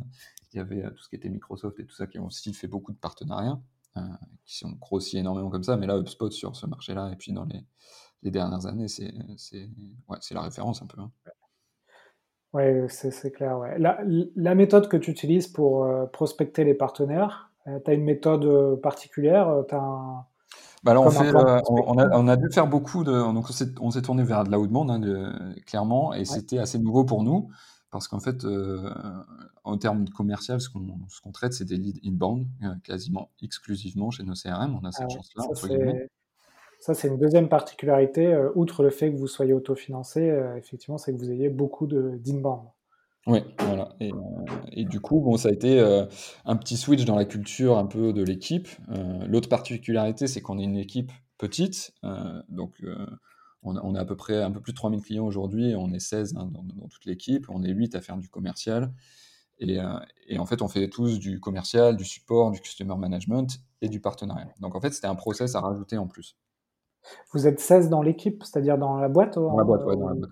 il 0.53 0.57
y 0.57 0.59
avait 0.59 0.83
tout 0.91 1.01
ce 1.01 1.09
qui 1.09 1.15
était 1.15 1.29
Microsoft 1.29 1.79
et 1.79 1.85
tout 1.85 1.95
ça 1.95 2.05
qui 2.05 2.19
ont 2.19 2.27
aussi 2.27 2.53
fait 2.53 2.67
beaucoup 2.67 2.91
de 2.91 2.97
partenariats, 2.97 3.59
qui 4.45 4.57
sont 4.57 4.71
grossis 4.71 5.17
énormément 5.17 5.49
comme 5.49 5.63
ça. 5.63 5.77
Mais 5.77 5.87
là, 5.87 5.97
HubSpot 5.97 6.29
sur 6.31 6.55
ce 6.55 6.67
marché-là 6.67 7.11
et 7.11 7.15
puis 7.15 7.31
dans 7.31 7.45
les 7.45 7.63
les 8.23 8.31
dernières 8.31 8.65
années, 8.65 8.87
c'est 8.87 9.13
ouais, 10.09 10.17
la 10.31 10.41
référence 10.41 10.81
un 10.81 10.87
peu. 10.87 10.99
Hein. 10.99 11.11
Oui, 12.53 12.63
c'est 12.89 13.31
clair. 13.31 13.59
Ouais. 13.59 13.77
La, 13.77 13.99
la, 14.35 14.55
méthode 14.55 14.87
que 14.87 14.97
tu 14.97 15.11
utilises 15.11 15.47
pour 15.47 15.83
euh, 15.83 16.05
prospecter 16.05 16.63
les 16.63 16.73
partenaires, 16.73 17.51
euh, 17.67 17.79
tu 17.83 17.91
as 17.91 17.93
une 17.93 18.03
méthode 18.03 18.81
particulière 18.81 19.47
as 19.71 20.25
Bah 20.83 20.93
là, 20.93 21.01
on, 21.01 21.09
fait, 21.09 21.27
euh, 21.27 21.59
on, 21.69 21.97
a, 21.97 22.17
on, 22.17 22.27
a, 22.27 22.35
dû 22.37 22.49
faire 22.51 22.67
beaucoup 22.67 23.03
de. 23.03 23.11
Donc, 23.11 23.47
on 23.81 23.91
s'est 23.91 24.01
tourné 24.01 24.23
vers 24.23 24.43
de 24.43 24.51
l'outbound, 24.51 24.89
hein, 24.89 25.53
clairement, 25.65 26.13
et 26.13 26.25
c'était 26.25 26.59
assez 26.59 26.79
nouveau 26.79 27.03
pour 27.03 27.23
nous, 27.23 27.49
parce 27.91 28.07
qu'en 28.07 28.19
fait, 28.19 28.45
euh, 28.45 28.89
en 29.63 29.77
termes 29.77 30.07
commercial, 30.09 30.61
ce 30.61 30.69
qu'on 30.69 31.31
traite, 31.31 31.53
c'est 31.53 31.65
des 31.65 31.77
leads 31.77 31.99
inbound, 32.05 32.47
quasiment 32.83 33.29
exclusivement 33.41 34.09
chez 34.11 34.23
nos 34.23 34.33
CRM. 34.33 34.79
On 34.81 34.85
a 34.85 34.91
cette 34.91 35.07
ah 35.09 35.15
chance-là. 35.15 35.43
Ça, 36.79 36.93
c'est 36.93 37.07
une 37.07 37.17
deuxième 37.17 37.49
particularité, 37.49 38.35
outre 38.55 38.83
le 38.83 38.89
fait 38.89 39.11
que 39.11 39.17
vous 39.17 39.27
soyez 39.27 39.53
autofinancé, 39.53 40.31
effectivement, 40.57 40.97
c'est 40.97 41.11
que 41.11 41.17
vous 41.17 41.31
ayez 41.31 41.49
beaucoup 41.49 41.87
d'inbound. 41.87 42.67
Oui, 43.25 43.39
voilà. 43.59 43.95
Et, 43.99 44.11
et, 44.71 44.85
du 44.85 45.01
coup, 45.01 45.19
bon, 45.19 45.35
ça 45.35 45.49
a 45.49 45.51
été 45.51 45.79
un 46.45 46.55
petit 46.55 46.77
switch 46.77 47.03
dans 47.03 47.15
la 47.15 47.25
culture 47.25 47.77
un 47.77 47.85
peu 47.85 48.13
de 48.13 48.23
l'équipe. 48.23 48.69
L'autre 49.27 49.49
particularité, 49.49 50.27
c'est 50.27 50.41
qu'on 50.41 50.59
est 50.59 50.63
une 50.63 50.77
équipe 50.77 51.11
petite. 51.37 51.93
donc, 52.47 52.81
on 53.63 53.95
a, 53.95 53.99
à 53.99 54.05
peu 54.05 54.15
près 54.15 54.41
un 54.41 54.51
peu 54.51 54.61
plus 54.61 54.71
de 54.71 54.77
3000 54.77 55.01
clients 55.01 55.25
aujourd'hui. 55.25 55.73
On 55.75 55.91
est 55.91 55.99
16 55.99 56.35
hein, 56.37 56.49
dans, 56.51 56.63
dans, 56.63 56.87
toute 56.87 57.05
l'équipe. 57.05 57.47
On 57.49 57.63
est 57.63 57.71
8 57.71 57.95
à 57.95 58.01
faire 58.01 58.17
du 58.17 58.29
commercial. 58.29 58.93
Et, 59.59 59.79
et, 60.27 60.39
en 60.39 60.45
fait, 60.45 60.61
on 60.61 60.67
fait 60.67 60.87
tous 60.87 61.19
du 61.19 61.39
commercial, 61.39 61.97
du 61.97 62.05
support, 62.05 62.51
du 62.51 62.61
customer 62.61 62.95
management 62.95 63.59
et 63.81 63.89
du 63.89 63.99
partenariat. 63.99 64.53
Donc, 64.59 64.75
en 64.75 64.81
fait, 64.81 64.93
c'était 64.93 65.07
un 65.07 65.15
process 65.15 65.55
à 65.55 65.61
rajouter 65.61 65.97
en 65.97 66.07
plus. 66.07 66.37
Vous 67.33 67.47
êtes 67.47 67.59
16 67.59 67.89
dans 67.89 68.01
l'équipe, 68.01 68.43
c'est-à-dire 68.43 68.77
dans 68.77 68.97
la 68.97 69.09
boîte 69.09 69.35
Dans 69.35 69.57
la 69.57 69.63
boîte, 69.63 69.83
ouais, 69.85 69.95
dans 69.95 70.09
la 70.09 70.15
boîte. 70.15 70.29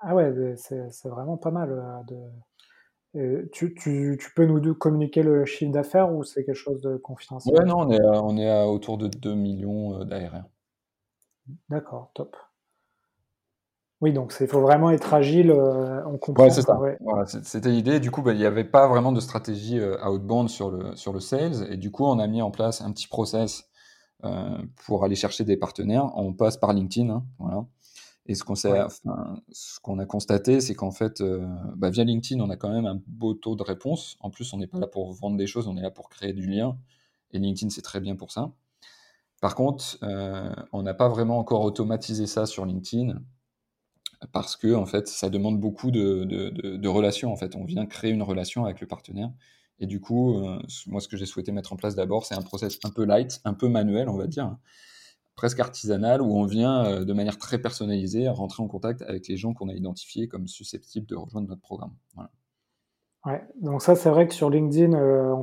Ah 0.00 0.14
ouais, 0.14 0.54
c'est 0.56 1.08
vraiment 1.08 1.36
pas 1.36 1.50
mal. 1.50 2.04
De... 2.08 3.46
Tu, 3.52 3.74
tu, 3.74 4.18
tu, 4.18 4.34
peux 4.34 4.46
nous 4.46 4.74
communiquer 4.74 5.22
le 5.22 5.44
chiffre 5.44 5.72
d'affaires 5.72 6.12
ou 6.12 6.24
c'est 6.24 6.44
quelque 6.44 6.54
chose 6.54 6.80
de 6.80 6.96
confidentiel? 6.96 7.54
Ouais, 7.54 7.64
non, 7.64 7.80
on 7.80 7.90
est, 7.90 8.00
à, 8.00 8.22
on 8.22 8.36
est 8.36 8.50
à 8.50 8.66
autour 8.66 8.98
de 8.98 9.06
2 9.06 9.34
millions 9.34 10.04
d'ARR. 10.04 10.44
D'accord, 11.68 12.10
top. 12.14 12.36
Oui, 14.00 14.12
donc 14.12 14.34
il 14.40 14.48
faut 14.48 14.60
vraiment 14.60 14.90
être 14.90 15.14
agile, 15.14 15.52
on 15.52 16.18
comprend. 16.18 16.44
Ouais, 16.44 16.50
c'est 16.50 16.62
ça. 16.62 16.76
Voilà, 17.00 17.24
C'était 17.26 17.68
l'idée. 17.68 18.00
Du 18.00 18.10
coup, 18.10 18.22
bah, 18.22 18.32
il 18.32 18.38
n'y 18.38 18.46
avait 18.46 18.64
pas 18.64 18.88
vraiment 18.88 19.12
de 19.12 19.20
stratégie 19.20 19.80
outbound 19.80 20.48
sur 20.48 20.72
le, 20.72 20.96
sur 20.96 21.12
le 21.12 21.20
sales. 21.20 21.70
Et 21.70 21.76
du 21.76 21.92
coup, 21.92 22.04
on 22.04 22.18
a 22.18 22.26
mis 22.26 22.42
en 22.42 22.50
place 22.50 22.80
un 22.80 22.90
petit 22.90 23.06
process 23.06 23.70
pour 24.84 25.04
aller 25.04 25.16
chercher 25.16 25.44
des 25.44 25.56
partenaires. 25.56 26.10
On 26.16 26.32
passe 26.32 26.56
par 26.56 26.72
LinkedIn. 26.72 27.10
Hein, 27.10 27.24
voilà. 27.38 27.66
Et 28.26 28.34
ce 28.34 28.44
qu'on 28.44 28.54
ce 28.54 29.80
qu'on 29.80 29.98
a 29.98 30.06
constaté, 30.06 30.60
c'est 30.60 30.74
qu'en 30.74 30.92
fait, 30.92 31.20
euh, 31.20 31.44
bah, 31.76 31.90
via 31.90 32.04
LinkedIn, 32.04 32.40
on 32.40 32.50
a 32.50 32.56
quand 32.56 32.70
même 32.70 32.86
un 32.86 33.00
beau 33.06 33.34
taux 33.34 33.56
de 33.56 33.62
réponse. 33.62 34.16
En 34.20 34.30
plus, 34.30 34.52
on 34.52 34.58
n'est 34.58 34.68
pas 34.68 34.78
là 34.78 34.86
pour 34.86 35.12
vendre 35.12 35.36
des 35.36 35.48
choses, 35.48 35.66
on 35.66 35.76
est 35.76 35.82
là 35.82 35.90
pour 35.90 36.08
créer 36.08 36.32
du 36.32 36.46
lien. 36.46 36.78
Et 37.32 37.38
LinkedIn, 37.38 37.70
c'est 37.70 37.82
très 37.82 38.00
bien 38.00 38.14
pour 38.14 38.30
ça. 38.30 38.52
Par 39.40 39.56
contre, 39.56 39.98
euh, 40.04 40.54
on 40.72 40.82
n'a 40.82 40.94
pas 40.94 41.08
vraiment 41.08 41.38
encore 41.38 41.62
automatisé 41.62 42.28
ça 42.28 42.46
sur 42.46 42.64
LinkedIn 42.64 43.20
parce 44.30 44.54
que 44.56 44.72
en 44.72 44.86
fait, 44.86 45.08
ça 45.08 45.28
demande 45.30 45.58
beaucoup 45.58 45.90
de, 45.90 46.22
de, 46.24 46.88
relations. 46.88 47.32
En 47.32 47.36
fait, 47.36 47.56
on 47.56 47.64
vient 47.64 47.86
créer 47.86 48.12
une 48.12 48.22
relation 48.22 48.64
avec 48.64 48.80
le 48.80 48.86
partenaire. 48.86 49.32
Et 49.82 49.86
du 49.86 50.00
coup, 50.00 50.38
euh, 50.38 50.58
moi, 50.86 51.00
ce 51.00 51.08
que 51.08 51.18
j'ai 51.18 51.26
souhaité 51.26 51.52
mettre 51.52 51.74
en 51.74 51.76
place 51.76 51.94
d'abord, 51.94 52.24
c'est 52.24 52.34
un 52.34 52.42
process 52.42 52.78
un 52.84 52.90
peu 52.90 53.04
light, 53.04 53.40
un 53.44 53.52
peu 53.52 53.68
manuel, 53.68 54.08
on 54.08 54.16
va 54.16 54.28
dire, 54.28 54.56
presque 55.36 55.60
artisanale 55.60 56.22
où 56.22 56.36
on 56.36 56.44
vient 56.44 56.84
euh, 56.84 57.04
de 57.04 57.12
manière 57.12 57.38
très 57.38 57.58
personnalisée 57.58 58.28
rentrer 58.28 58.62
en 58.62 58.68
contact 58.68 59.02
avec 59.02 59.28
les 59.28 59.36
gens 59.36 59.54
qu'on 59.54 59.68
a 59.68 59.74
identifiés 59.74 60.28
comme 60.28 60.46
susceptibles 60.46 61.06
de 61.06 61.16
rejoindre 61.16 61.48
notre 61.48 61.62
programme. 61.62 61.92
Ouais, 63.24 63.42
donc 63.60 63.82
ça 63.82 63.94
c'est 63.94 64.10
vrai 64.10 64.26
que 64.26 64.34
sur 64.34 64.50
LinkedIn, 64.50 64.94
euh, 64.94 65.34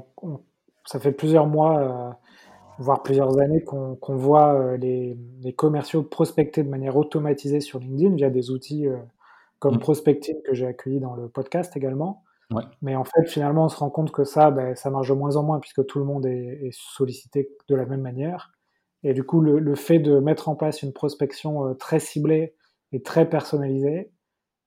ça 0.86 1.00
fait 1.00 1.12
plusieurs 1.12 1.48
mois, 1.48 1.80
euh, 1.80 2.12
voire 2.78 3.04
plusieurs 3.04 3.40
années 3.40 3.64
qu'on 3.64 4.16
voit 4.16 4.78
les, 4.78 5.18
commerciaux 5.58 6.04
prospecter 6.04 6.64
de 6.64 6.70
manière 6.70 6.96
automatisée 6.96 7.62
sur 7.62 7.80
LinkedIn 7.80 8.16
via 8.16 8.30
des 8.30 8.52
outils 8.52 8.88
comme 9.60 9.76
mmh. 9.76 9.80
Prospecting 9.80 10.42
que 10.44 10.54
j'ai 10.54 10.66
accueilli 10.66 11.00
dans 11.00 11.16
le 11.16 11.28
podcast 11.28 11.76
également. 11.76 12.24
Mais 12.82 12.96
en 12.96 13.04
fait, 13.04 13.28
finalement, 13.28 13.66
on 13.66 13.70
se 13.70 13.78
rend 13.78 13.90
compte 13.90 14.12
que 14.12 14.24
ça, 14.24 14.50
ben, 14.50 14.76
ça 14.76 14.90
marche 14.90 15.10
de 15.10 15.14
moins 15.14 15.36
en 15.36 15.44
moins 15.44 15.60
puisque 15.60 15.86
tout 15.86 16.00
le 16.00 16.06
monde 16.06 16.26
est 16.26 16.72
sollicité 16.72 17.50
de 17.68 17.76
la 17.76 17.86
même 17.86 18.02
manière. 18.02 18.52
Et 19.04 19.14
du 19.14 19.24
coup, 19.24 19.42
le, 19.42 19.76
fait 19.76 20.00
de 20.00 20.20
mettre 20.20 20.50
en 20.50 20.56
place 20.56 20.82
une 20.82 20.94
prospection 20.94 21.68
euh, 21.68 21.74
très 21.74 22.00
ciblée 22.00 22.56
et 22.92 23.02
très 23.02 23.30
personnalisée, 23.30 24.12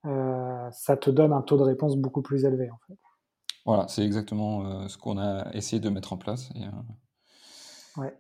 euh, 0.07 0.71
ça 0.73 0.97
te 0.97 1.11
donne 1.11 1.33
un 1.33 1.43
taux 1.43 1.59
de 1.59 1.63
réponse 1.63 1.97
beaucoup 1.97 2.23
plus 2.23 2.45
élevé. 2.45 2.71
En 2.71 2.79
fait. 2.87 2.99
Voilà, 3.67 3.87
c'est 3.89 4.05
exactement 4.05 4.65
euh, 4.65 4.89
ce 4.89 4.97
qu'on 4.97 5.19
a 5.19 5.51
essayé 5.53 5.81
de 5.81 5.89
mettre 5.91 6.13
en 6.13 6.17
place. 6.17 6.51
Ouais. 7.97 8.17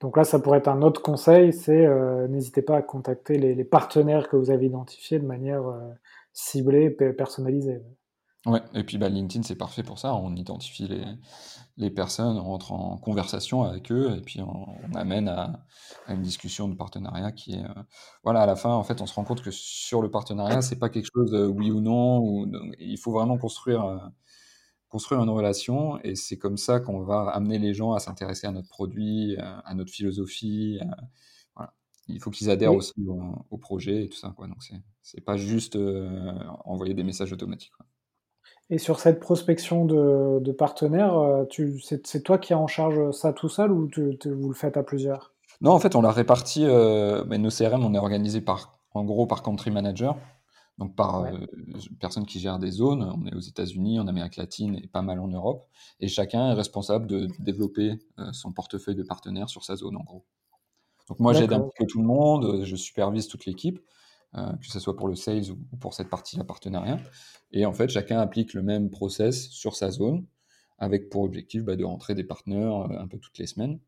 Donc 0.00 0.16
là, 0.16 0.24
ça 0.24 0.38
pourrait 0.38 0.58
être 0.58 0.68
un 0.68 0.80
autre 0.80 1.02
conseil, 1.02 1.52
c'est 1.52 1.86
n'hésitez 2.28 2.62
pas 2.62 2.78
à 2.78 2.82
contacter 2.82 3.36
les, 3.36 3.54
les, 3.54 3.64
partenaires 3.64 4.30
que 4.30 4.36
vous 4.36 4.50
avez 4.50 4.64
identifiés 4.64 5.18
de 5.18 5.26
manière 5.26 5.62
ciblée 6.32 6.96
et 6.98 7.12
personnalisée. 7.12 7.82
Ouais, 8.46 8.62
et 8.72 8.84
puis 8.84 8.96
bah, 8.96 9.10
LinkedIn, 9.10 9.42
c'est 9.42 9.54
parfait 9.54 9.82
pour 9.82 9.98
ça. 9.98 10.14
On 10.14 10.34
identifie 10.34 10.88
les, 10.88 11.04
les 11.76 11.90
personnes, 11.90 12.38
on 12.38 12.44
rentre 12.44 12.72
en 12.72 12.96
conversation 12.96 13.62
avec 13.64 13.92
eux, 13.92 14.16
et 14.16 14.20
puis 14.22 14.40
on, 14.40 14.94
amène 14.94 15.28
à, 15.28 15.64
une 16.08 16.22
discussion 16.22 16.68
de 16.68 16.74
partenariat 16.74 17.32
qui 17.32 17.54
est. 17.54 17.64
Euh, 17.64 17.82
voilà, 18.24 18.42
à 18.42 18.46
la 18.46 18.56
fin, 18.56 18.70
en 18.70 18.82
fait, 18.82 19.00
on 19.02 19.06
se 19.06 19.14
rend 19.14 19.24
compte 19.24 19.42
que 19.42 19.50
sur 19.50 20.02
le 20.02 20.10
partenariat, 20.10 20.62
c'est 20.62 20.78
pas 20.78 20.88
quelque 20.88 21.08
chose 21.14 21.30
de 21.30 21.46
oui 21.46 21.70
ou 21.70 21.80
non. 21.80 22.20
Ou, 22.20 22.50
il 22.78 22.98
faut 22.98 23.12
vraiment 23.12 23.38
construire, 23.38 23.84
euh, 23.84 23.98
construire 24.88 25.22
une 25.22 25.30
relation, 25.30 25.98
et 26.02 26.14
c'est 26.16 26.38
comme 26.38 26.56
ça 26.56 26.80
qu'on 26.80 27.02
va 27.02 27.28
amener 27.30 27.58
les 27.58 27.74
gens 27.74 27.92
à 27.92 28.00
s'intéresser 28.00 28.46
à 28.46 28.52
notre 28.52 28.68
produit, 28.68 29.36
à, 29.38 29.74
notre 29.74 29.92
philosophie. 29.92 30.80
voilà. 31.56 31.74
Il 32.08 32.20
faut 32.20 32.30
qu'ils 32.30 32.50
adhèrent 32.50 32.74
aussi 32.74 32.94
au, 33.50 33.58
projet 33.58 34.04
et 34.04 34.08
tout 34.08 34.18
ça. 34.18 34.32
Quoi. 34.36 34.48
Donc, 34.48 34.58
c'est 35.02 35.20
pas 35.20 35.36
juste 35.36 35.76
euh, 35.76 36.38
envoyer 36.64 36.94
des 36.94 37.04
messages 37.04 37.32
automatiques. 37.32 37.72
Et 38.70 38.78
sur 38.78 39.00
cette 39.00 39.18
prospection 39.18 39.84
de, 39.84 40.52
partenaires, 40.52 41.18
euh, 41.18 41.44
c'est 42.04 42.22
toi 42.22 42.38
qui 42.38 42.52
es 42.52 42.56
en 42.56 42.68
charge 42.68 43.10
ça 43.10 43.32
tout 43.32 43.48
seul 43.48 43.72
ou 43.72 43.88
vous 44.24 44.48
le 44.48 44.54
faites 44.54 44.76
à 44.76 44.84
plusieurs? 44.84 45.34
Non, 45.60 45.72
en 45.72 45.80
fait, 45.80 45.96
on 45.96 46.02
l'a 46.02 46.12
réparti. 46.12 46.64
Euh, 46.64 47.24
nos 47.24 47.50
CRM, 47.50 47.84
on 47.84 47.94
est 47.94 47.98
organisé 47.98 48.40
par, 48.40 48.78
en 48.94 49.04
gros 49.04 49.26
par 49.26 49.42
country 49.42 49.72
manager, 49.72 50.16
donc 50.78 50.94
par 50.94 51.24
euh, 51.24 51.32
personne 51.98 52.24
qui 52.24 52.38
gère 52.38 52.60
des 52.60 52.70
zones. 52.70 53.02
On 53.02 53.26
est 53.26 53.34
aux 53.34 53.40
États-Unis, 53.40 53.98
en 53.98 54.06
Amérique 54.06 54.36
latine 54.36 54.76
et 54.76 54.86
pas 54.86 55.02
mal 55.02 55.18
en 55.18 55.28
Europe. 55.28 55.66
Et 55.98 56.06
chacun 56.06 56.52
est 56.52 56.54
responsable 56.54 57.08
de 57.08 57.26
développer 57.40 57.98
son 58.32 58.52
portefeuille 58.52 58.94
de 58.94 59.02
partenaires 59.02 59.48
sur 59.48 59.64
sa 59.64 59.74
zone, 59.74 59.96
en 59.96 60.04
gros. 60.04 60.24
Donc 61.08 61.18
moi, 61.18 61.32
j'aide 61.32 61.52
un 61.52 61.68
peu 61.76 61.86
tout 61.86 62.00
le 62.00 62.06
monde, 62.06 62.62
je 62.62 62.76
supervise 62.76 63.26
toute 63.26 63.46
l'équipe. 63.46 63.80
Euh, 64.36 64.52
que 64.60 64.66
ce 64.66 64.78
soit 64.78 64.96
pour 64.96 65.08
le 65.08 65.16
sales 65.16 65.50
ou 65.50 65.56
pour 65.78 65.92
cette 65.92 66.08
partie-là 66.08 66.44
partenariat. 66.44 67.00
Et 67.50 67.66
en 67.66 67.72
fait, 67.72 67.88
chacun 67.88 68.20
applique 68.20 68.54
le 68.54 68.62
même 68.62 68.88
process 68.88 69.48
sur 69.48 69.74
sa 69.74 69.90
zone, 69.90 70.24
avec 70.78 71.10
pour 71.10 71.22
objectif 71.22 71.64
bah, 71.64 71.74
de 71.74 71.82
rentrer 71.82 72.14
des 72.14 72.22
partenaires 72.22 72.76
euh, 72.76 72.98
un 73.00 73.08
peu 73.08 73.18
toutes 73.18 73.38
les 73.38 73.48
semaines. 73.48 73.80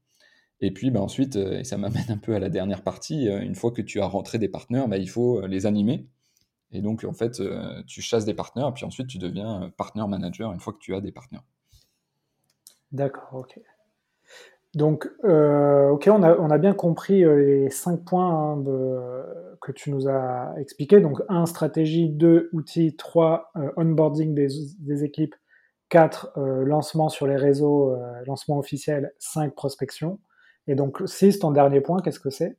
Et 0.60 0.72
puis 0.72 0.90
bah, 0.90 1.00
ensuite, 1.00 1.36
euh, 1.36 1.60
et 1.60 1.64
ça 1.64 1.78
m'amène 1.78 2.10
un 2.10 2.16
peu 2.18 2.34
à 2.34 2.40
la 2.40 2.48
dernière 2.48 2.82
partie, 2.82 3.28
une 3.28 3.54
fois 3.54 3.70
que 3.70 3.82
tu 3.82 4.00
as 4.00 4.06
rentré 4.06 4.38
des 4.38 4.48
partenaires, 4.48 4.88
bah, 4.88 4.98
il 4.98 5.08
faut 5.08 5.46
les 5.46 5.64
animer. 5.66 6.08
Et 6.72 6.80
donc, 6.80 7.04
en 7.04 7.12
fait, 7.12 7.40
tu 7.86 8.00
chasses 8.00 8.24
des 8.24 8.34
partenaires, 8.34 8.72
puis 8.72 8.86
ensuite, 8.86 9.06
tu 9.06 9.18
deviens 9.18 9.70
partner 9.76 10.06
manager 10.08 10.52
une 10.52 10.58
fois 10.58 10.72
que 10.72 10.78
tu 10.78 10.94
as 10.94 11.02
des 11.02 11.12
partenaires. 11.12 11.44
D'accord, 12.90 13.28
ok. 13.34 13.60
Donc, 14.74 15.06
euh, 15.24 15.90
ok, 15.90 16.08
on 16.10 16.22
a, 16.22 16.58
bien 16.58 16.72
compris 16.72 17.24
euh, 17.24 17.36
les 17.36 17.70
cinq 17.70 18.04
points 18.04 18.54
hein, 18.54 18.64
que 19.60 19.70
tu 19.70 19.90
nous 19.90 20.08
as 20.08 20.54
expliqués. 20.58 21.00
Donc, 21.00 21.20
un, 21.28 21.44
stratégie, 21.44 22.08
deux, 22.08 22.48
outils, 22.52 22.96
trois, 22.96 23.50
euh, 23.56 23.70
onboarding 23.76 24.34
des, 24.34 24.48
des, 24.78 25.04
équipes, 25.04 25.34
quatre, 25.90 26.32
lancement 26.36 27.10
sur 27.10 27.26
les 27.26 27.36
réseaux, 27.36 27.94
lancement 28.26 28.58
officiel, 28.58 29.12
cinq, 29.18 29.54
prospection. 29.54 30.20
Et 30.66 30.74
donc, 30.74 31.02
six, 31.04 31.38
ton 31.38 31.50
dernier 31.50 31.82
point, 31.82 32.00
qu'est-ce 32.00 32.20
que 32.20 32.30
c'est? 32.30 32.56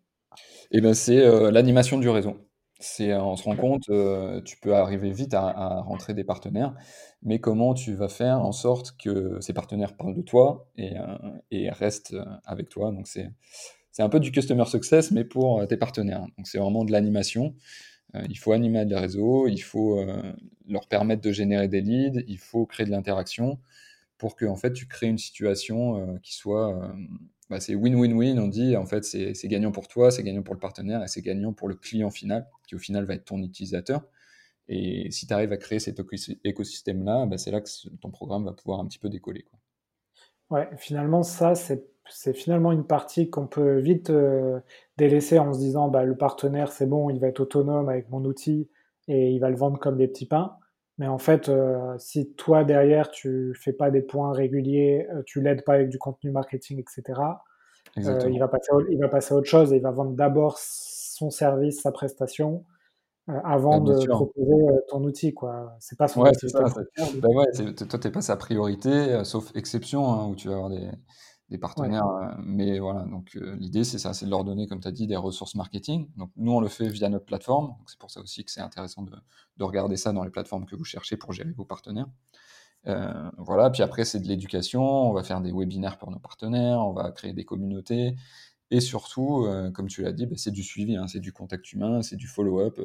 Eh 0.69 0.81
ben, 0.81 0.93
c'est 0.93 1.51
l'animation 1.51 1.97
du 1.97 2.09
réseau. 2.09 2.35
C'est, 2.83 3.13
on 3.15 3.37
se 3.37 3.43
rend 3.43 3.55
compte, 3.55 3.89
tu 4.43 4.57
peux 4.57 4.75
arriver 4.75 5.11
vite 5.11 5.33
à, 5.33 5.81
rentrer 5.81 6.13
des 6.13 6.25
partenaires, 6.25 6.75
mais 7.21 7.39
comment 7.39 7.73
tu 7.73 7.93
vas 7.93 8.09
faire 8.09 8.39
en 8.39 8.51
sorte 8.51 8.97
que 8.97 9.39
ces 9.39 9.53
partenaires 9.53 9.95
parlent 9.95 10.15
de 10.15 10.21
toi 10.21 10.67
et, 10.77 11.69
restent 11.69 12.15
avec 12.45 12.67
toi? 12.67 12.91
Donc 12.91 13.07
c'est, 13.07 13.31
c'est 13.91 14.03
un 14.03 14.09
peu 14.09 14.19
du 14.19 14.31
customer 14.31 14.65
success, 14.65 15.11
mais 15.11 15.23
pour 15.23 15.65
tes 15.67 15.77
partenaires. 15.77 16.25
Donc 16.37 16.45
c'est 16.45 16.57
vraiment 16.57 16.83
de 16.83 16.91
l'animation. 16.91 17.55
il 18.29 18.37
faut 18.37 18.51
animer 18.51 18.85
des 18.85 18.97
réseaux, 18.97 19.47
il 19.47 19.61
faut 19.61 20.05
leur 20.67 20.87
permettre 20.89 21.21
de 21.21 21.31
générer 21.31 21.69
des 21.69 21.79
leads, 21.79 22.21
il 22.27 22.37
faut 22.37 22.65
créer 22.65 22.85
de 22.85 22.91
l'interaction 22.91 23.59
pour 24.17 24.35
que 24.35 24.45
en 24.45 24.57
fait 24.57 24.73
tu 24.73 24.87
crées 24.87 25.07
une 25.07 25.17
situation 25.17 26.17
qui 26.21 26.33
soit 26.33 26.93
bah, 27.49 27.59
c'est 27.59 27.75
win-win-win. 27.75 28.39
On 28.39 28.47
dit, 28.47 28.75
en 28.77 28.85
fait, 28.85 29.03
c'est 29.03 29.47
gagnant 29.47 29.71
pour 29.71 29.87
toi, 29.87 30.11
c'est 30.11 30.23
gagnant 30.23 30.43
pour 30.43 30.55
le 30.55 30.59
partenaire 30.59 31.03
et 31.03 31.07
c'est 31.07 31.21
gagnant 31.21 31.53
pour 31.53 31.67
le 31.69 31.75
client 31.75 32.09
final, 32.11 32.47
qui 32.67 32.75
au 32.75 32.79
final 32.79 33.05
va 33.05 33.15
être 33.15 33.25
ton 33.25 33.41
utilisateur. 33.41 34.01
Et 34.67 35.11
si 35.11 35.27
tu 35.27 35.33
arrives 35.33 35.51
à 35.51 35.57
créer 35.57 35.79
cet 35.79 36.01
écosystème-là, 36.43 37.25
bah, 37.25 37.37
c'est 37.37 37.51
là 37.51 37.61
que 37.61 37.69
ton 38.01 38.11
programme 38.11 38.45
va 38.45 38.53
pouvoir 38.53 38.79
un 38.79 38.87
petit 38.87 38.99
peu 38.99 39.09
décoller. 39.09 39.43
Quoi. 39.43 39.59
Ouais, 40.49 40.69
finalement, 40.77 41.23
ça, 41.23 41.53
c'est 41.55 42.33
finalement 42.33 42.71
une 42.71 42.85
partie 42.85 43.29
qu'on 43.29 43.47
peut 43.47 43.79
vite, 43.79 44.09
heu, 44.09 44.61
délaisser 44.97 45.39
en 45.39 45.53
se 45.53 45.59
disant: 45.59 45.87
«Bah, 45.89 46.03
le 46.03 46.15
partenaire, 46.17 46.71
c'est 46.71 46.85
bon, 46.85 47.09
il 47.09 47.19
va 47.19 47.27
être 47.27 47.39
autonome 47.39 47.89
avec 47.89 48.09
mon 48.09 48.23
outil 48.25 48.69
et 49.07 49.31
il 49.31 49.39
va 49.39 49.49
le 49.49 49.55
vendre 49.55 49.79
comme 49.79 49.97
des 49.97 50.07
petits 50.07 50.27
pains». 50.27 50.57
Mais 50.99 51.07
en 51.07 51.17
fait, 51.17 51.49
heu, 51.49 51.95
si 51.97 52.33
toi 52.35 52.63
derrière 52.63 53.09
tu 53.11 53.53
fais 53.59 53.73
pas 53.73 53.91
des 53.91 54.01
points 54.01 54.31
réguliers, 54.33 55.07
heu, 55.13 55.23
tu 55.25 55.41
l'aides 55.41 55.63
pas 55.65 55.73
avec 55.75 55.89
du 55.89 55.97
contenu 55.99 56.31
marketing 56.31 56.79
et 56.79 56.85
cetera, 56.89 57.43
heu, 58.05 58.29
il 58.31 58.39
va 58.39 58.47
passer 58.49 58.71
il 58.91 58.99
va 59.01 59.09
passer 59.09 59.33
à 59.35 59.37
autre 59.37 59.49
chose. 59.49 59.73
Et 59.73 59.77
il 59.77 59.83
va 59.83 59.91
vendre 59.91 60.13
d'abord 60.13 60.57
son 60.59 61.31
service, 61.31 61.81
sa 61.81 61.91
prestation, 61.93 62.65
Bah, 63.27 63.41
avant 63.45 63.81
bien 63.81 63.95
de 63.95 64.05
proposer, 64.07 64.53
ton 64.89 65.03
outil, 65.03 65.33
quoi. 65.33 65.75
C'est 65.81 65.97
pas 65.99 66.07
son 66.09 66.23
Ouais, 66.23 66.29
activité 66.29 66.65
ça, 66.65 66.65
première 66.65 67.11
donc 67.13 67.23
bah, 67.23 67.27
ouais, 67.29 67.73
toi, 67.73 67.97
tu 67.99 68.07
es 68.07 68.11
pas 68.11 68.21
sa 68.21 68.37
priorité, 68.37 69.23
sauf 69.25 69.51
exception, 69.55 70.11
hein, 70.13 70.27
où 70.27 70.35
tu 70.35 70.47
vas 70.47 70.53
avoir 70.55 70.69
des 70.69 70.87
des 71.49 71.57
partenaires, 71.57 72.05
heu, 72.07 72.35
mais 72.43 72.79
voilà, 72.79 73.03
donc 73.05 73.35
heu, 73.35 73.55
l'idée, 73.55 73.83
c'est 73.83 73.99
ça, 73.99 74.13
c'est 74.13 74.25
de 74.25 74.31
leur 74.31 74.43
donner, 74.43 74.67
comme 74.67 74.79
tu 74.81 74.87
as 74.87 74.91
dit, 74.91 75.07
des 75.07 75.15
ressources 75.17 75.55
marketing. 75.55 76.09
Donc 76.17 76.31
nous, 76.37 76.51
on 76.53 76.59
le 76.61 76.67
fait 76.69 76.87
via 76.89 77.09
notre 77.09 77.25
plateforme, 77.25 77.75
c'est 77.87 77.99
pour 77.99 78.11
ça 78.11 78.21
aussi 78.21 78.43
que 78.45 78.51
c'est 78.51 78.61
intéressant 78.61 79.03
de 79.03 79.11
de 79.57 79.63
regarder 79.63 79.97
ça 79.97 80.13
dans 80.13 80.23
les 80.23 80.31
plateformes 80.31 80.65
que 80.65 80.75
vous 80.75 80.85
cherchez 80.85 81.17
pour 81.17 81.33
gérer 81.33 81.51
vos 81.51 81.65
partenaires. 81.65 82.07
Heu, 82.87 83.31
voilà, 83.37 83.69
puis 83.69 83.83
après, 83.83 84.05
c'est 84.05 84.19
de 84.19 84.27
l'éducation, 84.27 84.83
on 84.83 85.13
va 85.13 85.23
faire 85.23 85.41
des 85.41 85.51
webinaires 85.53 85.97
pour 85.97 86.11
nos 86.11 86.19
partenaires, 86.19 86.79
on 86.81 86.93
va 86.93 87.11
créer 87.11 87.33
des 87.33 87.45
communautés 87.45 88.15
et 88.71 88.81
surtout, 88.81 89.47
comme 89.75 89.87
tu 89.87 90.01
l'as 90.03 90.13
dit, 90.13 90.25
bah, 90.27 90.35
c'est 90.37 90.51
du 90.51 90.63
suivi, 90.63 90.95
hein, 90.97 91.07
c'est 91.07 91.19
du 91.21 91.33
contact 91.33 91.71
humain, 91.73 92.01
c'est 92.03 92.17
du 92.17 92.27
follow-up, 92.27 92.79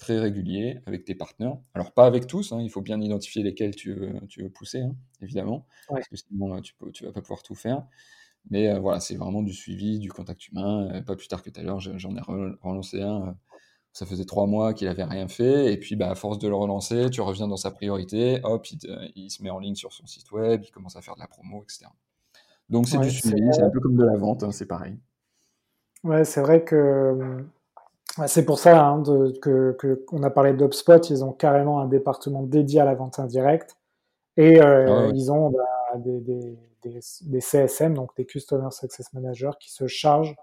très 0.00 0.18
régulier 0.20 0.80
avec 0.86 1.04
tes 1.06 1.14
partenaires. 1.16 1.58
Alors 1.74 1.92
pas 1.94 2.06
avec 2.06 2.26
tous, 2.28 2.52
hein, 2.52 2.60
il 2.62 2.70
faut 2.70 2.82
bien 2.82 3.00
identifier 3.02 3.42
lesquels 3.44 3.76
tu 3.76 3.94
veux 3.94 4.20
tu 4.28 4.42
veux 4.44 4.50
pousser, 4.50 4.80
hein, 4.82 4.96
évidemment, 5.22 5.66
Ouais. 5.88 6.04
parce 6.10 6.10
que 6.10 6.16
sinon, 6.16 6.56
heu, 6.58 6.62
tu 6.62 6.74
tu 6.94 7.06
vas 7.06 7.12
pas 7.12 7.22
pouvoir 7.22 7.44
tout 7.44 7.56
faire. 7.56 7.86
Mais 8.50 8.68
heu, 8.72 8.78
voilà, 8.78 9.00
c'est 9.00 9.16
vraiment 9.16 9.42
du 9.42 9.52
suivi, 9.54 9.98
du 9.98 10.10
contact 10.10 10.48
humain, 10.48 10.90
heu, 11.00 11.04
pas 11.04 11.16
plus 11.16 11.28
tard 11.28 11.42
que 11.42 11.50
tout 11.50 11.60
à 11.60 11.62
l'heure, 11.64 11.80
je 11.80 11.98
j'en 11.98 12.16
ai 12.16 12.20
re 12.20 12.56
relancé 12.62 13.02
un, 13.02 13.36
ça 13.92 14.06
faisait 14.06 14.24
3 14.26 14.46
mois 14.48 14.74
qu'il 14.74 14.88
avait 14.88 15.04
rien 15.04 15.28
fait 15.28 15.72
et 15.72 15.78
puis, 15.78 15.96
bah, 15.96 16.10
à 16.10 16.14
force 16.16 16.38
de 16.40 16.48
le 16.48 16.56
relancer, 16.56 17.10
tu 17.10 17.20
reviens 17.22 17.48
dans 17.48 17.56
sa 17.58 17.70
priorité, 17.72 18.40
hop, 18.44 18.66
il 18.72 18.78
te 18.78 18.88
il 19.16 19.30
se 19.30 19.42
met 19.42 19.50
en 19.50 19.60
ligne 19.60 19.74
sur 19.76 19.92
son 19.94 20.06
site 20.06 20.32
web, 20.32 20.62
il 20.64 20.70
commence 20.72 20.96
à 20.96 21.02
faire 21.02 21.16
de 21.16 21.20
la 21.20 21.28
promo 21.28 21.62
et 21.62 21.66
cetera. 21.72 21.94
Donc 22.70 22.88
c'est 22.88 22.98
du 22.98 23.10
Ouais, 23.10 23.12
suivi, 23.12 23.52
c'est 23.52 23.62
un 23.64 23.70
peu 23.70 23.80
comme 23.80 23.96
de 23.96 24.04
la 24.04 24.16
vente, 24.18 24.42
hein, 24.44 24.52
c'est 24.52 24.66
pareil. 24.66 24.98
Ouais, 26.02 26.24
c'est 26.24 26.40
vrai 26.40 26.64
que, 26.64 27.44
c'est 28.28 28.44
pour 28.44 28.58
ça, 28.58 28.84
hein, 28.86 28.98
de 29.02 29.32
que 29.40 29.72
que 29.78 29.94
qu'on 30.06 30.22
a 30.22 30.30
parlé 30.30 30.52
d'HubSpot, 30.54 31.10
ils 31.10 31.24
ont 31.24 31.32
carrément 31.32 31.80
un 31.80 31.86
département 31.86 32.42
dédié 32.42 32.80
à 32.80 32.84
la 32.84 32.94
vente 32.94 33.18
indirecte 33.18 33.76
et 34.36 34.60
Ah 34.86 34.92
ouais, 34.92 35.06
heu, 35.06 35.08
ouais. 35.08 35.14
ils 35.14 35.32
ont, 35.32 35.50
bah, 35.50 35.98
des 35.98 36.20
des 36.20 36.58
des 36.84 36.96
s 36.98 37.22
des 37.26 37.40
CSM, 37.40 37.94
donc 37.94 38.10
des 38.16 38.26
Customer 38.26 38.70
Success 38.72 39.12
Managers 39.14 39.52
qui 39.60 39.72
se 39.72 39.86
chargent 39.88 40.36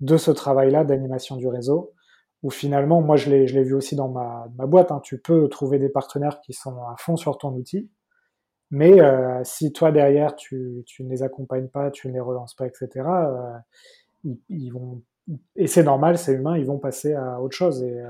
de 0.00 0.16
ce 0.18 0.30
travail-là 0.32 0.84
d'animation 0.84 1.36
du 1.36 1.48
réseau, 1.48 1.92
où 2.42 2.50
finalement, 2.50 3.02
moi 3.02 3.16
je 3.16 3.30
l'ai 3.30 3.46
je 3.48 3.54
l'ai 3.56 3.64
vu 3.64 3.74
aussi 3.74 3.96
dans 3.96 4.08
ma 4.08 4.48
ma 4.56 4.66
boîte, 4.66 4.92
hein, 4.92 5.00
tu 5.04 5.18
peux 5.20 5.48
trouver 5.48 5.78
des 5.78 5.90
partenaires 5.90 6.40
qui 6.42 6.54
sont 6.54 6.76
à 6.84 6.96
fond 6.98 7.16
sur 7.16 7.38
ton 7.38 7.52
outil, 7.54 7.90
mais 8.70 9.00
heu, 9.02 9.40
si 9.44 9.72
toi 9.72 9.92
derrière 9.92 10.36
tu 10.36 10.82
tu 10.86 11.04
ne 11.04 11.10
les 11.10 11.22
accompagnes 11.24 11.68
pas, 11.68 11.90
tu 11.92 12.08
ne 12.08 12.14
les 12.14 12.20
relances 12.20 12.54
pas 12.54 12.66
et 12.68 12.72
cetera, 12.74 13.28
heu, 13.30 13.60
ils 14.24 14.38
ils 14.50 14.70
vont 14.72 15.02
et 15.56 15.66
c'est 15.66 15.84
normal, 15.84 16.18
c'est 16.18 16.34
humain, 16.34 16.56
ils 16.58 16.66
vont 16.66 16.78
passer 16.78 17.14
à 17.14 17.40
autre 17.40 17.56
chose 17.56 17.82
et 17.82 18.02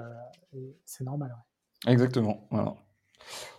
et 0.55 0.77
c'est 0.85 1.05
normal, 1.05 1.31
ouais. 1.31 1.43
Exactement, 1.87 2.47
voilà. 2.51 2.77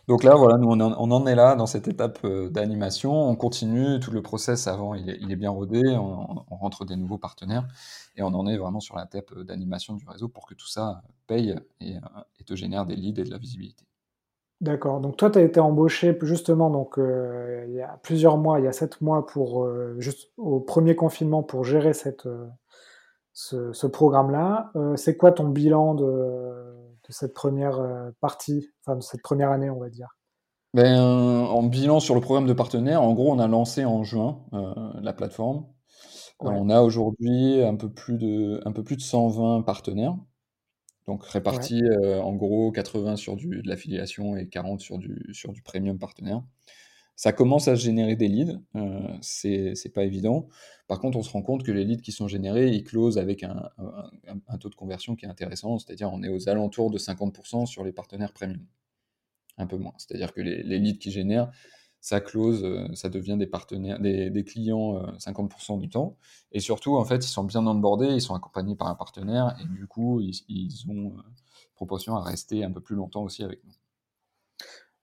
Donc 0.07 0.23
là, 0.23 0.35
voilà, 0.35 0.57
nous 0.57 0.67
on 0.69 0.79
en 0.81 0.93
on 0.99 1.11
en 1.11 1.27
est 1.27 1.35
là 1.35 1.55
dans 1.55 1.67
cette 1.67 1.87
étape, 1.87 2.19
heu, 2.25 2.49
d'animation. 2.51 3.13
On 3.29 3.35
continue, 3.35 3.99
tout 4.01 4.11
le 4.11 4.21
process 4.23 4.67
avant, 4.67 4.95
il 4.95 5.09
est 5.09 5.17
il 5.21 5.31
est 5.31 5.35
bien 5.37 5.51
rodé, 5.51 5.81
on 5.97 6.45
on 6.51 6.55
rentre 6.57 6.85
des 6.85 6.95
nouveaux 6.97 7.17
partenaires 7.19 7.67
et 8.17 8.23
on 8.23 8.27
en 8.27 8.47
est 8.47 8.57
vraiment 8.57 8.79
sur 8.81 8.95
la 8.97 9.05
TEP, 9.07 9.31
heu, 9.37 9.43
d'animation 9.45 9.95
du 9.95 10.05
réseau 10.07 10.29
pour 10.29 10.47
que 10.47 10.55
tout 10.55 10.67
ça 10.67 11.03
paye 11.27 11.55
et 11.81 11.97
te 12.45 12.55
génère 12.55 12.85
des 12.85 12.95
leads 12.97 13.21
et 13.21 13.25
de 13.25 13.31
la 13.31 13.37
visibilité. 13.39 13.85
D'accord, 14.61 15.01
donc 15.01 15.17
toi 15.17 15.29
tu 15.29 15.39
as 15.39 15.41
été 15.41 15.59
embauché 15.59 16.17
justement 16.21 16.69
donc 16.69 16.95
il 16.97 17.73
y 17.73 17.81
a 17.81 17.99
plusieurs 18.03 18.37
mois, 18.37 18.59
il 18.59 18.65
y 18.65 18.67
a 18.67 18.71
7 18.71 19.01
mois 19.01 19.25
pour, 19.25 19.67
juste 19.97 20.31
au 20.37 20.59
1er 20.61 20.95
confinement 20.95 21.43
pour 21.43 21.65
gérer 21.65 21.93
cette, 21.93 22.27
ce 23.33 23.73
ce 23.73 23.87
programme-là. 23.87 24.71
Heu, 24.75 24.95
c'est 24.97 25.17
quoi 25.17 25.31
ton 25.31 25.49
bilan 25.49 25.95
de 25.95 26.05
de 27.07 27.11
cette 27.13 27.33
1re, 27.33 27.79
heu, 27.81 28.13
partie, 28.21 28.69
enfin 28.85 28.95
de 28.97 29.01
cette 29.03 29.21
1re 29.23 29.51
année, 29.51 29.69
on 29.69 29.79
va 29.79 29.89
dire? 29.89 30.15
Ben, 30.73 30.99
en 30.99 31.61
bilan 31.61 31.99
sur 31.99 32.15
le 32.15 32.21
programme 32.21 32.47
de 32.47 32.53
partenaires, 32.53 33.03
en 33.03 33.13
gros, 33.13 33.31
on 33.31 33.37
a 33.37 33.47
lancé 33.47 33.85
en 33.85 34.03
juin, 34.03 34.39
la 35.03 35.13
plateforme. 35.13 35.67
Ouais. 36.39 36.59
On 36.59 36.69
a 36.69 36.81
aujourd'hui 36.81 37.61
un 37.63 37.75
peu 37.75 37.91
plus 37.91 38.17
de 38.17 38.61
un 38.65 38.71
peu 38.73 38.83
plus 38.83 38.97
de 38.97 39.01
120 39.01 39.63
partenaires, 39.63 40.17
donc 41.07 41.23
Ouais. 41.49 41.67
répartis, 41.67 41.81
en 42.23 42.33
gros 42.35 42.71
80 42.71 43.17
sur 43.17 43.35
du 43.37 43.61
de 43.63 43.69
l'affiliation 43.69 44.37
et 44.37 44.49
40 44.49 44.81
sur 44.81 44.97
du 44.99 45.29
sur 45.33 45.53
du 45.53 45.61
premium 45.63 45.99
partenaire. 45.99 46.43
Ça 47.19 47.31
commence 47.31 47.67
à 47.67 47.75
générer 47.75 48.15
des 48.15 48.27
leads, 48.27 48.59
heu, 48.75 48.99
c'est 49.21 49.93
pas 49.93 50.03
évident. 50.03 50.47
Par 50.87 50.99
contre, 50.99 51.17
on 51.17 51.23
se 51.23 51.29
rend 51.31 51.43
compte 51.43 51.63
que 51.63 51.71
les 51.71 51.85
leads 51.85 52.01
qui 52.01 52.11
sont 52.11 52.27
générés, 52.27 52.69
ils 52.71 52.83
closent 52.83 53.17
avec 53.19 53.43
un 53.43 54.57
taux 54.59 54.69
de 54.69 54.75
conversion 54.75 55.15
qui 55.15 55.25
est 55.25 55.29
intéressant, 55.29 55.77
c'est-à-dire 55.77 56.11
on 56.11 56.23
est 56.23 56.29
aux 56.29 56.49
alentours 56.49 56.89
de 56.89 56.97
50 56.97 57.33
% 57.33 57.65
sur 57.67 57.83
les 57.83 57.91
partenaires 57.91 58.33
premium. 58.33 58.65
Un 59.57 59.67
peu 59.67 59.77
moins, 59.77 59.93
c'est-à-dire 59.97 60.33
que 60.33 60.41
les 60.41 60.63
leads 60.79 60.99
qu'ils 60.99 61.13
génèrent, 61.13 61.51
ça 62.01 62.21
close, 62.21 62.63
heu, 62.65 62.87
ça 62.95 63.09
devient 63.09 63.37
des 63.39 63.47
partenaires 63.47 63.99
des 64.01 64.45
clients, 64.45 64.97
heu, 64.99 65.07
50 65.19 65.51
% 65.51 65.77
du 65.79 65.89
temps 65.89 66.17
et 66.53 66.59
surtout, 66.61 66.97
en 66.97 67.05
fait, 67.05 67.25
ils 67.25 67.29
sont 67.29 67.45
bien 67.45 67.65
onboardés, 67.67 68.13
ils 68.15 68.21
sont 68.21 68.35
accompagnés 68.35 68.75
par 68.75 68.87
un 68.89 68.95
partenaire 68.95 69.55
et 69.61 69.65
du 69.67 69.87
coup, 69.87 70.21
ils 70.21 70.35
ils 70.49 70.85
ont, 70.89 71.17
heu, 71.19 71.23
proportion 71.75 72.15
à 72.17 72.23
rester 72.23 72.63
un 72.65 72.71
peu 72.71 72.81
plus 72.81 72.95
longtemps 72.97 73.23
aussi 73.23 73.43
avec 73.43 73.63
nous. 73.65 73.73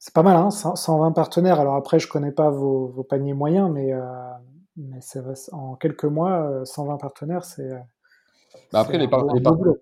C'est 0.01 0.13
pas 0.15 0.23
mal, 0.25 0.35
hein, 0.37 0.51
cent 0.51 0.75
120 0.77 1.13
partenaires. 1.13 1.61
Alors 1.61 1.77
après, 1.77 1.99
je 2.01 2.09
connais 2.09 2.33
pas 2.33 2.51
vos 2.51 2.89
vos 2.89 3.05
paniers 3.05 3.35
moyens, 3.35 3.71
mais 3.71 3.93
heu, 3.93 4.03
mais 4.77 4.99
en 5.53 5.77
quelques 5.77 6.05
mois, 6.05 6.51
heu, 6.63 6.65
120 6.65 6.97
partenaires, 6.99 7.45
c'est, 7.45 7.63
heu, 7.71 7.79
Bah, 8.73 8.81
après 8.81 8.99
les 8.99 9.09
par 9.09 9.27
les 9.33 9.41
beau 9.41 9.53
par 9.53 9.57
boulot. 9.57 9.79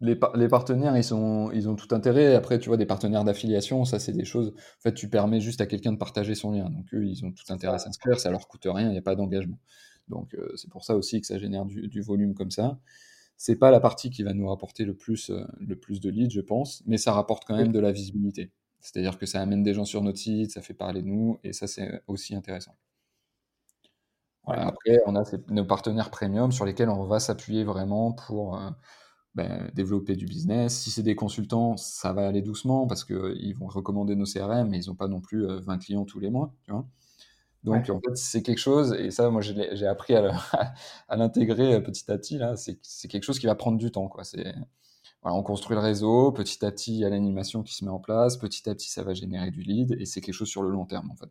les 0.00 0.16
par 0.16 0.36
les 0.36 0.48
partenaires, 0.48 0.96
ils 0.96 1.04
sont 1.04 1.50
ils 1.52 1.68
ont 1.68 1.76
tout 1.76 1.94
intérêt. 1.94 2.34
Après, 2.36 2.58
tu 2.58 2.68
vois, 2.68 2.76
des 2.78 2.86
partenaires 2.86 3.24
d'affiliation, 3.24 3.84
ça, 3.84 3.98
c'est 4.00 4.12
des 4.12 4.24
choses 4.24 4.50
en 4.56 4.82
fait, 4.82 4.94
tu 4.94 5.08
permets 5.10 5.40
juste 5.40 5.60
à 5.62 5.66
quelqu'un 5.66 5.92
de 5.92 5.98
partager 5.98 6.34
son 6.36 6.52
lien, 6.52 6.70
donc 6.70 6.86
eux, 6.94 7.06
ils 7.06 7.24
ont 7.26 7.32
tout 7.32 7.44
intérêt 7.52 7.74
à 7.76 7.78
s'inscrire, 7.78 8.20
ça 8.20 8.30
leur 8.30 8.48
coûte 8.48 8.66
rien, 8.66 8.90
il 8.90 8.94
y 8.94 8.98
a 8.98 9.02
pas 9.02 9.16
d'engagement. 9.16 9.58
Donc 10.08 10.34
heu, 10.34 10.52
c'est 10.56 10.70
pour 10.70 10.84
ça 10.84 10.96
aussi 10.96 11.20
que 11.20 11.26
ça 11.28 11.38
génère 11.38 11.66
du 11.66 11.88
du 11.88 12.02
volume 12.02 12.34
comme 12.34 12.50
ça. 12.52 12.80
C'est 13.38 13.56
pas 13.56 13.70
la 13.72 13.80
partie 13.80 14.10
qui 14.10 14.22
va 14.24 14.34
nous 14.34 14.48
rapporter 14.48 14.84
le 14.86 14.94
plus, 14.96 15.30
le 15.60 15.76
plus 15.76 16.00
de 16.00 16.10
leads, 16.10 16.30
je 16.34 16.40
pense, 16.42 16.82
mais 16.86 16.98
ça 16.98 17.12
rapporte 17.14 17.44
quand 17.46 17.56
même 17.56 17.72
de 17.72 17.80
la 17.80 17.92
visibilité. 17.92 18.52
C'est-à-dire 18.80 19.18
que 19.18 19.26
ça 19.26 19.40
amène 19.40 19.62
des 19.62 19.74
gens 19.74 19.84
sur 19.84 20.02
notre 20.02 20.18
site, 20.18 20.52
ça 20.52 20.62
fait 20.62 20.74
parler 20.74 21.02
de 21.02 21.08
nous 21.08 21.38
et 21.44 21.52
ça, 21.52 21.66
c'est 21.66 22.02
aussi 22.08 22.34
intéressant. 22.34 22.76
Voilà, 24.46 24.66
après, 24.68 24.98
on 25.06 25.14
a 25.16 25.22
nos 25.48 25.64
partenaires 25.64 26.10
premium 26.10 26.50
sur 26.50 26.64
lesquels 26.64 26.88
on 26.88 27.04
va 27.04 27.20
s'appuyer 27.20 27.62
vraiment 27.64 28.12
pour, 28.12 28.56
heu, 28.56 28.70
ben, 29.34 29.70
développer 29.74 30.16
du 30.16 30.26
business. 30.26 30.76
Si 30.78 30.90
c'est 30.90 31.02
des 31.04 31.16
consultants, 31.16 31.76
ça 31.76 32.12
va 32.14 32.26
aller 32.28 32.42
doucement 32.42 32.86
parce 32.86 33.04
qu'ils 33.04 33.54
vont 33.56 33.68
recommander 33.68 34.16
nos 34.16 34.26
CRM, 34.26 34.70
mais 34.70 34.78
ils 34.78 34.90
ont 34.90 34.96
pas 34.96 35.08
non 35.08 35.20
plus, 35.20 35.44
heu, 35.46 35.58
20 35.60 35.78
clients 35.78 36.04
tous 36.06 36.20
les 36.20 36.30
mois, 36.30 36.54
tu 36.64 36.72
vois? 36.72 36.88
Donc 37.64 37.86
Ouais. 37.86 37.90
en 37.90 38.00
fait, 38.00 38.16
c'est 38.16 38.42
quelque 38.42 38.58
chose 38.58 38.94
et 38.94 39.10
ça, 39.12 39.30
moi, 39.30 39.42
j'ai 39.42 39.86
appris 39.86 40.14
à 40.16 40.32
l'intégrer, 41.16 41.82
petit 41.82 42.10
à 42.12 42.18
petit 42.18 42.38
là, 42.38 42.56
c'est 42.56 42.80
quelque 43.08 43.24
chose 43.24 43.38
qui 43.40 43.46
va 43.46 43.54
prendre 43.56 43.78
du 43.78 43.90
temps, 43.92 44.08
quoi. 44.08 44.24
Voilà, 45.22 45.36
on 45.36 45.42
construit 45.42 45.76
le 45.76 45.82
réseau, 45.82 46.32
petit 46.32 46.64
à 46.64 46.70
petit, 46.70 46.94
il 46.94 47.00
y 47.00 47.04
a 47.04 47.10
l'animation 47.10 47.62
qui 47.62 47.74
se 47.74 47.84
met 47.84 47.90
en 47.90 48.00
place, 48.00 48.36
petit 48.38 48.68
à 48.70 48.74
petit, 48.74 48.88
ça 48.90 49.02
va 49.04 49.14
générer 49.14 49.50
du 49.50 49.62
lead 49.62 49.96
et 49.98 50.06
c'est 50.06 50.20
quelque 50.20 50.34
chose 50.34 50.48
sur 50.48 50.62
le 50.62 50.70
long 50.70 50.86
terme, 50.86 51.10
en 51.10 51.16
fait 51.16 51.30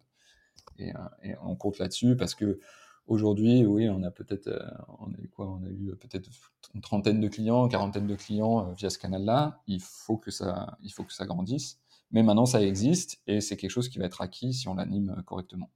et 0.80 0.94
et 1.24 1.36
on 1.44 1.56
compte 1.56 1.78
là-dessus 1.80 2.16
parce 2.16 2.36
qu'aujourd'hui, 2.36 3.66
oui, 3.66 3.90
on 3.90 4.04
a 4.04 4.12
peut-être, 4.12 4.48
heu, 4.48 4.62
on 5.00 5.08
a 5.08 5.18
eu 5.20 5.30
quoi? 5.30 5.48
On 5.50 5.64
a 5.66 5.70
eu, 5.70 5.90
heu, 5.92 5.96
peut-être 5.96 6.30
une 6.76 6.82
trentaine 6.82 7.20
de 7.20 7.28
clients, 7.28 7.68
quarantaine 7.68 8.08
de 8.08 8.16
clients, 8.16 8.72
via 8.74 8.90
ce 8.90 8.98
canal-là. 9.00 9.62
Il 9.68 9.82
faut 9.82 10.18
que 10.18 10.32
ça 10.32 10.78
il 10.82 10.92
faut 10.92 11.04
que 11.04 11.14
ça 11.14 11.26
grandisse, 11.26 11.80
mais 12.12 12.24
maintenant 12.24 12.46
ça 12.46 12.62
existe 12.62 13.22
et 13.28 13.42
c'est 13.42 13.58
quelque 13.58 13.72
chose 13.72 13.90
qui 13.90 14.00
va 14.00 14.06
être 14.06 14.22
acquis 14.22 14.54
si 14.54 14.68
on 14.68 14.76
l'anime, 14.76 15.24
correctement. 15.26 15.70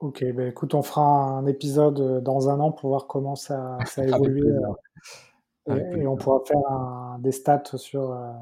OK, 0.00 0.24
beh, 0.34 0.48
écoute, 0.48 0.74
on 0.74 0.82
fera 0.82 1.02
un 1.04 1.46
épisode, 1.46 2.22
dans 2.22 2.48
1 2.48 2.60
an 2.60 2.72
pour 2.72 2.90
voir 2.90 3.06
comment 3.06 3.36
ça 3.36 3.84
ça 3.86 4.02
a 4.02 4.06
évolué, 4.06 4.42
et 5.68 6.00
et 6.00 6.06
on 6.06 6.16
pourra 6.16 6.40
faire 6.46 6.60
un 6.70 7.18
des 7.20 7.32
stats 7.32 7.76
sur, 7.76 8.12
heu, 8.12 8.32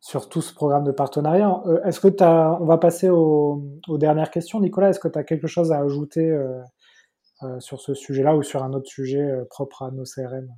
sur 0.00 0.28
tout 0.28 0.40
ce 0.40 0.54
programme 0.54 0.84
de 0.84 0.92
partenariat. 0.92 1.62
Heu, 1.66 1.80
est-ce 1.84 2.00
que 2.00 2.08
tu 2.08 2.24
on 2.24 2.64
va 2.64 2.78
passer 2.78 3.08
aux, 3.10 3.62
aux 3.88 3.98
dernières 3.98 4.30
questions. 4.30 4.60
Nicolas, 4.60 4.90
est-ce 4.90 5.00
que 5.00 5.08
tu 5.08 5.18
as 5.18 5.24
quelque 5.24 5.46
chose 5.46 5.72
à 5.72 5.80
ajouter, 5.80 6.30
heu, 6.30 6.60
sur 7.60 7.80
ce 7.80 7.94
sujet-là 7.94 8.36
ou 8.36 8.42
sur 8.42 8.62
un 8.62 8.72
autre 8.72 8.88
sujet, 8.88 9.30
propre 9.50 9.82
à 9.82 9.90
nos 9.90 10.04
CRM? 10.04 10.48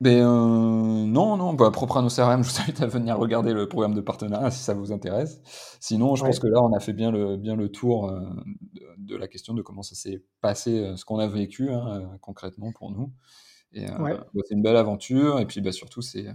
Ben, 0.00 0.18
heu, 0.22 1.06
non, 1.06 1.36
non, 1.36 1.54
bah, 1.54 1.70
propre 1.70 1.98
à 1.98 2.02
nos 2.02 2.08
CRM, 2.08 2.42
je 2.42 2.50
vous 2.50 2.60
invite 2.60 2.82
à 2.82 2.86
venir 2.86 3.16
regarder 3.16 3.52
le 3.54 3.68
programme 3.68 3.94
de 3.94 4.00
partenariat 4.00 4.50
si 4.50 4.62
ça 4.62 4.74
vous 4.74 4.92
intéresse. 4.92 5.40
Sinon, 5.80 6.14
je 6.16 6.24
pense 6.24 6.40
que 6.40 6.46
là, 6.46 6.62
on 6.62 6.72
a 6.72 6.80
fait 6.80 6.92
bien 6.92 7.10
le 7.10 7.36
bien 7.36 7.56
le 7.56 7.70
tour, 7.70 8.10
de 8.10 8.84
de 8.98 9.16
la 9.16 9.28
question 9.28 9.54
de 9.54 9.62
comment 9.62 9.82
ça 9.82 9.94
s'est 9.94 10.22
passé, 10.40 10.92
ce 10.96 11.04
qu'on 11.04 11.18
a 11.18 11.26
vécu, 11.26 11.70
hein, 11.70 12.10
concrètement 12.20 12.72
pour 12.72 12.90
nous 12.90 13.12
et 13.74 13.86
Ouais. 13.96 14.24
bah, 14.34 14.42
c'est 14.46 14.54
une 14.54 14.62
belle 14.62 14.76
aventure 14.76 15.40
et 15.40 15.46
puis, 15.46 15.60
bah, 15.60 15.72
surtout 15.72 16.02
c'est, 16.02 16.26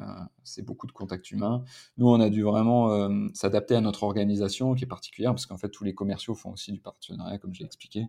c'est 0.44 0.62
beaucoup 0.64 0.88
de 0.88 0.92
contacts 0.92 1.32
humains. 1.32 1.64
Nous, 1.98 2.08
on 2.08 2.20
a 2.20 2.30
dû 2.30 2.44
vraiment, 2.44 2.96
hem, 3.08 3.30
s'adapter 3.34 3.76
à 3.76 3.82
notre 3.82 4.04
organisation 4.04 4.76
qui 4.76 4.84
est 4.86 4.88
particulière 4.88 5.32
parce 5.34 5.46
qu'en 5.46 5.58
fait, 5.58 5.70
tous 5.70 5.84
les 5.84 5.96
commerciaux 5.96 6.36
font 6.36 6.52
aussi 6.54 6.72
du 6.74 6.82
partenariat 6.82 7.38
comme 7.40 7.54
je 7.54 7.60
l'ai 7.60 7.66
expliqué 7.66 8.08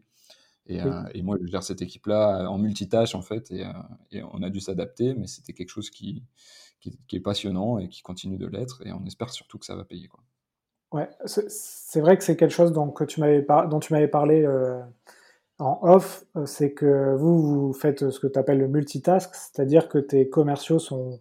et 0.66 0.80
Oui. 0.82 1.10
et 1.14 1.22
moi, 1.22 1.36
je 1.42 1.46
gère 1.48 1.62
cette 1.64 1.82
équipe-là, 1.82 2.48
en 2.50 2.58
multitâche, 2.58 3.14
en 3.14 3.22
fait 3.22 3.50
et 3.52 3.64
et 4.12 4.22
on 4.22 4.42
a 4.42 4.50
dû 4.50 4.60
s'adapter, 4.60 5.14
mais 5.14 5.26
c'était 5.26 5.52
quelque 5.54 5.70
chose 5.70 5.90
qui 5.90 6.24
qui 6.80 6.98
qui 7.08 7.16
est 7.16 7.20
passionnant 7.20 7.78
et 7.78 7.88
qui 7.90 8.02
continue 8.02 8.38
de 8.38 8.46
l'être 8.48 8.82
et 8.86 8.92
on 8.92 9.04
espère 9.06 9.30
surtout 9.30 9.58
que 9.58 9.66
ça 9.66 9.76
va 9.76 9.84
payer, 9.84 10.08
quoi. 10.08 10.22
Ouais, 10.92 11.08
c'est 11.26 12.00
vrai 12.00 12.16
que 12.18 12.24
c'est 12.24 12.36
quelque 12.36 12.50
chose 12.50 12.72
dont 12.72 12.90
que 12.90 13.04
tu 13.04 13.20
m'avais 13.20 13.42
par 13.42 13.68
dont 13.68 13.78
tu 13.78 13.92
m'avais 13.92 14.08
parlé, 14.08 14.44
en 15.60 15.78
off, 15.82 16.24
heu, 16.36 16.46
c'est 16.46 16.72
que 16.72 17.14
vous, 17.16 17.68
vous 17.68 17.72
faites, 17.72 18.10
ce 18.10 18.20
que 18.20 18.26
tu 18.26 18.38
appelles 18.38 18.58
le 18.58 18.68
multitask, 18.68 19.34
c'est-à-dire 19.34 19.88
que 19.88 19.98
tes 19.98 20.28
commerciaux 20.28 20.78
sont 20.78 21.20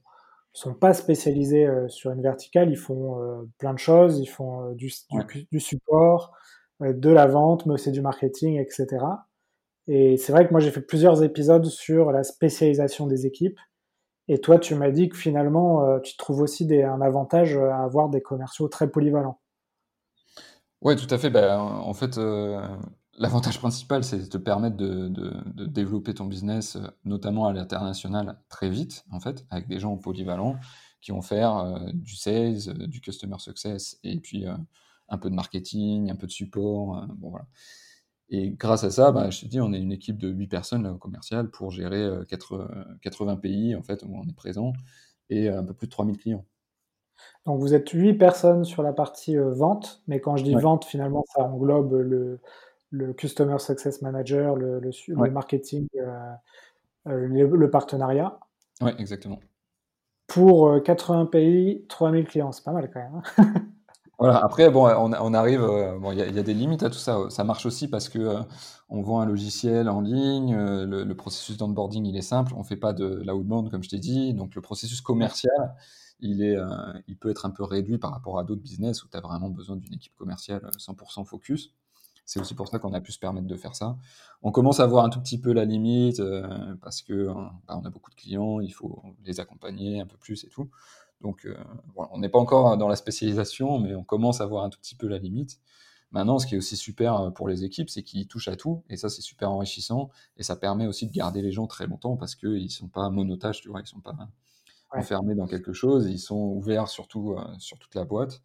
sont 0.53 0.73
pas 0.73 0.93
spécialisés, 0.93 1.65
heu, 1.67 1.89
sur 1.89 2.11
une 2.11 2.21
verticale, 2.23 2.71
ils 2.71 2.77
font, 2.77 3.19
heu, 3.21 3.49
plein 3.59 3.73
de 3.73 3.79
choses, 3.79 4.19
ils 4.19 4.27
font, 4.27 4.71
du 4.73 4.91
du 5.51 5.59
support, 5.59 6.33
de 6.81 7.09
la 7.09 7.27
vente, 7.27 7.65
mais 7.67 7.73
aussi 7.75 7.91
du 7.91 8.01
marketing 8.01 8.57
et 8.59 8.67
cetera 8.69 9.27
et 9.87 10.17
c'est 10.17 10.31
vrai 10.33 10.47
que 10.47 10.51
moi 10.53 10.61
j'ai 10.61 10.71
fait 10.71 10.81
plusieurs 10.81 11.23
épisodes 11.23 11.65
sur 11.65 12.11
la 12.11 12.23
spécialisation 12.23 13.07
des 13.07 13.25
équipes 13.27 13.59
et 14.29 14.39
toi 14.41 14.59
tu 14.59 14.75
m'as 14.75 14.91
dit 14.91 15.09
que 15.09 15.17
finalement, 15.17 15.99
tu 16.01 16.17
trouves 16.17 16.41
aussi 16.41 16.65
des 16.67 16.83
un 16.83 17.01
avantage, 17.01 17.57
à 17.57 17.83
avoir 17.83 18.09
des 18.09 18.21
commerciaux 18.21 18.67
très 18.69 18.89
polyvalents. 18.91 19.39
Ouais, 20.81 20.95
tout 20.95 21.07
à 21.13 21.17
fait. 21.17 21.29
Bah, 21.29 21.59
en 21.61 21.93
fait, 21.93 22.17
l'avantage 23.19 23.59
principal, 23.59 24.03
c'est 24.03 24.19
de 24.19 24.25
te 24.25 24.37
permettre 24.39 24.77
de 24.77 25.09
de 25.09 25.33
de 25.53 25.65
développer 25.67 26.13
ton 26.15 26.25
business, 26.25 26.77
heu, 26.77 26.89
notamment 27.05 27.47
à 27.47 27.53
l'international, 27.53 28.39
très 28.49 28.69
vite, 28.69 29.05
en 29.11 29.19
fait, 29.19 29.45
avec 29.51 29.67
des 29.67 29.79
gens 29.79 29.97
polyvalents 29.97 30.59
qui 31.01 31.11
vont 31.11 31.21
faire, 31.21 31.57
heu, 31.57 31.93
du 31.93 32.15
sales, 32.15 32.69
heu, 32.69 32.87
du 32.87 33.01
customer 33.01 33.37
success 33.39 33.99
et 34.03 34.19
puis, 34.19 34.45
un 35.09 35.17
peu 35.17 35.29
de 35.29 35.35
marketing, 35.35 36.11
un 36.11 36.15
peu 36.15 36.27
de 36.27 36.31
support, 36.31 37.07
bon 37.17 37.29
voilà 37.31 37.47
et 38.31 38.51
grâce 38.51 38.83
à 38.83 38.91
ça, 38.91 39.11
bah, 39.11 39.29
je 39.31 39.41
te 39.41 39.45
dis, 39.47 39.59
on 39.61 39.73
est 39.73 39.79
une 39.81 39.91
équipe 39.91 40.17
de 40.19 40.29
8 40.29 40.47
personnes 40.47 40.83
là, 40.83 40.93
au 40.93 40.97
commercial 40.99 41.49
pour 41.51 41.71
gérer, 41.71 42.03
heu, 42.03 42.25
quatre, 42.25 42.55
heu, 42.55 42.99
80 43.01 43.37
pays 43.37 43.75
en 43.75 43.83
fait 43.83 44.03
où 44.03 44.15
on 44.15 44.27
est 44.29 44.33
présent 44.35 44.73
et 45.29 45.49
un 45.49 45.63
peu 45.65 45.73
plus 45.75 45.87
de 45.87 45.91
3000 45.91 46.17
clients. 46.17 46.45
Donc 47.45 47.59
vous 47.59 47.73
êtes 47.73 47.89
8 47.89 48.13
personnes 48.13 48.63
sur 48.65 48.83
la 48.83 48.93
partie, 48.93 49.35
vente, 49.37 50.01
mais 50.07 50.19
quand 50.21 50.35
je 50.37 50.43
dis 50.43 50.55
Ouais, 50.55 50.61
vente, 50.61 50.85
finalement, 50.85 51.23
ça 51.33 51.43
englobe 51.43 51.93
le 51.93 52.39
le 52.91 53.13
customer 53.13 53.59
success 53.59 54.01
manager, 54.01 54.55
le 54.55 54.81
marketing, 55.29 55.87
heu 55.97 56.07
heu, 57.07 57.27
le 57.27 57.47
le 57.47 57.69
partenariat 57.71 58.39
ouais, 58.81 58.95
exactement. 58.99 59.39
pour, 60.27 60.69
heu, 60.69 60.79
80 60.81 61.25
pays, 61.25 61.85
3000 61.89 62.25
clients. 62.25 62.51
C'est 62.53 62.63
pas 62.63 62.71
mal 62.71 62.89
quand 62.91 62.99
même, 63.01 63.21
hein? 63.37 63.43
Voilà, 64.17 64.37
après 64.43 64.69
bon, 64.69 64.85
on 64.85 65.13
on 65.13 65.33
arrive, 65.33 65.61
heu, 65.61 65.97
bon, 65.97 66.11
il 66.11 66.17
y 66.17 66.21
a 66.21 66.27
il 66.27 66.35
y 66.35 66.39
a 66.39 66.43
des 66.43 66.53
limites 66.53 66.83
à 66.83 66.89
tout 66.89 66.97
ça, 66.97 67.29
ça 67.29 67.45
marche 67.45 67.65
aussi 67.65 67.87
parce 67.87 68.09
que, 68.09 68.19
heu, 68.19 68.39
on 68.89 69.01
vend 69.01 69.21
un 69.21 69.25
logiciel 69.25 69.87
en 69.87 70.01
ligne, 70.01 70.53
le 70.57 71.03
le 71.05 71.15
processus 71.15 71.55
d'onboarding, 71.55 72.05
il 72.05 72.17
est 72.17 72.21
simple, 72.21 72.53
on 72.57 72.63
fait 72.65 72.75
pas 72.75 72.91
de 72.91 73.21
l'outbound 73.25 73.71
comme 73.71 73.81
je 73.81 73.87
t'ai 73.89 73.99
dit, 73.99 74.33
donc 74.33 74.55
le 74.55 74.61
processus 74.61 74.99
commercial, 74.99 75.73
il 76.19 76.43
est, 76.43 76.57
il 77.07 77.17
peut 77.17 77.29
être 77.29 77.45
un 77.45 77.49
peu 77.51 77.63
réduit 77.63 77.97
par 77.97 78.11
rapport 78.11 78.37
à 78.39 78.43
d'autres 78.43 78.61
business 78.61 79.03
où 79.05 79.07
tu 79.09 79.15
as 79.15 79.21
vraiment 79.21 79.49
besoin 79.49 79.77
d'une 79.77 79.93
équipe 79.93 80.15
commerciale, 80.15 80.65
heu, 80.65 80.71
100% 80.77 81.23
focus. 81.23 81.73
C'est 82.29 82.39
aussi 82.39 82.53
pour 82.53 82.67
ça 82.67 82.77
qu'on 82.79 82.93
a 82.93 83.01
pu 83.01 83.11
se 83.11 83.19
permettre 83.19 83.47
de 83.47 83.55
faire 83.55 83.75
ça. 83.75 83.97
On 84.43 84.51
commence 84.51 84.79
à 84.79 84.85
voir 84.85 85.03
un 85.05 85.09
tout 85.09 85.19
petit 85.19 85.39
peu 85.39 85.51
la 85.51 85.65
limite, 85.65 86.19
heu, 86.19 86.43
parce 86.81 87.01
que, 87.01 87.13
heu, 87.13 87.33
bah, 87.67 87.79
on 87.81 87.85
a 87.85 87.89
beaucoup 87.89 88.11
de 88.11 88.15
clients, 88.15 88.59
il 88.59 88.71
faut 88.71 89.01
les 89.25 89.39
accompagner 89.39 89.99
un 89.99 90.05
peu 90.05 90.17
plus 90.17 90.43
et 90.43 90.49
tout. 90.49 90.69
Donc, 91.21 91.47
voilà, 91.95 92.09
on 92.13 92.19
n'est 92.19 92.29
pas 92.29 92.39
encore 92.39 92.77
dans 92.77 92.87
la 92.87 92.95
spécialisation, 92.95 93.79
mais 93.79 93.95
on 93.95 94.03
commence 94.03 94.41
à 94.41 94.45
voir 94.45 94.63
un 94.63 94.69
tout 94.69 94.79
petit 94.79 94.95
peu 94.95 95.07
la 95.07 95.17
limite. 95.17 95.59
Maintenant, 96.11 96.39
ce 96.39 96.47
qui 96.47 96.55
est 96.55 96.57
aussi 96.57 96.77
super, 96.77 97.31
pour 97.35 97.47
les 97.47 97.63
équipes, 97.65 97.89
c'est 97.89 98.03
qu'ils 98.03 98.27
touchent 98.27 98.47
à 98.47 98.55
tout 98.55 98.83
et 98.89 98.97
ça, 98.97 99.09
c'est 99.09 99.21
super 99.21 99.51
enrichissant 99.51 100.09
et 100.37 100.43
ça 100.43 100.55
permet 100.55 100.87
aussi 100.87 101.07
de 101.07 101.11
garder 101.13 101.41
les 101.41 101.51
gens 101.51 101.67
très 101.67 101.87
longtemps 101.87 102.17
parce 102.17 102.35
qu'ils 102.35 102.71
sont 102.71 102.87
pas 102.87 103.09
monotaches, 103.11 103.61
tu 103.61 103.69
vois? 103.69 103.81
Ils 103.81 103.87
sont 103.87 104.01
pas 104.01 104.15
ouais. 104.93 105.03
enfermés 105.03 105.35
dans 105.35 105.47
quelque 105.47 105.73
chose, 105.73 106.07
ils 106.09 106.19
sont 106.19 106.37
ouverts 106.55 106.87
sur 106.89 107.07
tout, 107.07 107.33
heu, 107.33 107.41
sur 107.59 107.79
toute 107.79 107.95
la 107.95 108.05
boîte. 108.05 108.41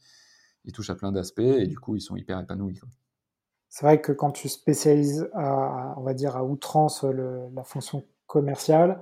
Ils 0.64 0.72
touchent 0.72 0.91
à 0.91 0.97
plein 0.97 1.12
d'aspects 1.12 1.41
et 1.41 1.66
du 1.68 1.78
coup, 1.78 1.97
ils 1.97 2.03
sont 2.03 2.16
hyper 2.16 2.41
épanouis, 2.41 2.78
quoi. 2.78 2.89
C'est 3.75 3.85
vrai 3.87 4.01
que 4.01 4.12
quand 4.12 4.31
tu 4.31 4.49
spécialises 4.49 5.29
à 5.35 5.95
on 5.97 6.03
va 6.03 6.14
dire 6.14 6.37
à 6.37 6.45
outrance, 6.45 7.03
le 7.03 7.41
la 7.57 7.64
fonction 7.64 8.05
commerciale, 8.29 9.01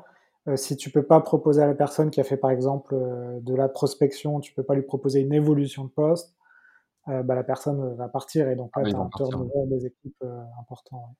heu, 0.48 0.56
si 0.56 0.78
tu 0.78 0.90
peux 0.90 1.02
pas 1.02 1.20
proposer 1.20 1.60
à 1.60 1.66
la 1.66 1.74
personne 1.74 2.10
qui 2.10 2.22
a 2.22 2.24
fait 2.24 2.38
par 2.38 2.50
exemple, 2.50 2.94
heu, 2.94 3.38
de 3.42 3.54
la 3.54 3.68
prospection, 3.68 4.40
tu 4.40 4.54
peux 4.54 4.62
pas 4.62 4.74
lui 4.74 4.80
proposer 4.80 5.20
une 5.20 5.34
évolution 5.34 5.84
de 5.84 5.90
poste, 5.90 6.34
bah, 7.06 7.34
la 7.34 7.44
personne, 7.44 7.94
va 7.96 8.08
partir 8.08 8.48
et 8.48 8.56
donc 8.56 8.70
Ah 8.72 8.80
là 8.80 8.86
oui, 8.86 8.92
tu 8.92 8.96
as 8.96 9.02
un 9.02 9.10
turnover 9.10 9.66
des 9.66 9.84
équipes, 9.84 10.24
important, 10.58 10.96
ouais. 10.96 11.16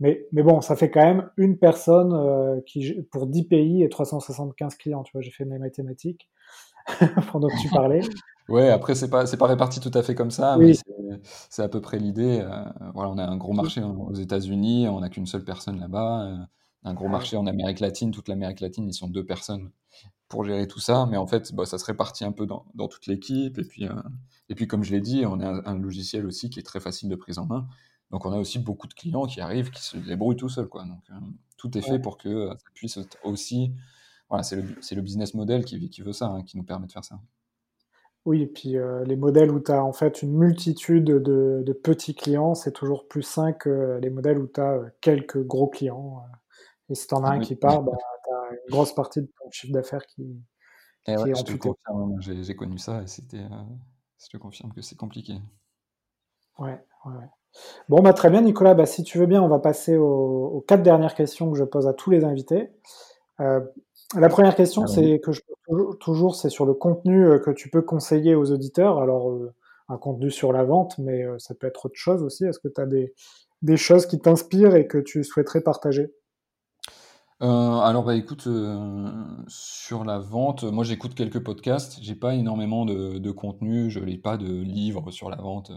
Mais 0.00 0.26
mais 0.32 0.42
bon, 0.42 0.62
ça 0.62 0.74
fait 0.74 0.90
quand 0.90 1.04
même 1.04 1.30
une 1.36 1.58
personne, 1.58 2.62
qui 2.64 2.94
pour 3.12 3.26
10 3.26 3.44
pays 3.44 3.82
et 3.82 3.90
375 3.90 4.74
clients, 4.76 5.02
tu 5.02 5.12
vois? 5.12 5.20
J'ai 5.20 5.32
fait 5.32 5.44
mes 5.44 5.58
mathématiques 5.58 6.30
pendant 7.30 7.48
que 7.48 7.60
tu 7.60 7.68
parlais. 7.74 8.00
Ouais, 8.48 8.70
après 8.70 8.94
c'est 8.94 9.10
pas 9.10 9.26
c'est 9.26 9.36
pas 9.36 9.48
réparti 9.48 9.80
tout 9.80 9.90
à 9.92 10.02
fait 10.02 10.14
comme 10.14 10.30
ça, 10.30 10.56
Oui, 10.56 10.76
c'est 10.76 10.95
c'est 11.50 11.62
à 11.62 11.68
peu 11.68 11.80
près 11.80 11.98
l'idée, 11.98 12.40
heu, 12.40 12.50
voilà, 12.94 13.10
on 13.10 13.18
a 13.18 13.24
un 13.26 13.36
gros 13.36 13.52
oui, 13.58 13.68
marché 13.68 13.82
aux 13.82 14.14
États-Unis, 14.14 14.88
on 14.88 15.00
n'a 15.00 15.08
qu'une 15.10 15.26
seule 15.26 15.44
personne 15.44 15.78
là-bas, 15.80 16.26
heu, 16.26 16.38
un 16.84 16.94
gros 16.94 17.08
ah 17.08 17.10
marché 17.10 17.36
en 17.36 17.46
Amérique 17.46 17.80
latine, 17.80 18.10
toute 18.12 18.28
l'Amérique 18.28 18.60
latine, 18.60 18.88
ils 18.88 18.94
sont 18.94 19.08
2 19.08 19.24
personnes 19.24 19.70
pour 20.28 20.44
gérer 20.44 20.68
tout 20.68 20.80
ça, 20.80 21.06
mais 21.06 21.16
en 21.18 21.26
fait, 21.26 21.54
bah, 21.54 21.66
ça 21.66 21.78
se 21.78 21.84
répartit 21.86 22.24
un 22.24 22.32
peu 22.32 22.46
dans 22.46 22.66
dans 22.74 22.88
toute 22.88 23.06
l'équipe 23.06 23.58
et 23.58 23.64
puis, 23.64 23.86
heu 23.86 23.94
et 24.50 24.54
puis 24.56 24.66
comme 24.68 24.84
je 24.84 24.92
l'ai 24.92 25.00
dit, 25.00 25.24
on 25.26 25.40
a 25.40 25.48
un 25.48 25.64
un 25.66 25.78
logiciel 25.78 26.26
aussi 26.26 26.50
qui 26.50 26.60
est 26.60 26.62
très 26.64 26.80
facile 26.80 27.08
de 27.10 27.16
prise 27.16 27.38
en 27.38 27.46
main. 27.46 27.68
Donc 28.10 28.26
on 28.26 28.32
a 28.32 28.38
aussi 28.38 28.58
beaucoup 28.60 28.86
de 28.88 28.94
clients 28.94 29.26
qui 29.26 29.40
arrivent, 29.40 29.70
qui 29.70 29.82
se 29.82 29.96
débrouillent 29.98 30.36
tout 30.36 30.48
seuls, 30.48 30.68
quoi. 30.68 30.84
Donc, 30.84 31.04
tout 31.56 31.76
est 31.78 31.82
fait 31.82 31.98
pour 32.00 32.18
que, 32.18 32.48
ça 32.50 32.56
puisse 32.74 32.98
aussi 33.24 33.72
voilà, 34.30 34.42
c'est 34.44 34.56
le 34.56 34.62
le 34.96 35.02
business 35.02 35.34
model 35.34 35.64
qui 35.64 35.90
qui 35.90 36.02
veut 36.02 36.12
ça, 36.14 36.28
hein, 36.28 36.42
qui 36.44 36.56
nous 36.58 36.64
permet 36.64 36.86
de 36.88 36.92
faire 36.92 37.04
ça. 37.04 37.20
Oui 38.26 38.42
et 38.42 38.46
puis, 38.46 38.76
heu, 38.76 39.04
les 39.04 39.16
modèles 39.16 39.50
où 39.52 39.60
tu 39.60 39.72
as 39.72 39.82
en 39.84 39.92
fait 39.94 40.20
une 40.22 40.32
multitude 40.36 41.04
de 41.04 41.62
de 41.64 41.72
petits 41.72 42.14
clients, 42.14 42.54
c'est 42.54 42.72
toujours 42.72 43.08
plus 43.08 43.22
sain 43.22 43.52
que 43.54 43.98
les 44.02 44.10
modèles 44.10 44.38
où 44.38 44.48
tu 44.48 44.60
as, 44.60 44.74
heu, 44.76 44.92
quelques 45.00 45.42
gros 45.44 45.68
clients, 45.68 46.18
heu 46.26 46.32
et 46.90 46.94
si 46.96 47.06
tu 47.08 47.14
en 47.14 47.24
as 47.24 47.28
Ah 47.28 47.32
un 47.32 47.38
oui. 47.38 47.40
qui 47.40 47.56
part, 47.56 47.82
bah, 47.84 47.92
tu 48.24 48.30
as 48.34 48.52
une 48.52 48.70
grosse 48.70 48.94
partie 48.94 49.22
de 49.22 49.28
ton 49.42 49.50
chiffre 49.52 49.72
d'affaires 49.74 50.06
qui 50.06 50.24
ouais, 51.08 51.14
qui 51.14 51.30
est 51.30 51.34
je 51.34 51.44
te 51.44 51.52
amputé. 51.52 51.56
confirme, 51.56 52.12
hein, 52.14 52.20
j'ai 52.20 52.56
connu 52.56 52.78
ça 52.78 53.02
et 53.02 53.06
c'était, 53.06 53.44
je 54.22 54.28
te 54.30 54.36
confirme 54.36 54.72
que 54.72 54.82
c'est 54.82 54.96
compliqué. 54.96 55.34
Ouais, 56.58 56.78
ouais, 57.04 57.12
ouais. 57.12 57.28
Bon, 57.88 58.02
bah, 58.02 58.12
très 58.14 58.30
bien 58.30 58.42
Nicolas, 58.42 58.74
bah, 58.74 58.86
si 58.86 59.04
tu 59.04 59.18
veux 59.18 59.26
bien, 59.26 59.42
on 59.42 59.48
va 59.48 59.58
passer 59.60 59.96
aux 59.98 60.06
aux 60.54 60.60
4 60.62 60.82
dernières 60.82 61.14
questions 61.14 61.50
que 61.52 61.58
je 61.58 61.64
pose 61.64 61.86
à 61.88 61.94
tous 61.94 62.10
les 62.10 62.24
invités. 62.24 62.70
La 64.14 64.28
première 64.28 64.54
question, 64.54 64.86
Allons-y. 64.86 64.86
c'est 64.86 65.20
que 65.20 65.32
je 65.32 65.40
toujours 66.00 66.36
c'est 66.36 66.48
sur 66.50 66.64
le 66.66 66.74
contenu, 66.74 67.24
heu, 67.26 67.38
que 67.40 67.50
tu 67.50 67.68
peux 67.70 67.82
conseiller 67.82 68.34
aux 68.34 68.52
auditeurs. 68.52 68.98
Alors, 69.00 69.30
heu, 69.30 69.52
un 69.88 69.98
contenu 69.98 70.30
sur 70.30 70.52
la 70.52 70.64
vente, 70.64 70.96
mais, 70.98 71.24
heu, 71.24 71.38
ça 71.38 71.54
peut 71.54 71.66
être 71.66 71.86
autre 71.86 71.96
chose 71.96 72.22
aussi. 72.22 72.44
Est-ce 72.44 72.58
que 72.60 72.68
tu 72.68 72.80
as 72.80 72.86
des 72.86 73.14
des 73.62 73.76
choses 73.76 74.06
qui 74.06 74.20
t'inspirent 74.20 74.76
et 74.76 74.86
que 74.86 74.98
tu 74.98 75.24
souhaiterais 75.24 75.62
partager? 75.62 76.12
Alors, 77.40 78.04
bah, 78.04 78.14
écoute, 78.16 78.48
sur 79.48 80.04
la 80.04 80.18
vente, 80.18 80.64
moi 80.64 80.84
j'écoute 80.84 81.14
quelques 81.14 81.40
podcasts. 81.42 81.98
J'ai 82.02 82.14
pas 82.14 82.34
énormément 82.34 82.84
de 82.86 83.18
de 83.18 83.30
contenu, 83.30 83.90
je 83.90 84.00
lis 84.00 84.18
pas 84.18 84.36
de 84.38 84.46
livres 84.62 85.10
sur 85.10 85.28
la 85.30 85.36
vente, 85.36 85.70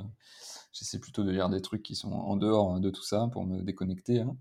j'essaie 0.71 0.99
plutôt 0.99 1.23
de 1.23 1.31
lire 1.31 1.49
des 1.49 1.61
trucs 1.61 1.83
qui 1.83 1.95
sont 1.95 2.11
en 2.11 2.37
dehors 2.37 2.79
de 2.79 2.89
tout 2.89 3.03
ça 3.03 3.27
pour 3.31 3.45
me 3.45 3.61
déconnecter, 3.63 4.19
hein. 4.21 4.37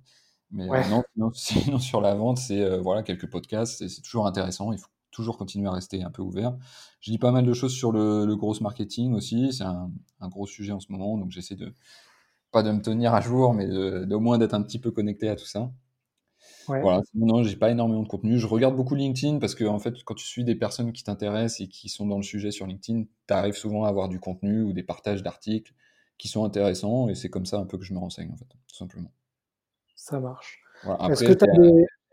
Mais, 0.51 0.85
non, 0.85 1.03
sinon 1.15 1.33
sinon 1.35 1.79
sur 1.79 2.01
la 2.01 2.15
vente, 2.15 2.39
c'est, 2.39 2.61
heu, 2.61 2.79
voilà, 2.79 3.03
quelques 3.03 3.29
podcasts 3.31 3.83
et 3.83 3.89
c'est 3.89 4.03
toujours 4.03 4.27
intéressant. 4.27 4.73
Il 4.73 4.79
faut 4.79 4.89
toujours 5.11 5.39
continuer 5.39 5.69
à 5.69 5.73
rester 5.73 6.03
un 6.03 6.11
peu 6.11 6.23
ouvert. 6.23 6.57
Je 7.01 7.11
lis 7.11 7.19
pas 7.19 7.33
mal 7.33 7.45
de 7.47 7.53
choses 7.55 7.75
sur 7.75 7.93
le 7.93 8.25
le 8.27 8.37
growth 8.37 8.61
marketing 8.61 9.15
aussi, 9.15 9.53
c'est 9.53 9.65
un 9.65 9.91
un 10.21 10.29
gros 10.29 10.47
sujet 10.47 10.73
en 10.73 10.81
ce 10.81 10.91
moment, 10.93 11.19
donc 11.19 11.31
j'essaie 11.33 11.57
de 11.57 11.75
pas 12.53 12.63
de 12.65 12.73
me 12.73 12.83
tenir 12.83 13.15
à 13.15 13.21
jour, 13.23 13.55
mais 13.55 13.67
de 13.69 14.05
d'au 14.07 14.21
moins 14.21 14.39
d'être 14.39 14.55
un 14.55 14.63
petit 14.63 14.79
peu 14.81 14.91
connecté 14.93 15.29
à 15.31 15.37
tout 15.37 15.47
ça. 15.47 15.73
ouais, 16.69 16.81
Voilà, 16.81 17.01
non, 17.15 17.43
j'ai 17.43 17.57
pas 17.57 17.71
énormément 17.71 18.03
de 18.03 18.09
contenu. 18.09 18.39
Je 18.39 18.47
regarde 18.47 18.77
beaucoup 18.77 18.95
LinkedIn 18.95 19.39
parce 19.41 19.55
qu'en 19.57 19.79
fait, 19.81 19.95
quand 20.05 20.15
tu 20.15 20.25
suis 20.27 20.45
des 20.45 20.55
personnes 20.55 20.93
qui 20.93 21.03
t'intéressent 21.03 21.61
et 21.61 21.69
qui 21.69 21.89
sont 21.89 22.07
dans 22.07 22.17
le 22.19 22.23
sujet 22.23 22.53
sur 22.53 22.67
LinkedIn, 22.67 23.05
tu 23.27 23.35
arrives 23.35 23.57
souvent 23.57 23.85
à 23.85 23.89
avoir 23.89 24.09
du 24.09 24.21
contenu 24.21 24.63
ou 24.63 24.73
des 24.73 24.85
partages 24.85 25.23
d'articles 25.25 25.75
qui 26.19 26.29
sont 26.29 26.45
intéressants 26.45 27.09
et 27.09 27.15
c'est 27.17 27.31
comme 27.31 27.47
ça 27.47 27.59
un 27.59 27.67
peu 27.67 27.79
que 27.79 27.85
je 27.85 27.93
me 27.95 27.99
renseigne 27.99 28.31
en 28.33 28.37
fait, 28.37 28.47
tout 28.69 28.77
simplement. 28.77 29.11
Ça 30.09 30.21
marche. 30.21 30.61
Voilà, 30.85 31.11
Est-ce 31.11 31.25
après 31.25 31.35
que 31.35 31.45
tu 31.45 31.51
as 31.51 31.55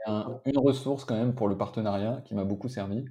un 0.08 0.42
une 0.46 0.58
ressource 0.58 1.04
quand 1.06 1.16
même 1.16 1.34
pour 1.34 1.48
le 1.48 1.58
partenariat 1.58 2.22
qui 2.26 2.36
m'a 2.36 2.44
beaucoup 2.44 2.70
servi. 2.70 3.06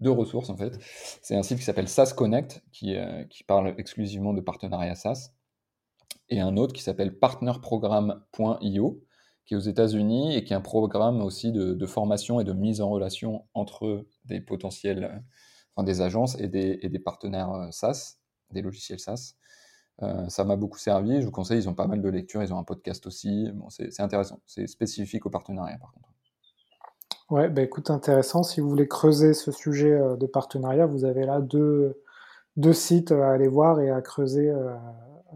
Deux 0.00 0.10
ressources 0.10 0.50
en 0.50 0.56
fait. 0.56 0.78
C'est 1.22 1.36
un 1.36 1.42
site 1.42 1.58
qui 1.58 1.64
s'appelle 1.64 1.88
SaaS 1.88 2.12
Connect 2.14 2.62
qui, 2.70 2.96
euh, 2.96 3.24
qui 3.24 3.44
parle 3.44 3.74
exclusivement 3.78 4.34
de 4.34 4.40
partenariat 4.40 4.94
SaaS 4.94 5.32
et 6.28 6.40
un 6.40 6.56
autre 6.56 6.72
qui 6.72 6.82
s'appelle 6.82 7.18
partnerprogramme.io 7.18 9.02
qui 9.46 9.54
est 9.54 9.56
aux 9.56 9.60
États-Unis 9.60 10.34
et 10.34 10.44
qui 10.44 10.52
est 10.52 10.56
un 10.56 10.60
programme 10.60 11.22
aussi 11.22 11.52
de, 11.52 11.86
formation 11.86 12.40
et 12.40 12.44
de 12.44 12.52
mise 12.52 12.80
en 12.80 12.90
relation 12.90 13.46
entre 13.54 14.04
des 14.24 14.40
potentiels, 14.40 15.22
enfin 15.74 15.84
des 15.84 16.00
agences 16.00 16.38
et 16.40 16.48
des, 16.48 16.80
et 16.82 16.88
des 16.88 16.98
partenaires 16.98 17.52
euh, 17.52 17.70
SaaS, 17.70 18.18
des 18.50 18.60
logiciels 18.60 18.98
SaaS. 18.98 19.34
Euh, 20.02 20.28
ça 20.28 20.44
m'a 20.44 20.56
beaucoup 20.56 20.78
servi. 20.78 21.20
Je 21.20 21.26
vous 21.26 21.32
conseille, 21.32 21.58
ils 21.58 21.68
ont 21.68 21.74
pas 21.74 21.86
mal 21.86 22.02
de 22.02 22.08
lectures, 22.08 22.42
ils 22.42 22.52
ont 22.52 22.58
un 22.58 22.64
podcast 22.64 23.06
aussi. 23.06 23.50
Bon, 23.54 23.68
c'est 23.70 24.00
intéressant. 24.00 24.40
C'est 24.46 24.66
spécifique 24.66 25.26
au 25.26 25.30
partenariat, 25.30 25.78
par 25.78 25.92
contre. 25.92 26.08
Ouais, 27.30 27.48
bah 27.48 27.62
écoute, 27.62 27.90
intéressant. 27.90 28.42
Si 28.42 28.60
vous 28.60 28.68
voulez 28.68 28.86
creuser 28.86 29.34
ce 29.34 29.50
sujet 29.50 29.92
euh, 29.92 30.16
de 30.16 30.26
partenariat, 30.26 30.86
vous 30.86 31.04
avez 31.04 31.24
là 31.24 31.40
deux, 31.40 32.00
deux 32.56 32.72
sites 32.72 33.12
à 33.12 33.30
aller 33.30 33.48
voir 33.48 33.80
et 33.80 33.90
à 33.90 34.00
creuser. 34.00 34.50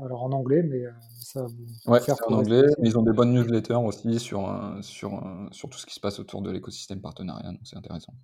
alors 0.01 0.23
en 0.23 0.33
anglais, 0.33 0.63
mais 0.63 0.85
ça 1.33 1.47
Ouais, 1.87 2.01
c'est 2.01 2.13
en 2.27 2.35
anglais, 2.35 2.67
mais 2.79 2.89
ils 2.89 2.99
ont 2.99 3.03
des 3.03 3.13
bonnes 3.13 3.33
newsletters 3.33 3.75
aussi 3.75 4.19
sur, 4.19 4.51
euh, 4.51 4.83
sur, 4.83 5.15
euh, 5.15 5.47
sur 5.53 5.69
tout 5.71 5.79
ce 5.79 5.87
qui 5.87 5.95
se 5.95 6.01
passe 6.01 6.19
autour 6.19 6.43
de 6.43 6.51
l'écosystème 6.51 7.01
partenariat, 7.01 7.53
donc 7.53 7.61
c'est 7.65 7.77
intéressant. 7.77 8.15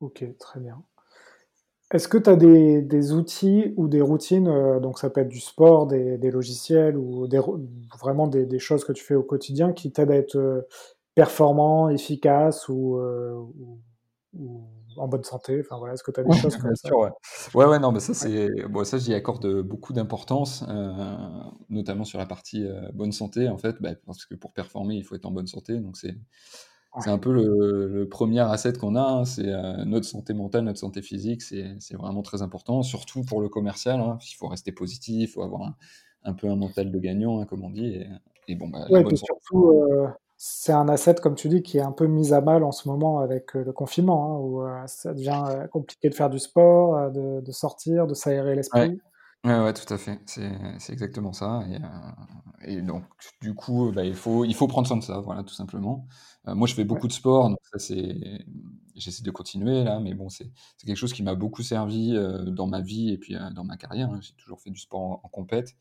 Ok, 0.00 0.24
très 0.38 0.60
bien. 0.60 0.82
Est-ce 1.94 2.08
que 2.08 2.18
tu 2.18 2.28
as 2.28 2.36
des, 2.36 2.82
des, 2.82 3.12
outils 3.12 3.72
ou 3.76 3.88
des 3.88 4.02
routines, 4.02 4.48
euh, 4.48 4.80
donc 4.80 4.98
ça 4.98 5.08
peut 5.08 5.22
être 5.22 5.28
du 5.28 5.40
sport, 5.40 5.86
des, 5.86 6.18
des 6.18 6.30
logiciels 6.30 6.98
ou 6.98 7.26
des, 7.26 7.40
vraiment 7.98 8.26
des, 8.26 8.58
choses 8.58 8.84
que 8.84 8.92
tu 8.92 9.02
fais 9.02 9.14
au 9.14 9.22
quotidien 9.22 9.72
qui 9.72 9.92
t'aident 9.92 10.10
à 10.10 10.16
être 10.16 10.66
performant, 11.14 11.88
efficace 11.88 12.68
ou, 12.68 12.98
ou 14.36 14.64
en 14.96 15.08
bonne 15.08 15.24
santé? 15.24 15.60
Enfin 15.60 15.78
voilà, 15.78 15.94
est-ce 15.94 16.02
que 16.02 16.10
tu 16.10 16.20
as 16.20 16.24
des 16.24 16.36
choses 16.36 16.56
comme 16.56 16.74
ça? 16.74 16.94
ouais. 16.94 17.10
ouais. 17.54 17.64
ouais, 17.64 17.78
non, 17.78 17.92
mais 17.92 18.00
ça 18.00 18.14
c'est 18.14 18.48
bon, 18.68 18.84
ça 18.84 18.98
j'y 18.98 19.14
accorde 19.14 19.62
beaucoup 19.62 19.92
d'importance, 19.92 20.64
euh, 20.68 21.16
notamment 21.68 22.04
sur 22.04 22.18
la 22.18 22.26
partie 22.26 22.64
euh, 22.64 22.88
bonne 22.92 23.12
santé 23.12 23.48
en 23.48 23.58
fait, 23.58 23.76
bah, 23.80 23.90
parce 24.06 24.24
que 24.26 24.34
pour 24.34 24.52
performer 24.52 24.96
il 24.96 25.04
faut 25.04 25.14
être 25.14 25.26
en 25.26 25.32
bonne 25.32 25.46
santé, 25.46 25.78
donc 25.78 25.96
c'est 25.96 26.16
c'est 27.00 27.10
un 27.10 27.18
peu 27.18 27.32
le, 27.32 28.08
premier 28.08 28.40
asset 28.40 28.74
qu'on 28.74 28.94
a, 28.94 29.02
hein, 29.02 29.24
c'est 29.24 29.48
euh, 29.48 29.84
notre 29.84 30.06
santé 30.06 30.34
mentale, 30.34 30.64
notre 30.64 30.78
santé 30.78 31.02
physique, 31.02 31.42
c'est 31.42 31.94
vraiment 31.94 32.22
très 32.22 32.42
important, 32.42 32.82
surtout 32.82 33.22
pour 33.22 33.40
le 33.40 33.48
commercial. 33.48 34.00
Hein, 34.00 34.18
il 34.20 34.34
faut 34.34 34.48
rester 34.48 34.72
positif, 34.72 35.30
il 35.30 35.32
faut 35.32 35.42
avoir 35.42 35.74
un, 36.24 36.32
peu 36.34 36.48
un 36.48 36.56
mental 36.56 36.90
de 36.90 36.98
gagnant, 36.98 37.40
hein, 37.40 37.46
comme 37.46 37.64
on 37.64 37.70
dit. 37.70 38.04
Et, 38.48 38.54
bon, 38.54 38.68
bah, 38.68 38.86
ouais, 38.90 39.04
et 39.10 39.16
surtout, 39.16 39.86
c'est 40.36 40.72
un 40.72 40.88
asset, 40.88 41.14
comme 41.22 41.36
tu 41.36 41.48
dis, 41.48 41.62
qui 41.62 41.78
est 41.78 41.82
un 41.82 41.92
peu 41.92 42.06
mis 42.06 42.34
à 42.34 42.40
mal 42.40 42.64
en 42.64 42.72
ce 42.72 42.88
moment 42.88 43.20
avec 43.20 43.56
euh, 43.56 43.64
le 43.64 43.72
confinement, 43.72 44.26
hein, 44.26 44.38
où 44.40 44.62
euh, 44.62 44.86
ça 44.86 45.14
devient 45.14 45.42
euh, 45.48 45.66
compliqué 45.68 46.10
de 46.10 46.14
faire 46.14 46.28
du 46.28 46.38
sport, 46.38 47.10
de, 47.10 47.52
sortir, 47.52 48.06
de 48.06 48.12
s'aérer 48.12 48.54
l'esprit. 48.54 48.80
Ouais. 48.80 48.98
Ouais. 49.44 49.72
tout 49.72 49.92
à 49.92 49.98
fait. 49.98 50.20
C'est 50.26 50.92
exactement 50.92 51.32
ça. 51.32 51.64
Et, 52.66 52.80
donc, 52.82 53.04
du 53.42 53.54
coup, 53.54 53.92
bah, 53.92 54.04
il, 54.04 54.14
faut, 54.14 54.44
il 54.44 54.54
faut 54.54 54.66
prendre 54.68 54.86
soin 54.86 54.96
de 54.96 55.02
ça, 55.02 55.20
voilà, 55.20 55.42
tout 55.42 55.54
simplement. 55.54 56.06
moi, 56.46 56.66
je 56.66 56.74
fais 56.74 56.84
beaucoup 56.84 57.08
de 57.08 57.12
sport, 57.12 57.48
donc 57.50 57.58
ça, 57.72 57.78
c'est. 57.78 58.44
J'essaie 58.96 59.24
de 59.24 59.30
continuer 59.32 59.82
là, 59.82 59.98
mais 59.98 60.14
bon, 60.14 60.28
c'est 60.28 60.52
quelque 60.86 60.96
chose 60.96 61.12
qui 61.12 61.24
m'a 61.24 61.34
beaucoup 61.34 61.62
servi 61.64 62.16
dans 62.46 62.68
ma 62.68 62.80
vie 62.80 63.10
et 63.10 63.18
puis 63.18 63.36
dans 63.54 63.64
ma 63.64 63.76
carrière. 63.76 64.10
Hein. 64.10 64.20
J'ai 64.22 64.34
toujours 64.34 64.60
fait 64.60 64.70
du 64.70 64.78
sport 64.80 65.00
en, 65.00 65.20
en 65.24 65.28
compète. 65.28 65.74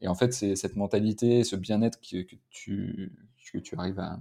Et 0.00 0.08
en 0.08 0.14
fait, 0.14 0.32
c'est 0.32 0.56
cette 0.56 0.76
mentalité, 0.76 1.44
ce 1.44 1.56
bien-être 1.56 2.00
que, 2.00 2.22
que, 2.22 2.36
tu, 2.50 3.12
que 3.52 3.58
tu 3.58 3.74
arrives 3.76 4.00
à, 4.00 4.18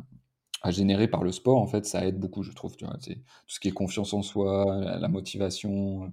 à, 0.61 0.71
générer 0.71 1.07
par 1.07 1.23
le 1.23 1.31
sport, 1.31 1.57
en 1.57 1.67
fait, 1.67 1.85
ça 1.85 2.05
aide 2.05 2.19
beaucoup, 2.19 2.43
je 2.43 2.51
trouve. 2.51 2.75
Tu 2.75 2.85
vois, 2.85 2.97
tout 2.97 3.13
ce 3.47 3.59
qui 3.59 3.69
est 3.69 3.71
confiance 3.71 4.13
en 4.13 4.21
soi, 4.21 4.97
la, 4.99 5.07
motivation, 5.07 6.03
euh, 6.03 6.07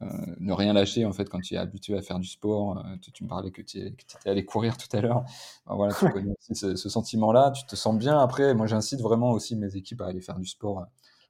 ne 0.00 0.52
rien 0.52 0.72
lâcher, 0.72 1.04
en 1.04 1.12
fait, 1.12 1.28
quand 1.28 1.40
tu 1.40 1.54
es 1.54 1.56
habitué 1.56 1.96
à 1.96 2.02
faire 2.02 2.18
du 2.18 2.28
sport. 2.28 2.78
Euh, 2.78 2.96
tu, 3.12 3.24
me 3.24 3.28
parlais 3.28 3.50
que 3.50 3.62
tu 3.62 3.78
étais 3.78 4.28
allé 4.28 4.44
courir 4.44 4.76
tout 4.76 4.94
à 4.96 5.00
l'heure. 5.00 5.24
voilà, 5.66 5.94
tu 5.94 6.08
connais 6.10 6.32
aussi 6.38 6.54
ce, 6.54 6.88
sentiment-là. 6.88 7.52
Tu 7.52 7.64
te 7.66 7.76
sens 7.76 7.96
bien. 7.96 8.18
Après, 8.18 8.54
moi, 8.54 8.66
j'incite 8.66 9.00
vraiment 9.00 9.30
aussi 9.30 9.56
mes 9.56 9.76
équipes 9.76 10.02
à 10.02 10.06
aller 10.06 10.20
faire 10.20 10.38
du 10.38 10.46
sport 10.46 10.80
euh, 10.80 10.84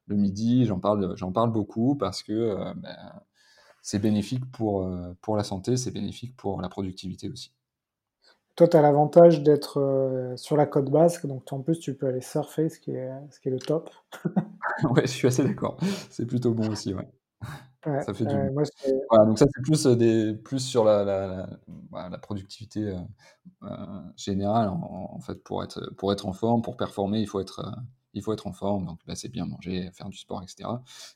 le 0.07 0.15
midi. 0.15 0.65
J'en 0.65 0.79
parle, 0.79 1.15
j'en 1.17 1.31
parle 1.31 1.51
beaucoup 1.51 1.95
parce 1.95 2.23
que 2.23 2.73
ben, 2.75 2.95
c'est 3.81 3.99
bénéfique 3.99 4.45
pour, 4.51 4.87
pour 5.21 5.35
la 5.35 5.43
santé, 5.43 5.77
c'est 5.77 5.91
bénéfique 5.91 6.35
pour 6.35 6.61
la 6.61 6.69
productivité 6.69 7.29
aussi. 7.29 7.55
Toi, 8.55 8.69
tu 8.69 8.77
as 8.77 8.81
l'avantage 8.81 9.43
d'être 9.43 9.81
euh, 9.81 10.37
sur 10.37 10.55
la 10.55 10.65
côte 10.65 10.89
basque, 10.89 11.25
donc 11.25 11.51
en 11.51 11.61
plus, 11.61 11.77
tu 11.77 11.93
peux 11.93 12.07
aller 12.07 12.21
surfer, 12.21 12.69
ce 12.69 12.79
qui 12.79 12.91
est, 12.91 13.11
ce 13.29 13.41
qui 13.41 13.49
est 13.49 13.51
le 13.51 13.59
top. 13.59 13.89
ouais, 14.83 15.01
je 15.01 15.11
suis 15.11 15.27
assez 15.27 15.43
d'accord. 15.43 15.77
C'est 16.09 16.25
plutôt 16.25 16.53
bon 16.53 16.69
aussi, 16.69 16.93
ouais. 16.93 17.05
Ça 18.01 18.13
fait 18.13 18.25
du 18.25 18.35
voilà, 19.09 19.25
donc 19.25 19.39
ça, 19.39 19.45
c'est 19.53 19.61
plus, 19.61 19.85
euh, 19.85 19.95
des, 19.95 20.33
plus 20.33 20.59
sur 20.59 20.83
la, 20.83 21.03
la, 21.03 21.47
la, 22.09 22.17
productivité 22.17 22.95
euh, 23.63 23.67
générale. 24.15 24.69
En, 24.69 25.19
fait, 25.19 25.43
pour 25.43 25.63
être, 25.63 25.93
pour 25.95 26.11
être 26.11 26.25
en 26.25 26.33
forme, 26.33 26.61
pour 26.61 26.77
performer, 26.77 27.19
il 27.21 27.27
faut 27.27 27.39
être, 27.39 27.73
il 28.13 28.21
faut 28.21 28.33
être 28.33 28.47
en 28.47 28.53
forme. 28.53 28.85
Donc, 28.85 28.99
bah, 29.07 29.15
c'est 29.15 29.29
bien 29.29 29.45
manger, 29.45 29.89
faire 29.93 30.09
du 30.09 30.17
sport, 30.17 30.41
etc. 30.43 30.69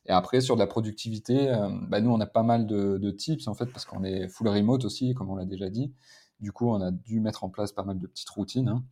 Et 0.05 0.11
après, 0.11 0.41
sur 0.41 0.55
de 0.55 0.59
la 0.59 0.67
productivité, 0.67 1.53
bah, 1.87 2.01
nous, 2.01 2.11
on 2.11 2.19
a 2.19 2.27
pas 2.27 2.43
mal 2.43 2.67
de, 2.67 2.97
de 2.97 3.11
tips, 3.11 3.47
en 3.47 3.53
fait, 3.53 3.67
parce 3.67 3.85
qu'on 3.85 4.03
est 4.03 4.27
full 4.27 4.47
remote 4.47 4.85
aussi, 4.85 5.13
comme 5.13 5.29
on 5.29 5.35
l'a 5.35 5.45
déjà 5.45 5.69
dit. 5.69 5.93
Du 6.39 6.51
coup, 6.51 6.69
on 6.69 6.81
a 6.81 6.91
dû 6.91 7.19
mettre 7.19 7.43
en 7.43 7.49
place 7.49 7.71
pas 7.71 7.83
mal 7.83 7.99
de 7.99 8.07
petites 8.07 8.29
routines. 8.29 8.69
Hein. 8.69 8.83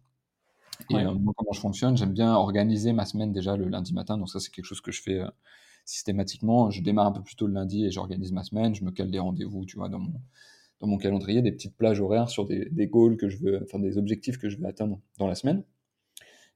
Et 0.90 0.96
euh, 0.96 1.14
moi, 1.14 1.34
comment 1.36 1.52
je 1.54 1.60
fonctionne, 1.60 1.98
j'aime 1.98 2.14
bien 2.14 2.34
organiser 2.34 2.94
ma 2.94 3.06
semaine 3.06 3.32
déjà 3.32 3.56
le 3.58 3.68
lundi 3.68 3.94
matin. 3.94 4.18
Donc 4.18 4.30
ça, 4.30 4.40
c'est 4.40 4.52
quelque 4.52 4.66
chose 4.66 4.82
que 4.82 4.92
je 4.92 5.02
fais 5.02 5.20
euh, 5.20 5.30
systématiquement. 5.88 6.70
Je 6.70 6.82
démarre 6.84 7.08
un 7.08 7.12
peu 7.12 7.24
plus 7.24 7.36
tôt 7.36 7.48
le 7.48 7.54
lundi 7.54 7.86
et 7.86 7.92
j'organise 7.92 8.32
ma 8.32 8.44
semaine. 8.44 8.76
Je 8.76 8.84
me 8.84 8.92
cale 8.92 9.10
des 9.10 9.20
rendez-vous, 9.20 9.66
tu 9.66 9.78
vois, 9.78 9.90
dans 9.90 10.00
mon, 10.00 10.14
dans 10.80 10.88
mon 10.88 10.98
calendrier, 10.98 11.42
des 11.42 11.52
petites 11.52 11.76
plages 11.76 12.00
horaires 12.00 12.30
sur 12.30 12.46
des, 12.46 12.68
des 12.70 12.88
goals 12.88 13.18
que 13.18 13.30
je 13.30 13.38
veux, 13.38 13.62
enfin 13.64 13.80
des 13.80 13.98
objectifs 13.98 14.38
que 14.38 14.50
je 14.50 14.58
veux 14.58 14.66
atteindre 14.66 15.00
dans 15.18 15.28
la 15.28 15.36
semaine. 15.36 15.64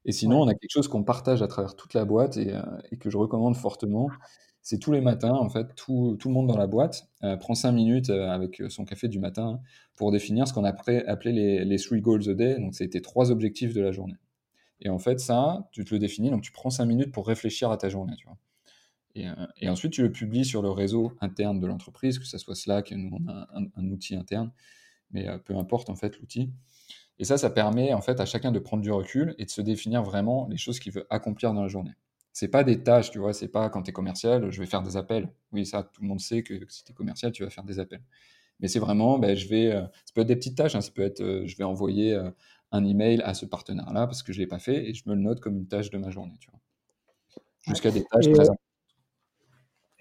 Et 0.05 0.11
sinon, 0.11 0.41
on 0.41 0.47
a 0.47 0.53
quelque 0.53 0.71
chose 0.71 0.87
qu'on 0.87 1.03
partage 1.03 1.41
à 1.41 1.47
travers 1.47 1.75
toute 1.75 1.93
la 1.93 2.05
boîte 2.05 2.37
et, 2.37 2.53
euh, 2.53 2.61
et 2.91 2.97
que 2.97 3.09
je 3.09 3.17
recommande 3.17 3.55
fortement 3.55 4.09
c'est 4.63 4.77
tous 4.77 4.91
les 4.91 5.01
matins, 5.01 5.33
en 5.33 5.49
fait, 5.49 5.73
tout, 5.75 6.17
tout, 6.19 6.27
le 6.27 6.33
monde 6.35 6.47
dans 6.47 6.57
la 6.57 6.67
boîte 6.67 7.09
euh, 7.23 7.35
prend 7.35 7.55
cinq 7.55 7.71
minutes 7.71 8.11
euh, 8.11 8.29
avec 8.29 8.61
son 8.69 8.85
café 8.85 9.07
du 9.07 9.19
matin 9.19 9.59
pour 9.95 10.11
définir 10.11 10.47
ce 10.47 10.53
qu'on 10.53 10.63
a 10.63 10.69
appelé 10.69 11.31
les, 11.31 11.65
les 11.65 11.77
three 11.77 11.99
goals 11.99 12.29
a 12.29 12.33
day. 12.33 12.59
Donc, 12.59 12.75
c'était 12.75 13.01
trois 13.01 13.31
objectifs 13.31 13.73
de 13.73 13.81
la 13.81 13.91
journée. 13.91 14.17
Et 14.79 14.89
en 14.89 14.99
fait, 14.99 15.19
ça, 15.19 15.67
tu 15.71 15.83
te 15.83 15.93
le 15.93 15.99
définis, 15.99 16.29
donc 16.29 16.41
tu 16.41 16.51
prends 16.51 16.69
cinq 16.69 16.85
minutes 16.85 17.11
pour 17.11 17.27
réfléchir 17.27 17.71
à 17.71 17.77
ta 17.77 17.89
journée, 17.89 18.13
tu 18.17 18.25
vois. 18.25 18.37
Et, 19.15 19.27
euh, 19.27 19.33
et, 19.57 19.69
ensuite, 19.69 19.93
tu 19.93 20.01
le 20.01 20.11
publies 20.11 20.45
sur 20.45 20.61
le 20.61 20.69
réseau 20.69 21.13
interne 21.21 21.59
de 21.59 21.67
l'entreprise, 21.67 22.19
que 22.19 22.25
ce 22.25 22.37
soit 22.37 22.55
Slack, 22.55 22.91
nous, 22.91 23.11
on 23.11 23.27
a 23.29 23.47
un, 23.53 23.89
outil 23.89 24.15
interne, 24.15 24.51
mais 25.11 25.27
peu 25.45 25.55
importe, 25.55 25.89
en 25.89 25.95
fait, 25.95 26.17
l'outil. 26.19 26.51
Et 27.19 27.23
ça, 27.23 27.37
ça 27.37 27.49
permet, 27.49 27.93
en 27.93 28.01
fait, 28.01 28.19
à 28.19 28.25
chacun 28.25 28.51
de 28.51 28.59
prendre 28.59 28.81
du 28.81 28.91
recul 28.91 29.35
et 29.37 29.45
de 29.45 29.49
se 29.49 29.61
définir 29.61 30.01
vraiment 30.01 30.47
les 30.49 30.57
choses 30.57 30.79
qu'il 30.79 30.91
veut 30.91 31.05
accomplir 31.09 31.53
dans 31.53 31.61
la 31.61 31.67
journée. 31.67 31.93
C'est 32.33 32.47
pas 32.47 32.63
des 32.63 32.81
tâches, 32.81 33.11
tu 33.11 33.19
vois, 33.19 33.33
c'est 33.33 33.49
pas 33.49 33.69
quand 33.69 33.83
tu 33.83 33.89
es 33.89 33.93
commercial, 33.93 34.49
je 34.51 34.59
vais 34.59 34.65
faire 34.65 34.81
des 34.81 34.95
appels. 34.97 35.29
Oui, 35.51 35.65
ça, 35.65 35.83
tout 35.83 36.01
le 36.01 36.07
monde 36.07 36.19
sait 36.19 36.43
que, 36.43 36.53
si 36.69 36.83
tu 36.83 36.91
es 36.91 36.95
commercial, 36.95 37.31
tu 37.31 37.43
vas 37.43 37.49
faire 37.49 37.63
des 37.63 37.79
appels. 37.79 38.01
Mais 38.61 38.67
c'est 38.67 38.79
vraiment, 38.79 39.19
ben, 39.19 39.35
je 39.35 39.47
vais, 39.47 39.71
euh, 39.71 39.81
ça 39.81 40.13
peut 40.15 40.21
être 40.21 40.27
des 40.27 40.35
petites 40.35 40.57
tâches, 40.57 40.75
hein, 40.75 40.81
ça 40.81 40.91
peut 40.91 41.01
être, 41.01 41.21
euh, 41.21 41.45
je 41.45 41.57
vais 41.57 41.63
envoyer 41.63 42.13
euh, 42.13 42.29
un 42.71 42.85
email 42.85 43.21
à 43.23 43.33
ce 43.33 43.45
partenaire-là 43.45 44.07
parce 44.07 44.23
que 44.23 44.31
je 44.31 44.39
l'ai 44.39 44.47
pas 44.47 44.59
fait 44.59 44.89
et 44.89 44.93
je 44.93 45.03
me 45.09 45.15
le 45.15 45.21
note 45.21 45.41
comme 45.41 45.57
une 45.57 45.67
tâche 45.67 45.89
de 45.89 45.97
ma 45.97 46.09
journée, 46.09 46.35
tu 46.39 46.49
vois. 46.49 46.59
Jusqu'à 47.67 47.91
des 47.91 48.03
tâches 48.05 48.31
très 48.31 48.49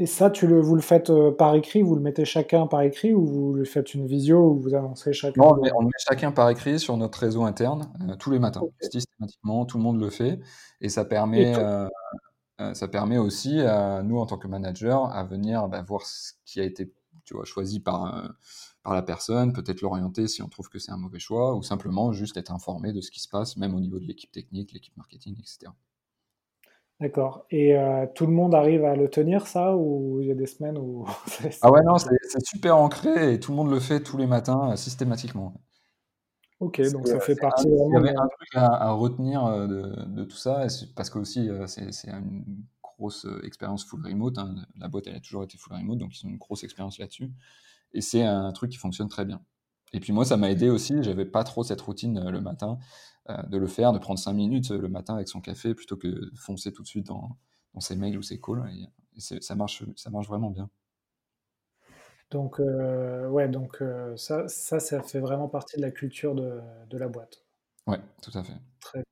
et 0.01 0.07
ça, 0.07 0.31
tu 0.31 0.47
le, 0.47 0.61
vous 0.61 0.75
le 0.75 0.81
faites 0.81 1.13
par 1.37 1.55
écrit, 1.55 1.83
vous 1.83 1.95
le 1.95 2.01
mettez 2.01 2.25
chacun 2.25 2.67
par 2.67 2.81
écrit 2.81 3.13
ou 3.13 3.27
vous 3.27 3.53
le 3.53 3.65
faites 3.65 3.95
une 3.95 4.07
visio 4.07 4.53
ou 4.53 4.59
vous 4.59 4.75
annoncez 4.75 5.13
chacun? 5.13 5.43
Non, 5.43 5.57
on 5.77 5.83
met, 5.83 5.91
chacun 5.99 6.33
par 6.33 6.49
écrit 6.49 6.81
sur 6.81 6.97
notre 6.97 7.19
réseau 7.19 7.43
interne 7.45 7.93
tous 8.19 8.31
les 8.31 8.39
matins. 8.39 8.63
Systématiquement, 8.81 9.67
tout 9.67 9.77
le 9.77 9.85
monde 9.85 10.01
le 10.01 10.09
fait 10.09 10.41
et 10.81 10.89
ça 10.89 11.05
permet, 11.05 11.55
ça 12.59 12.89
permet 12.89 13.19
aussi 13.19 13.61
à 13.61 14.03
nous 14.03 14.19
en 14.19 14.27
tant 14.27 14.39
que 14.39 14.49
manager 14.49 15.05
à 15.13 15.23
venir 15.25 15.69
bah, 15.69 15.83
voir 15.83 16.07
ce 16.07 16.33
qui 16.45 16.61
a 16.61 16.65
été 16.65 16.93
tu 17.25 17.35
vois, 17.35 17.45
choisi 17.45 17.79
par, 17.79 18.35
par 18.83 18.95
la 18.95 19.03
personne, 19.03 19.53
peut-être 19.53 19.83
l'orienter 19.83 20.27
si 20.27 20.43
on 20.43 20.49
trouve 20.49 20.69
que 20.69 20.79
c'est 20.79 20.91
un 20.91 20.97
mauvais 20.97 21.19
choix 21.19 21.55
ou 21.55 21.63
simplement 21.63 22.13
juste 22.13 22.37
être 22.37 22.53
informé 22.53 22.93
de 22.93 23.01
ce 23.01 23.11
qui 23.11 23.21
se 23.21 23.29
passe, 23.29 23.57
même 23.57 23.75
au 23.75 23.81
niveau 23.81 23.99
de 23.99 24.07
l'équipe 24.07 24.33
technique, 24.33 24.73
l'équipe 24.73 24.97
marketing, 24.97 25.37
etc. 25.39 25.71
D'accord. 27.01 27.47
Et 27.51 27.77
euh, 27.77 28.07
tout 28.15 28.27
le 28.27 28.33
monde 28.33 28.55
arrive 28.55 28.85
à 28.85 28.95
le 28.95 29.09
tenir, 29.09 29.47
ça, 29.47 29.75
ou 29.75 30.21
il 30.21 30.29
y 30.29 30.31
a 30.31 30.35
des 30.35 30.47
semaines 30.47 30.77
où 30.77 31.07
Ah 31.63 31.71
ouais, 31.71 31.81
non, 31.83 31.97
c'est 31.97 32.45
super 32.45 32.77
ancré 32.77 33.33
et 33.33 33.41
tout 33.41 33.53
le 33.53 33.57
monde 33.57 33.71
le 33.71 33.81
fait 33.81 34.01
tous 34.01 34.19
les 34.19 34.27
matins, 34.27 34.73
euh, 34.73 34.77
systématiquement. 34.77 35.55
Ok, 36.61 36.79
donc 36.93 37.09
ça 37.09 37.19
fait 37.21 37.37
partie 37.37 37.67
Il 37.67 37.95
y 37.95 37.97
avait 37.97 38.15
un 38.15 38.29
truc 38.29 38.49
à, 38.53 38.91
retenir 38.91 39.47
euh, 39.47 39.67
de, 39.67 40.25
tout 40.25 40.37
ça, 40.37 40.67
parce 40.95 41.09
que 41.09 41.19
aussi 41.19 41.49
c'est 41.67 42.11
une 42.11 42.45
grosse 42.83 43.27
expérience 43.45 43.83
full 43.87 44.05
remote. 44.05 44.37
Hein. 44.37 44.57
La 44.77 44.89
boîte, 44.89 45.07
elle 45.07 45.17
a 45.17 45.21
toujours 45.21 45.43
été 45.43 45.57
full 45.57 45.75
remote, 45.75 45.97
donc 45.97 46.15
ils 46.15 46.27
ont 46.27 46.29
une 46.29 46.37
grosse 46.37 46.65
expérience 46.65 46.99
là-dessus. 46.99 47.33
Et 47.95 48.03
c'est 48.03 48.23
un 48.23 48.53
truc 48.53 48.71
qui 48.71 48.77
fonctionne 48.77 49.09
très 49.09 49.25
bien. 49.25 49.41
Et 49.95 50.01
puis 50.01 50.13
moi, 50.13 50.27
ça 50.27 50.37
m'a 50.37 50.51
aidé 50.51 50.69
aussi. 50.69 51.03
J'avais 51.03 51.25
pas 51.25 51.45
trop 51.45 51.65
cette 51.65 51.81
routine 51.81 52.29
le 52.29 52.41
matin. 52.43 52.79
De 53.49 53.59
le 53.59 53.67
faire, 53.67 53.93
de 53.93 53.99
prendre 53.99 54.19
cinq 54.19 54.33
minutes 54.35 54.71
le 54.71 54.89
matin 54.89 55.15
avec 55.15 55.29
son 55.29 55.41
café 55.41 55.75
plutôt 55.75 55.97
que 55.97 56.09
de 56.09 56.31
foncer 56.37 56.73
tout 56.73 56.83
de 56.83 56.89
suite 56.89 57.07
dans, 57.07 57.37
ses 57.79 57.97
mails 57.97 58.19
ou 58.19 58.23
ses 58.23 58.41
calls. 58.41 58.63
Et, 59.17 59.21
ça, 59.21 59.55
marche, 59.55 59.85
ça 59.97 60.11
marche 60.11 60.29
vraiment 60.29 60.51
bien. 60.51 60.71
Donc, 62.31 62.59
ouais, 62.59 63.49
donc 63.49 63.83
ça, 64.17 64.49
ça, 64.49 64.81
ça 64.81 65.03
fait 65.03 65.21
vraiment 65.21 65.49
partie 65.49 65.77
de 65.77 65.83
la 65.83 65.91
culture 65.91 66.35
de, 66.35 66.61
de 66.89 66.99
la 66.99 67.09
boîte. 67.09 67.45
Ouais, 67.87 68.01
tout 68.23 68.37
à 68.39 68.43
fait. 68.43 68.57
Très 68.81 69.03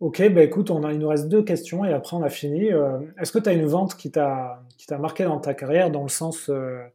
Ok, 0.00 0.26
bah 0.32 0.42
écoute, 0.42 0.70
on 0.70 0.82
a, 0.82 0.92
il 0.94 0.98
nous 0.98 1.08
reste 1.08 1.28
deux 1.28 1.42
questions 1.42 1.84
et 1.84 1.92
après 1.92 2.16
on 2.16 2.22
a 2.22 2.30
fini. 2.30 2.72
Euh, 2.72 2.98
est-ce 3.20 3.32
que 3.32 3.38
tu 3.38 3.50
as 3.50 3.52
une 3.52 3.66
vente 3.66 3.96
qui 3.96 4.10
t'a 4.10 4.62
marqué 4.98 5.24
dans 5.24 5.38
ta 5.38 5.52
carrière 5.52 5.90
dans 5.90 6.02
le 6.02 6.08
sens, 6.08 6.48
euh, 6.48 6.54
euh, 6.54 6.88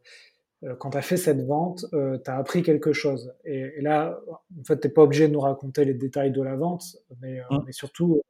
quand 0.78 0.90
tu 0.90 0.96
as 0.96 1.02
fait 1.02 1.16
cette 1.16 1.44
vente, 1.44 1.84
tu 1.90 2.30
as 2.30 2.36
appris 2.36 2.62
quelque 2.62 2.92
chose 2.92 3.32
et, 3.44 3.80
là, 3.80 4.18
en 4.28 4.64
fait, 4.64 4.80
tu 4.80 4.86
n'es 4.86 4.92
pas 4.92 5.02
obligé 5.02 5.28
de 5.28 5.32
nous 5.32 5.40
raconter 5.40 5.84
les 5.84 5.94
détails 5.94 6.32
de 6.32 6.42
la 6.42 6.56
vente, 6.56 6.96
mais, 7.20 7.40
mmh. 7.50 7.58
mais 7.66 7.72
surtout, 7.72 8.22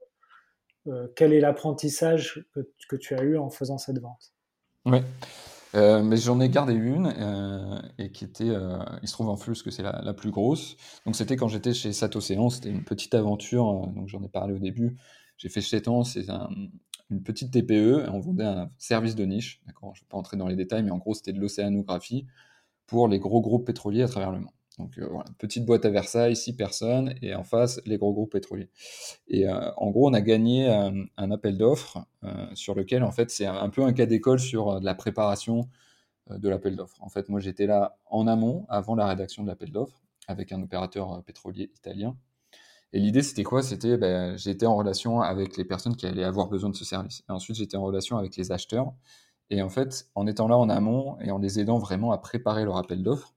quel 1.15 1.33
est 1.33 1.41
l'apprentissage 1.41 2.45
que, 2.53 2.61
que, 2.89 2.97
tu 2.97 3.15
as 3.15 3.23
eu 3.23 3.39
en 3.39 3.51
faisant 3.51 3.79
cette 3.79 4.01
vente? 4.01 4.33
Oui. 4.85 4.99
Euh, 5.77 6.03
mais 6.03 6.17
j'en 6.17 6.41
ai 6.41 6.49
gardé 6.49 6.73
une 6.73 7.13
euh, 7.19 7.83
et 7.99 8.11
qui 8.11 8.25
était, 8.25 8.49
euh, 8.49 8.79
il 9.03 9.09
se 9.09 9.13
trouve 9.13 9.29
en 9.29 9.37
plus 9.37 9.63
que 9.63 9.71
c'est 9.71 9.83
la, 9.83 10.15
plus 10.15 10.31
grosse. 10.31 10.77
Donc 11.05 11.17
c'était 11.17 11.37
quand 11.37 11.49
j'étais 11.49 11.75
chez 11.75 11.93
Satocéan, 11.93 12.49
c'était 12.49 12.71
une 12.71 12.85
petite 12.85 13.15
aventure. 13.15 13.65
donc 13.95 14.09
j'en 14.09 14.23
ai 14.23 14.29
parlé 14.29 14.55
au 14.55 14.59
début. 14.59 14.97
J'ai 15.37 15.51
fait 15.51 15.61
7 15.61 15.89
ans, 15.89 16.03
c'est 16.03 16.27
une 17.11 17.23
petite 17.23 17.53
TPE. 17.53 18.09
On 18.11 18.21
vendait 18.21 18.45
un 18.45 18.71
service 18.79 19.15
de 19.15 19.25
niche. 19.25 19.61
Je 19.67 19.73
ne 19.73 19.93
vais 19.93 19.99
pas 20.09 20.17
entrer 20.17 20.37
dans 20.37 20.49
les 20.49 20.57
détails, 20.57 20.83
mais 20.83 20.91
en 20.91 20.99
gros 20.99 21.15
c'était 21.15 21.33
de 21.33 21.41
l'océanographie 21.41 22.27
pour 22.87 23.09
les 23.09 23.19
gros 23.19 23.41
groupes 23.41 23.67
pétroliers 23.67 24.03
à 24.03 24.09
travers 24.09 24.31
le 24.31 24.41
monde. 24.41 24.53
Donc 24.79 24.99
euh, 24.99 25.07
voilà, 25.11 25.25
petite 25.39 25.65
boîte 25.65 25.85
à 25.85 25.91
Versailles, 25.91 26.37
six 26.37 26.55
personnes, 26.55 27.15
et 27.23 27.35
en 27.35 27.45
face, 27.45 27.81
les 27.87 27.97
gros 27.97 28.13
groupes 28.13 28.33
pétroliers. 28.33 28.69
Et 29.29 29.49
euh, 29.49 29.71
en 29.77 29.91
gros, 29.91 30.09
on 30.09 30.13
a 30.13 30.21
gagné 30.21 30.69
euh, 30.69 31.05
un 31.17 31.31
appel 31.31 31.57
d'offres 31.57 32.07
sur 32.55 32.75
lequel, 32.75 33.05
en 33.05 33.13
fait, 33.13 33.31
c'est 33.31 33.47
un, 33.47 33.69
peu 33.71 33.85
un 33.85 33.93
cas 33.93 34.07
d'école 34.07 34.41
sur 34.41 34.81
la 34.81 34.95
préparation 34.97 35.69
de 36.29 36.49
l'appel 36.49 36.75
d'offres. 36.75 37.01
En 37.01 37.09
fait, 37.09 37.29
moi, 37.29 37.39
j'étais 37.39 37.67
là 37.67 37.99
en 38.07 38.27
amont, 38.27 38.67
avant 38.69 38.97
la 38.97 39.07
rédaction 39.07 39.45
de 39.45 39.49
l'appel 39.49 39.71
d'offres, 39.71 40.03
avec 40.27 40.51
un 40.51 40.61
opérateur 40.61 41.23
pétrolier 41.23 41.71
italien. 41.77 42.17
Et 42.93 43.01
l'idée, 43.01 43.23
c'était 43.23 43.43
quoi? 43.45 43.63
C'était, 43.63 43.97
ben, 43.97 44.37
j'étais 44.37 44.67
en 44.67 44.77
relation 44.77 45.21
avec 45.21 45.57
les 45.57 45.65
personnes 45.65 45.97
qui 45.97 46.07
allaient 46.07 46.25
avoir 46.25 46.49
besoin 46.49 46.71
de 46.71 46.77
ce 46.77 46.85
service. 46.85 47.23
Et 47.29 47.33
ensuite, 47.33 47.57
j'étais 47.57 47.77
en 47.77 47.85
relation 47.85 48.17
avec 48.17 48.37
les 48.37 48.53
acheteurs. 48.53 48.93
Et 49.51 49.63
en 49.63 49.69
fait, 49.69 50.09
en 50.15 50.27
étant 50.27 50.49
là 50.49 50.57
en 50.57 50.69
amont 50.69 51.19
et 51.21 51.31
en 51.31 51.39
les 51.39 51.61
aidant 51.61 51.79
vraiment 51.79 52.13
à 52.13 52.19
préparer 52.19 52.65
leur 52.65 52.77
appel 52.77 53.03
d'offres, 53.03 53.35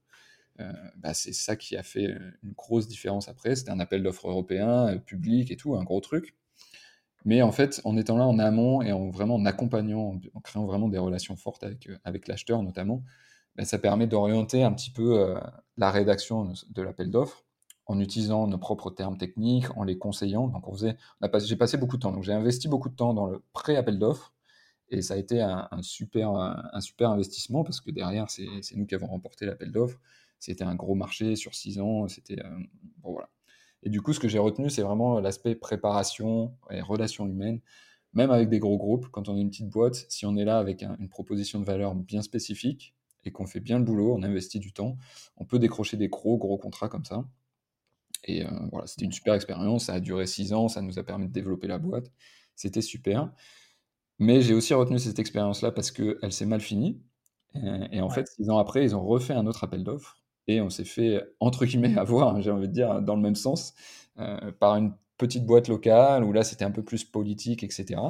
euh, 0.60 0.72
bah, 0.98 1.14
c'est 1.14 1.34
ça 1.34 1.56
qui 1.56 1.78
a 1.78 1.84
fait 1.84 2.08
euh, 2.08 2.32
une 2.44 2.54
grosse 2.54 2.88
différence 2.88 3.30
après. 3.30 3.56
C'était 3.56 3.72
un 3.72 3.80
appel 3.80 4.04
d'offres 4.04 4.28
européen, 4.28 4.88
euh, 4.88 4.98
public 4.98 5.52
et 5.52 5.56
tout, 5.56 5.76
un 5.76 5.84
gros 5.84 6.02
truc. 6.02 6.36
Mais 7.26 7.42
en 7.42 7.52
fait, 7.52 7.82
en 7.84 7.98
étant 7.98 8.18
là 8.18 8.26
en 8.26 8.40
amont 8.40 8.82
et 8.82 8.92
en 8.92 9.10
vraiment 9.10 9.36
en 9.36 9.46
accompagnant, 9.46 10.20
en 10.34 10.40
créant 10.42 10.66
vraiment 10.66 10.90
des 10.90 10.98
relations 10.98 11.36
fortes 11.36 11.64
avec, 11.64 11.90
avec 12.04 12.28
l'acheteur 12.28 12.64
notamment, 12.64 13.04
bah, 13.56 13.66
ça 13.66 13.78
permet 13.78 14.08
d'orienter 14.08 14.64
un 14.64 14.72
petit 14.74 14.92
peu 14.92 15.36
la 15.78 15.92
rédaction 15.92 16.54
de 16.70 16.82
l'appel 16.82 17.12
d'offres 17.12 17.44
en 17.90 18.00
utilisant 18.00 18.46
nos 18.46 18.60
propres 18.60 18.92
termes 18.92 19.18
techniques, 19.18 19.66
en 19.76 19.84
les 19.84 19.98
conseillant. 19.98 20.48
Donc 20.48 20.68
on 20.68 20.74
faisait, 20.74 20.96
j'ai 21.44 21.56
passé 21.56 21.76
beaucoup 21.76 21.98
de 21.98 22.04
temps. 22.04 22.12
Donc 22.12 22.24
j'ai 22.24 22.34
investi 22.34 22.68
beaucoup 22.68 22.88
de 22.88 22.96
temps 22.96 23.16
dans 23.16 23.26
le 23.26 23.42
pré-appel 23.52 23.98
d'offres 23.98 24.32
et 24.90 25.02
ça 25.02 25.16
a 25.16 25.18
été 25.18 25.42
un, 25.42 25.68
super, 25.82 26.30
investissement 27.00 27.64
parce 27.64 27.82
que 27.82 27.90
derrière, 27.90 28.30
c'est 28.30 28.76
nous 28.76 28.86
qui 28.86 28.94
avons 28.94 29.08
remporté 29.08 29.48
l'appel 29.48 29.72
d'offres. 29.72 30.00
C'était 30.38 30.64
un 30.64 30.76
gros 30.76 30.94
marché 30.94 31.36
sur 31.36 31.56
six 31.56 31.80
ans. 31.80 32.08
C'était 32.08 32.40
euh, 32.40 32.60
voilà. 33.02 33.28
Et 33.82 33.90
du 33.90 34.02
coup, 34.02 34.14
ce 34.14 34.20
que 34.20 34.28
j'ai 34.28 34.40
retenu, 34.40 34.70
c'est 34.70 34.84
vraiment 34.84 35.20
l'aspect 35.20 35.56
préparation 35.56 36.54
et 36.70 36.82
relations 36.82 37.26
humaines. 37.26 37.60
Même 38.14 38.30
avec 38.30 38.50
des 38.50 38.60
gros 38.60 38.78
groupes, 38.78 39.08
quand 39.10 39.30
on 39.30 39.38
est 39.38 39.42
une 39.42 39.50
petite 39.50 39.70
boîte, 39.70 40.06
si 40.10 40.28
on 40.28 40.38
est 40.38 40.46
là 40.46 40.60
avec 40.60 40.84
une 40.84 41.10
proposition 41.10 41.60
de 41.60 41.66
valeur 41.66 41.96
bien 41.96 42.22
spécifique 42.22 42.94
et 43.26 43.32
qu'on 43.32 43.48
fait 43.48 43.60
bien 43.60 43.80
le 43.80 43.86
boulot, 43.86 44.14
on 44.16 44.22
investit 44.22 44.60
du 44.60 44.74
temps, 44.74 44.98
on 45.38 45.46
peut 45.46 45.60
décrocher 45.60 45.98
des 45.98 46.08
gros, 46.08 46.38
gros 46.38 46.58
contrats 46.58 46.88
comme 46.88 47.06
ça. 47.06 47.26
Et 48.24 48.46
euh, 48.46 48.50
voilà, 48.72 48.88
c'était 48.88 49.06
une 49.06 49.12
super 49.12 49.34
expérience. 49.34 49.86
Ça 49.86 49.94
a 49.94 50.00
duré 50.00 50.26
six 50.26 50.54
ans, 50.54 50.68
ça 50.68 50.82
nous 50.82 51.00
a 51.00 51.04
permis 51.04 51.28
de 51.28 51.34
développer 51.34 51.68
la 51.68 51.78
boîte. 51.78 52.12
C'était 52.56 52.82
super. 52.82 53.32
Mais 54.20 54.42
j'ai 54.42 54.54
aussi 54.54 54.74
retenu 54.74 55.00
cette 55.00 55.20
expérience-là 55.20 55.72
parce 55.72 55.92
qu'elle 55.92 56.32
s'est 56.32 56.46
mal 56.46 56.62
finie. 56.62 57.02
Et, 57.92 58.02
en 58.02 58.10
fait, 58.10 58.28
six 58.28 58.50
ans 58.50 58.60
après, 58.60 58.84
ils 58.84 58.96
ont 58.96 59.04
refait 59.04 59.34
un 59.34 59.48
autre 59.48 59.64
appel 59.64 59.84
d'offres 59.84 60.18
et 60.48 60.62
on 60.62 60.70
s'est 60.70 60.86
fait, 60.86 61.24
entre 61.40 61.66
guillemets, 61.66 61.98
avoir, 61.98 62.36
hein, 62.36 62.42
j'ai 62.42 62.52
envie 62.52 62.68
de 62.68 62.74
dire, 62.74 63.02
dans 63.02 63.16
le 63.16 63.22
même 63.22 63.36
sens, 63.36 63.74
euh, 64.20 64.52
par 64.60 64.76
une 64.76 64.94
petite 65.18 65.46
boîte 65.46 65.68
locale 65.68 66.24
où 66.24 66.32
là 66.34 66.44
c'était 66.44 66.66
un 66.66 66.72
peu 66.72 66.84
plus 66.84 67.04
politique, 67.04 67.64
etc. 67.64 68.02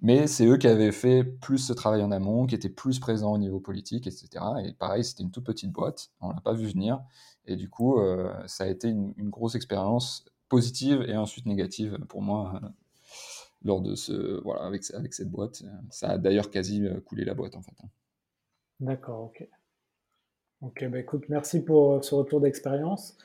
Mais 0.00 0.26
c'est 0.26 0.46
eux 0.46 0.56
qui 0.56 0.66
avaient 0.66 0.92
fait 0.92 1.24
plus 1.24 1.58
ce 1.58 1.72
travail 1.72 2.02
en 2.02 2.10
amont, 2.10 2.46
qui 2.46 2.54
étaient 2.54 2.68
plus 2.68 2.98
présents 2.98 3.32
au 3.32 3.38
niveau 3.38 3.60
politique, 3.60 4.06
etc. 4.06 4.28
Et 4.64 4.72
pareil, 4.74 5.04
c'était 5.04 5.22
une 5.22 5.30
toute 5.30 5.44
petite 5.44 5.72
boîte, 5.72 6.10
on 6.20 6.30
l'a 6.30 6.40
pas 6.40 6.52
vu 6.52 6.66
venir. 6.66 7.00
Et 7.46 7.56
du 7.56 7.68
coup, 7.68 7.98
euh, 7.98 8.32
ça 8.46 8.64
a 8.64 8.66
été 8.68 8.88
une, 8.88 9.12
grosse 9.30 9.54
expérience 9.54 10.24
positive 10.48 11.02
et 11.08 11.16
ensuite 11.16 11.46
négative 11.46 11.98
pour 12.08 12.22
moi 12.22 12.60
euh, 12.62 12.68
lors 13.62 13.80
de 13.80 13.94
ce, 13.94 14.40
voilà, 14.42 14.62
avec, 14.62 14.82
avec 14.92 15.14
cette 15.14 15.30
boîte. 15.30 15.62
Ça 15.90 16.10
a 16.10 16.18
d'ailleurs 16.18 16.50
quasi 16.50 16.86
coulé 17.04 17.24
la 17.24 17.34
boîte 17.34 17.56
en 17.56 17.62
fait. 17.62 17.76
Hein. 17.82 17.88
D'accord, 18.80 19.24
ok. 19.24 19.48
Ok, 20.64 20.86
bah 20.88 20.98
écoute, 20.98 21.24
merci 21.28 21.62
pour 21.62 21.92
euh, 21.92 22.02
ce 22.02 22.14
retour 22.14 22.40
d'expérience. 22.40 23.18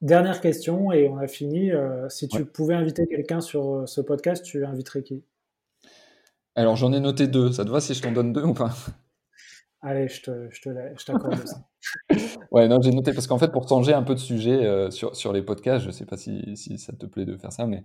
Dernière 0.00 0.40
question 0.40 0.92
et 0.92 1.08
on 1.08 1.18
a 1.18 1.26
fini. 1.26 1.70
Euh, 1.70 2.08
si 2.08 2.26
tu 2.26 2.44
pouvais 2.46 2.74
inviter 2.74 3.06
quelqu'un 3.06 3.40
sur 3.40 3.74
euh, 3.74 3.86
ce 3.86 4.00
podcast, 4.00 4.44
tu 4.44 4.64
inviterais 4.64 5.02
qui? 5.02 5.22
Alors 6.54 6.76
j'en 6.76 6.94
ai 6.94 7.00
noté 7.00 7.26
deux. 7.26 7.52
Ça 7.52 7.66
te 7.66 7.70
va 7.70 7.80
si 7.80 7.92
je 7.92 8.00
t'en 8.00 8.12
donne 8.12 8.32
deux 8.32 8.44
ou 8.44 8.54
pas? 8.54 8.74
Allez, 9.86 10.08
je, 10.08 10.22
te, 10.22 10.48
je, 10.50 11.04
t'accorde 11.04 11.46
ça. 11.46 11.68
ouais, 12.50 12.66
non, 12.66 12.80
j'ai 12.82 12.90
noté 12.90 13.12
parce 13.12 13.26
qu'en 13.26 13.38
fait, 13.38 13.52
pour 13.52 13.68
changer 13.68 13.92
un 13.92 14.02
peu 14.02 14.14
de 14.14 14.20
sujet 14.20 14.90
sur, 14.90 15.14
sur 15.14 15.32
les 15.32 15.42
podcasts, 15.42 15.82
je 15.82 15.88
ne 15.88 15.92
sais 15.92 16.06
pas 16.06 16.16
si, 16.16 16.56
si, 16.56 16.76
ça 16.78 16.92
te 16.92 17.06
plaît 17.06 17.24
de 17.24 17.36
faire 17.36 17.52
ça, 17.52 17.66
mais 17.66 17.84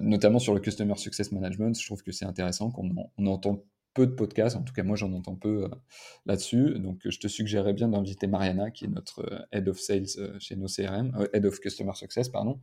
notamment 0.00 0.38
sur 0.38 0.54
le 0.54 0.60
Customer 0.60 0.94
Success 0.96 1.30
Management, 1.30 1.78
je 1.78 1.86
trouve 1.86 2.02
que 2.02 2.12
c'est 2.12 2.24
intéressant 2.24 2.70
qu'on 2.70 2.90
on 3.18 3.26
entend 3.26 3.62
peu 3.98 4.06
de 4.06 4.12
podcasts, 4.12 4.56
en 4.56 4.62
tout 4.62 4.72
cas 4.72 4.84
moi 4.84 4.96
j'en 4.96 5.12
entends 5.12 5.34
peu 5.34 5.64
euh, 5.64 5.68
là-dessus, 6.24 6.78
donc 6.78 7.00
je 7.04 7.18
te 7.18 7.26
suggérerais 7.26 7.72
bien 7.72 7.88
d'inviter 7.88 8.28
Mariana, 8.28 8.70
qui 8.70 8.84
est 8.84 8.88
notre 8.88 9.24
euh, 9.24 9.40
Head 9.50 9.68
of 9.68 9.80
Sales 9.80 10.06
euh, 10.18 10.36
chez 10.38 10.54
nos 10.54 10.68
CRM, 10.68 11.26
Head 11.32 11.44
of 11.44 11.58
Customer 11.58 11.92
Success, 11.94 12.28
pardon. 12.28 12.60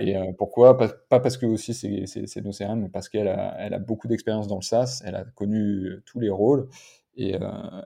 Et 0.00 0.14
pourquoi? 0.38 0.78
Pas, 0.78 1.20
parce 1.20 1.36
que 1.36 1.44
aussi 1.44 1.74
c'est 1.74 2.40
nos 2.40 2.52
CRM, 2.52 2.80
mais 2.80 2.88
parce 2.88 3.10
qu'elle 3.10 3.28
a, 3.28 3.54
elle 3.58 3.74
a 3.74 3.78
beaucoup 3.78 4.08
d'expérience 4.08 4.48
dans 4.48 4.56
le 4.56 4.62
SaaS, 4.62 5.02
elle 5.04 5.14
a 5.14 5.24
connu 5.24 6.00
tous 6.06 6.18
les 6.18 6.30
rôles, 6.30 6.70
et 7.16 7.34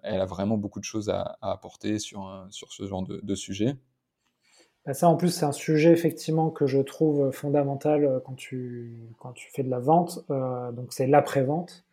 elle 0.02 0.20
a 0.20 0.26
vraiment 0.26 0.56
beaucoup 0.56 0.80
de 0.80 0.84
choses 0.84 1.10
à, 1.10 1.38
apporter 1.40 1.98
sur, 1.98 2.46
sur 2.50 2.72
ce 2.72 2.86
genre 2.86 3.02
de, 3.02 3.20
de 3.22 3.34
sujet. 3.34 3.76
Bah, 4.84 4.94
ça, 4.94 5.08
en 5.08 5.16
plus, 5.16 5.30
c'est 5.30 5.44
un 5.44 5.52
sujet 5.52 5.90
effectivement 5.90 6.50
que 6.50 6.66
je 6.66 6.78
trouve 6.78 7.30
fondamental 7.32 8.22
quand 8.24 8.34
tu, 8.34 9.10
quand 9.18 9.32
tu 9.32 9.50
fais 9.52 9.62
de 9.62 9.70
la 9.70 9.80
vente. 9.80 10.24
donc, 10.28 10.92
c'est 10.92 11.06
l'après-vente. 11.06 11.86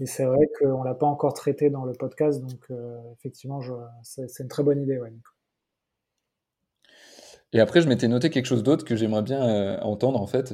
Et 0.00 0.06
c'est 0.06 0.24
vrai 0.24 0.48
qu'on 0.58 0.80
ne 0.80 0.84
l'a 0.84 0.94
pas 0.94 1.06
encore 1.06 1.34
traité 1.34 1.70
dans 1.70 1.84
le 1.84 1.92
podcast, 1.92 2.40
donc 2.40 2.60
euh, 2.70 3.00
effectivement, 3.18 3.60
c'est 4.02 4.40
une 4.40 4.48
très 4.48 4.62
bonne 4.62 4.82
idée. 4.82 4.98
Ouais, 4.98 5.12
et 7.54 7.60
après, 7.60 7.80
je 7.80 7.88
m'étais 7.88 8.08
noté 8.08 8.30
quelque 8.30 8.46
chose 8.46 8.64
d'autre 8.64 8.84
que 8.84 8.96
j'aimerais 8.96 9.22
bien 9.22 9.40
euh, 9.48 9.78
entendre, 9.80 10.20
en 10.20 10.26
fait. 10.26 10.52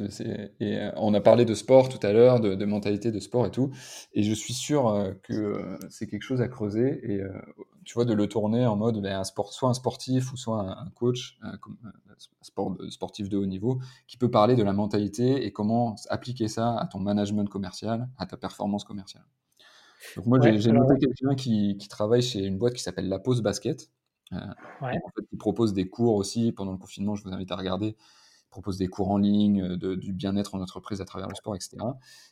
Et, 0.60 0.76
euh, 0.78 0.92
on 0.96 1.14
a 1.14 1.20
parlé 1.22 1.46
de 1.46 1.54
sport 1.54 1.88
tout 1.88 2.06
à 2.06 2.12
l'heure, 2.12 2.40
de, 2.40 2.64
mentalité 2.66 3.10
de 3.10 3.18
sport 3.18 3.46
et 3.46 3.50
tout. 3.50 3.70
Et 4.12 4.22
je 4.22 4.34
suis 4.34 4.52
sûr 4.52 4.86
euh, 4.86 5.12
que 5.22 5.78
c'est 5.88 6.06
quelque 6.06 6.24
chose 6.24 6.42
à 6.42 6.48
creuser. 6.48 7.00
Et 7.10 7.22
tu 7.86 7.94
vois, 7.94 8.04
de 8.04 8.12
le 8.12 8.26
tourner 8.26 8.66
en 8.66 8.76
mode 8.76 9.00
ben, 9.00 9.18
un 9.18 9.24
sport, 9.24 9.54
soit 9.54 9.70
un 9.70 9.74
sportif 9.74 10.30
ou 10.34 10.36
soit 10.36 10.60
un, 10.60 10.90
coach, 10.90 11.38
un, 11.40 11.54
sport, 12.42 12.76
sportif 12.90 13.30
de 13.30 13.38
haut 13.38 13.46
niveau, 13.46 13.80
qui 14.06 14.18
peut 14.18 14.30
parler 14.30 14.54
de 14.54 14.62
la 14.62 14.74
mentalité 14.74 15.46
et 15.46 15.52
comment 15.52 15.96
appliquer 16.10 16.48
ça 16.48 16.76
à 16.78 16.86
ton 16.86 16.98
management 16.98 17.48
commercial, 17.48 18.10
à 18.18 18.26
ta 18.26 18.36
performance 18.36 18.84
commerciale. 18.84 19.24
Donc 20.16 20.26
moi, 20.26 20.38
j'ai 20.42 20.72
noté 20.72 20.98
quelqu'un 21.00 21.34
qui, 21.34 21.78
qui, 21.78 21.88
travaille 21.88 22.20
chez 22.20 22.44
une 22.44 22.58
boîte 22.58 22.74
qui 22.74 22.82
s'appelle 22.82 23.08
La 23.08 23.18
Pause 23.18 23.40
Basket. 23.40 23.88
Euh, 24.32 24.38
en 24.80 24.88
fait, 24.88 25.24
ils 25.32 25.38
proposent 25.38 25.72
des 25.72 25.88
cours 25.88 26.14
aussi 26.14 26.52
pendant 26.52 26.72
le 26.72 26.78
confinement. 26.78 27.14
Je 27.14 27.24
vous 27.24 27.32
invite 27.32 27.50
à 27.52 27.56
regarder. 27.56 27.88
Ils 27.88 28.50
proposent 28.50 28.78
des 28.78 28.88
cours 28.88 29.10
en 29.10 29.18
ligne, 29.18 29.62
euh, 29.62 29.76
de, 29.76 29.94
du 29.94 30.12
bien-être 30.12 30.54
en 30.54 30.60
entreprise 30.60 31.00
à 31.00 31.04
travers 31.04 31.28
le 31.28 31.34
sport, 31.34 31.54
etc. 31.54 31.76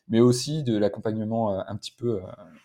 Mais 0.08 0.20
aussi 0.20 0.62
de 0.62 0.76
l'accompagnement 0.76 1.52
euh, 1.52 1.62
un 1.66 1.76
petit 1.76 1.92
peu 1.92 2.20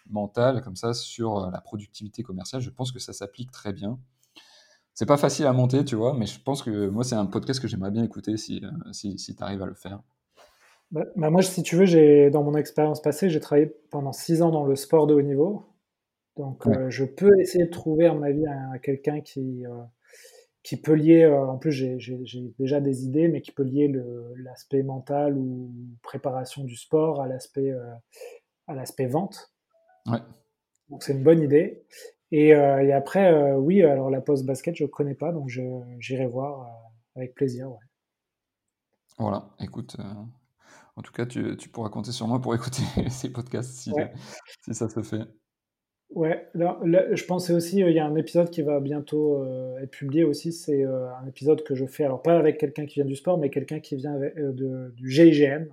mental, 0.09 0.61
comme 0.61 0.75
ça, 0.75 0.93
sur 0.93 1.49
la 1.51 1.61
productivité 1.61 2.23
commerciale. 2.23 2.61
Je 2.61 2.69
pense 2.69 2.91
que 2.91 2.99
ça 2.99 3.13
s'applique 3.13 3.51
très 3.51 3.73
bien. 3.73 3.99
C'est 4.93 5.07
pas 5.07 5.17
facile 5.17 5.47
à 5.47 5.53
monter, 5.53 5.84
tu 5.84 5.95
vois, 5.95 6.13
mais 6.13 6.27
je 6.27 6.39
pense 6.39 6.61
que 6.61 6.88
moi, 6.89 7.03
c'est 7.03 7.15
un 7.15 7.25
podcast 7.25 7.59
que 7.59 7.67
j'aimerais 7.67 7.89
bien 7.89 8.03
écouter 8.03 8.38
si, 8.38 8.61
si, 8.91 9.17
si 9.17 9.36
tu 9.36 9.41
arrives 9.41 9.63
à 9.63 9.65
le 9.65 9.73
faire. 9.73 10.03
Bah, 10.91 11.05
bah, 11.15 11.31
moi, 11.31 11.41
si 11.41 11.63
tu 11.63 11.75
veux, 11.75 11.86
j'ai 11.86 12.29
dans 12.29 12.43
mon 12.43 12.55
expérience 12.55 13.01
passée, 13.01 13.31
j'ai 13.31 13.39
travaillé 13.39 13.73
pendant 13.89 14.13
six 14.13 14.43
ans 14.43 14.51
dans 14.51 14.65
le 14.65 14.75
sport 14.75 15.07
de 15.07 15.15
haut 15.15 15.23
niveau. 15.23 15.65
Donc, 16.38 16.65
euh, 16.65 16.89
je 16.89 17.05
peux 17.05 17.39
essayer 17.39 17.65
de 17.65 17.69
trouver, 17.69 18.07
à 18.07 18.13
mon 18.13 18.23
avis, 18.23 18.43
quelqu'un 18.81 19.21
qui, 19.21 19.65
euh, 19.65 19.84
qui 20.63 20.77
peut 20.77 20.93
lier, 20.93 21.27
en 21.27 21.57
plus 21.57 21.71
j'ai 21.71 21.97
déjà 22.57 22.81
des 22.81 23.03
idées, 23.03 23.27
mais 23.27 23.41
qui 23.41 23.51
peut 23.51 23.63
lier 23.63 23.93
l'aspect 24.38 24.81
mental 24.81 25.38
ou 25.38 25.71
préparation 26.01 26.63
du 26.63 26.75
sport 26.75 27.21
à 27.21 27.27
l'aspect 27.27 27.73
à 28.67 28.73
l'aspect 28.73 29.07
vente. 29.07 29.53
Ouais. 30.07 30.19
Donc 30.89 31.03
c'est 31.03 31.13
une 31.13 31.23
bonne 31.23 31.41
idée. 31.41 31.84
Et, 32.31 32.53
après, 32.53 33.53
oui, 33.53 33.84
alors 33.84 34.09
la 34.09 34.21
pause 34.21 34.43
basket, 34.43 34.75
je 34.75 34.86
ne 34.86 34.89
connais 34.89 35.15
pas, 35.15 35.34
donc 35.34 35.49
j'irai 35.99 36.25
voir 36.25 36.71
avec 37.15 37.36
plaisir. 37.36 37.69
Ouais. 37.69 37.77
Voilà, 39.19 39.49
écoute, 39.59 39.97
en 40.95 41.01
tout 41.01 41.11
cas, 41.11 41.25
tu, 41.25 41.57
tu, 41.57 41.69
pourras 41.69 41.89
compter 41.89 42.11
sur 42.11 42.27
moi 42.27 42.41
pour 42.41 42.55
écouter 42.55 42.84
ces 43.09 43.29
podcasts 43.29 43.73
si, 43.73 43.91
si 44.63 44.73
ça 44.73 44.88
se 44.89 45.03
fait. 45.03 45.27
Ouais, 46.10 46.47
je 46.54 47.26
pensais 47.26 47.54
aussi, 47.54 47.80
il 47.80 47.91
y 47.91 47.99
a 47.99 48.06
un 48.06 48.16
épisode 48.16 48.51
qui 48.51 48.62
va 48.62 48.80
bientôt 48.80 49.43
euh, 49.43 49.80
être 49.80 49.89
publié 49.89 50.24
aussi, 50.24 50.54
c'est 50.54 50.86
euh, 50.86 51.12
un 51.16 51.26
épisode 51.26 51.64
que 51.64 51.74
je 51.74 51.88
fais, 51.88 52.04
alors 52.04 52.22
pas 52.22 52.38
avec 52.38 52.60
quelqu'un 52.60 52.86
qui 52.86 52.95
vient 52.95 53.06
du 53.06 53.16
sport, 53.16 53.39
mais 53.39 53.49
quelqu'un 53.49 53.80
qui 53.80 53.95
vient 53.95 54.16
euh, 54.16 54.51
de, 54.51 54.93
du 54.95 55.10
GIGN. 55.10 55.66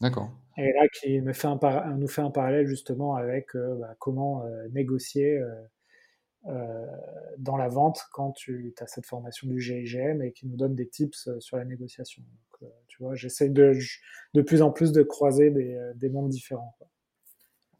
D'accord. 0.00 0.30
Et 0.56 0.72
là, 0.72 0.86
qui 0.88 1.20
me 1.20 1.32
fait 1.32 1.48
un 1.48 1.96
nous 1.96 2.06
fait 2.06 2.20
un 2.20 2.30
parallèle 2.30 2.66
justement 2.66 3.16
avec 3.16 3.56
bah, 3.56 3.96
comment 3.98 4.44
négocier 4.72 5.40
dans 6.44 7.56
la 7.56 7.68
vente 7.68 8.02
quand 8.12 8.32
tu 8.32 8.74
as 8.78 8.86
cette 8.86 9.06
formation 9.06 9.48
du 9.48 9.60
GIGN 9.60 10.20
et 10.20 10.32
qui 10.32 10.46
nous 10.46 10.56
donne 10.56 10.74
des 10.74 10.88
tips 10.88 11.30
sur 11.38 11.56
la 11.56 11.64
négociation. 11.64 12.22
Donc, 12.60 12.70
tu 12.86 13.02
vois, 13.02 13.14
j'essaie 13.14 13.48
de, 13.48 13.72
de 14.34 14.42
plus 14.42 14.60
en 14.60 14.70
plus 14.70 14.92
de 14.92 15.02
croiser 15.02 15.50
des, 15.50 15.80
des 15.94 16.10
mondes 16.10 16.28
différents. 16.28 16.76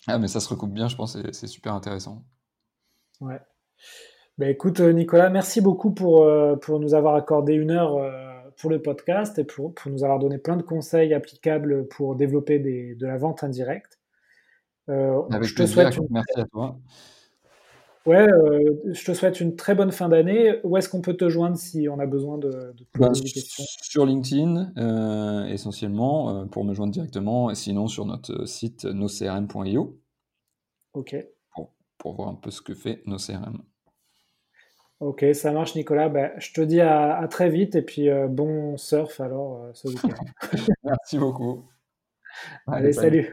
Ah, 0.07 0.19
mais 0.19 0.29
ça 0.29 0.41
se 0.41 0.49
recoupe 0.49 0.73
bien, 0.73 0.89
je 0.89 0.97
pense, 0.97 1.17
c'est 1.33 1.47
super 1.47 1.75
intéressant. 1.75 2.25
Ouais. 3.21 3.41
Ben, 4.39 4.49
écoute, 4.49 4.81
euh, 4.81 4.93
Nicolas, 4.93 5.31
merci 5.31 5.61
beaucoup 5.61 5.93
pour, 5.93 6.25
euh, 6.25 6.57
pour 6.57 6.81
nous 6.81 6.95
avoir 6.95 7.15
accordé 7.15 7.53
une 7.53 7.71
heure 7.71 7.97
euh, 7.97 8.11
pour 8.57 8.71
le 8.71 8.81
podcast 8.81 9.39
et 9.39 9.45
pour, 9.45 9.75
pour, 9.75 9.93
nous 9.93 10.05
avoir 10.05 10.19
donné 10.19 10.39
plein 10.39 10.57
de 10.57 10.63
conseils 10.63 11.15
applicables 11.15 11.87
pour 11.89 12.17
développer 12.17 12.59
des, 12.59 12.95
de 12.95 13.07
la 13.07 13.19
vente 13.19 13.45
indirecte. 13.45 14.01
Avec 14.89 15.45
je 15.45 15.55
te 15.55 15.67
souhaite 15.67 15.97
une... 15.97 16.09
merci 16.11 16.41
à 16.41 16.45
toi. 16.47 16.77
Ouais, 18.05 18.27
je 18.93 19.05
te 19.05 19.13
souhaite 19.15 19.41
une 19.41 19.55
très 19.55 19.75
bonne 19.75 19.93
fin 19.93 20.09
d'année. 20.09 20.59
Où 20.65 20.77
est-ce 20.77 20.89
qu'on 20.89 21.01
peut 21.01 21.15
te 21.15 21.29
joindre 21.29 21.57
si 21.57 21.89
on 21.89 22.01
a 22.01 22.07
besoin 22.07 22.37
de, 22.39 22.51
de 22.51 22.85
poser 22.93 23.09
ben, 23.09 23.13
des 23.13 23.31
questions? 23.31 23.65
Sur 23.83 24.07
LinkedIn, 24.07 25.47
essentiellement, 25.49 26.47
pour 26.49 26.65
me 26.65 26.75
joindre 26.75 26.93
directement, 26.93 27.51
et 27.51 27.55
sinon 27.55 27.87
sur 27.87 28.05
notre 28.05 28.47
site 28.47 28.85
nocrm.io. 28.85 29.99
Ok. 30.95 31.17
Pour, 31.99 32.15
voir 32.17 32.29
un 32.31 32.35
peu 32.35 32.51
ce 32.51 32.61
que 32.61 32.75
fait 32.75 33.01
nos 33.07 33.19
CRM. 33.19 33.63
Ok, 34.99 35.25
ça 35.35 35.53
marche 35.53 35.77
Nicolas. 35.77 36.09
Ben, 36.09 36.33
je 36.39 36.53
te 36.53 36.61
dis 36.61 36.81
à, 36.81 37.25
très 37.31 37.49
vite 37.49 37.77
et 37.77 37.83
puis 37.83 38.09
bon 38.29 38.77
surf 38.77 39.21
alors 39.21 39.71
ce 39.75 39.87
week-end. 39.87 40.09
Merci 40.83 41.19
beaucoup. 41.19 41.65
Allez 42.67 42.93
salut. 42.93 43.33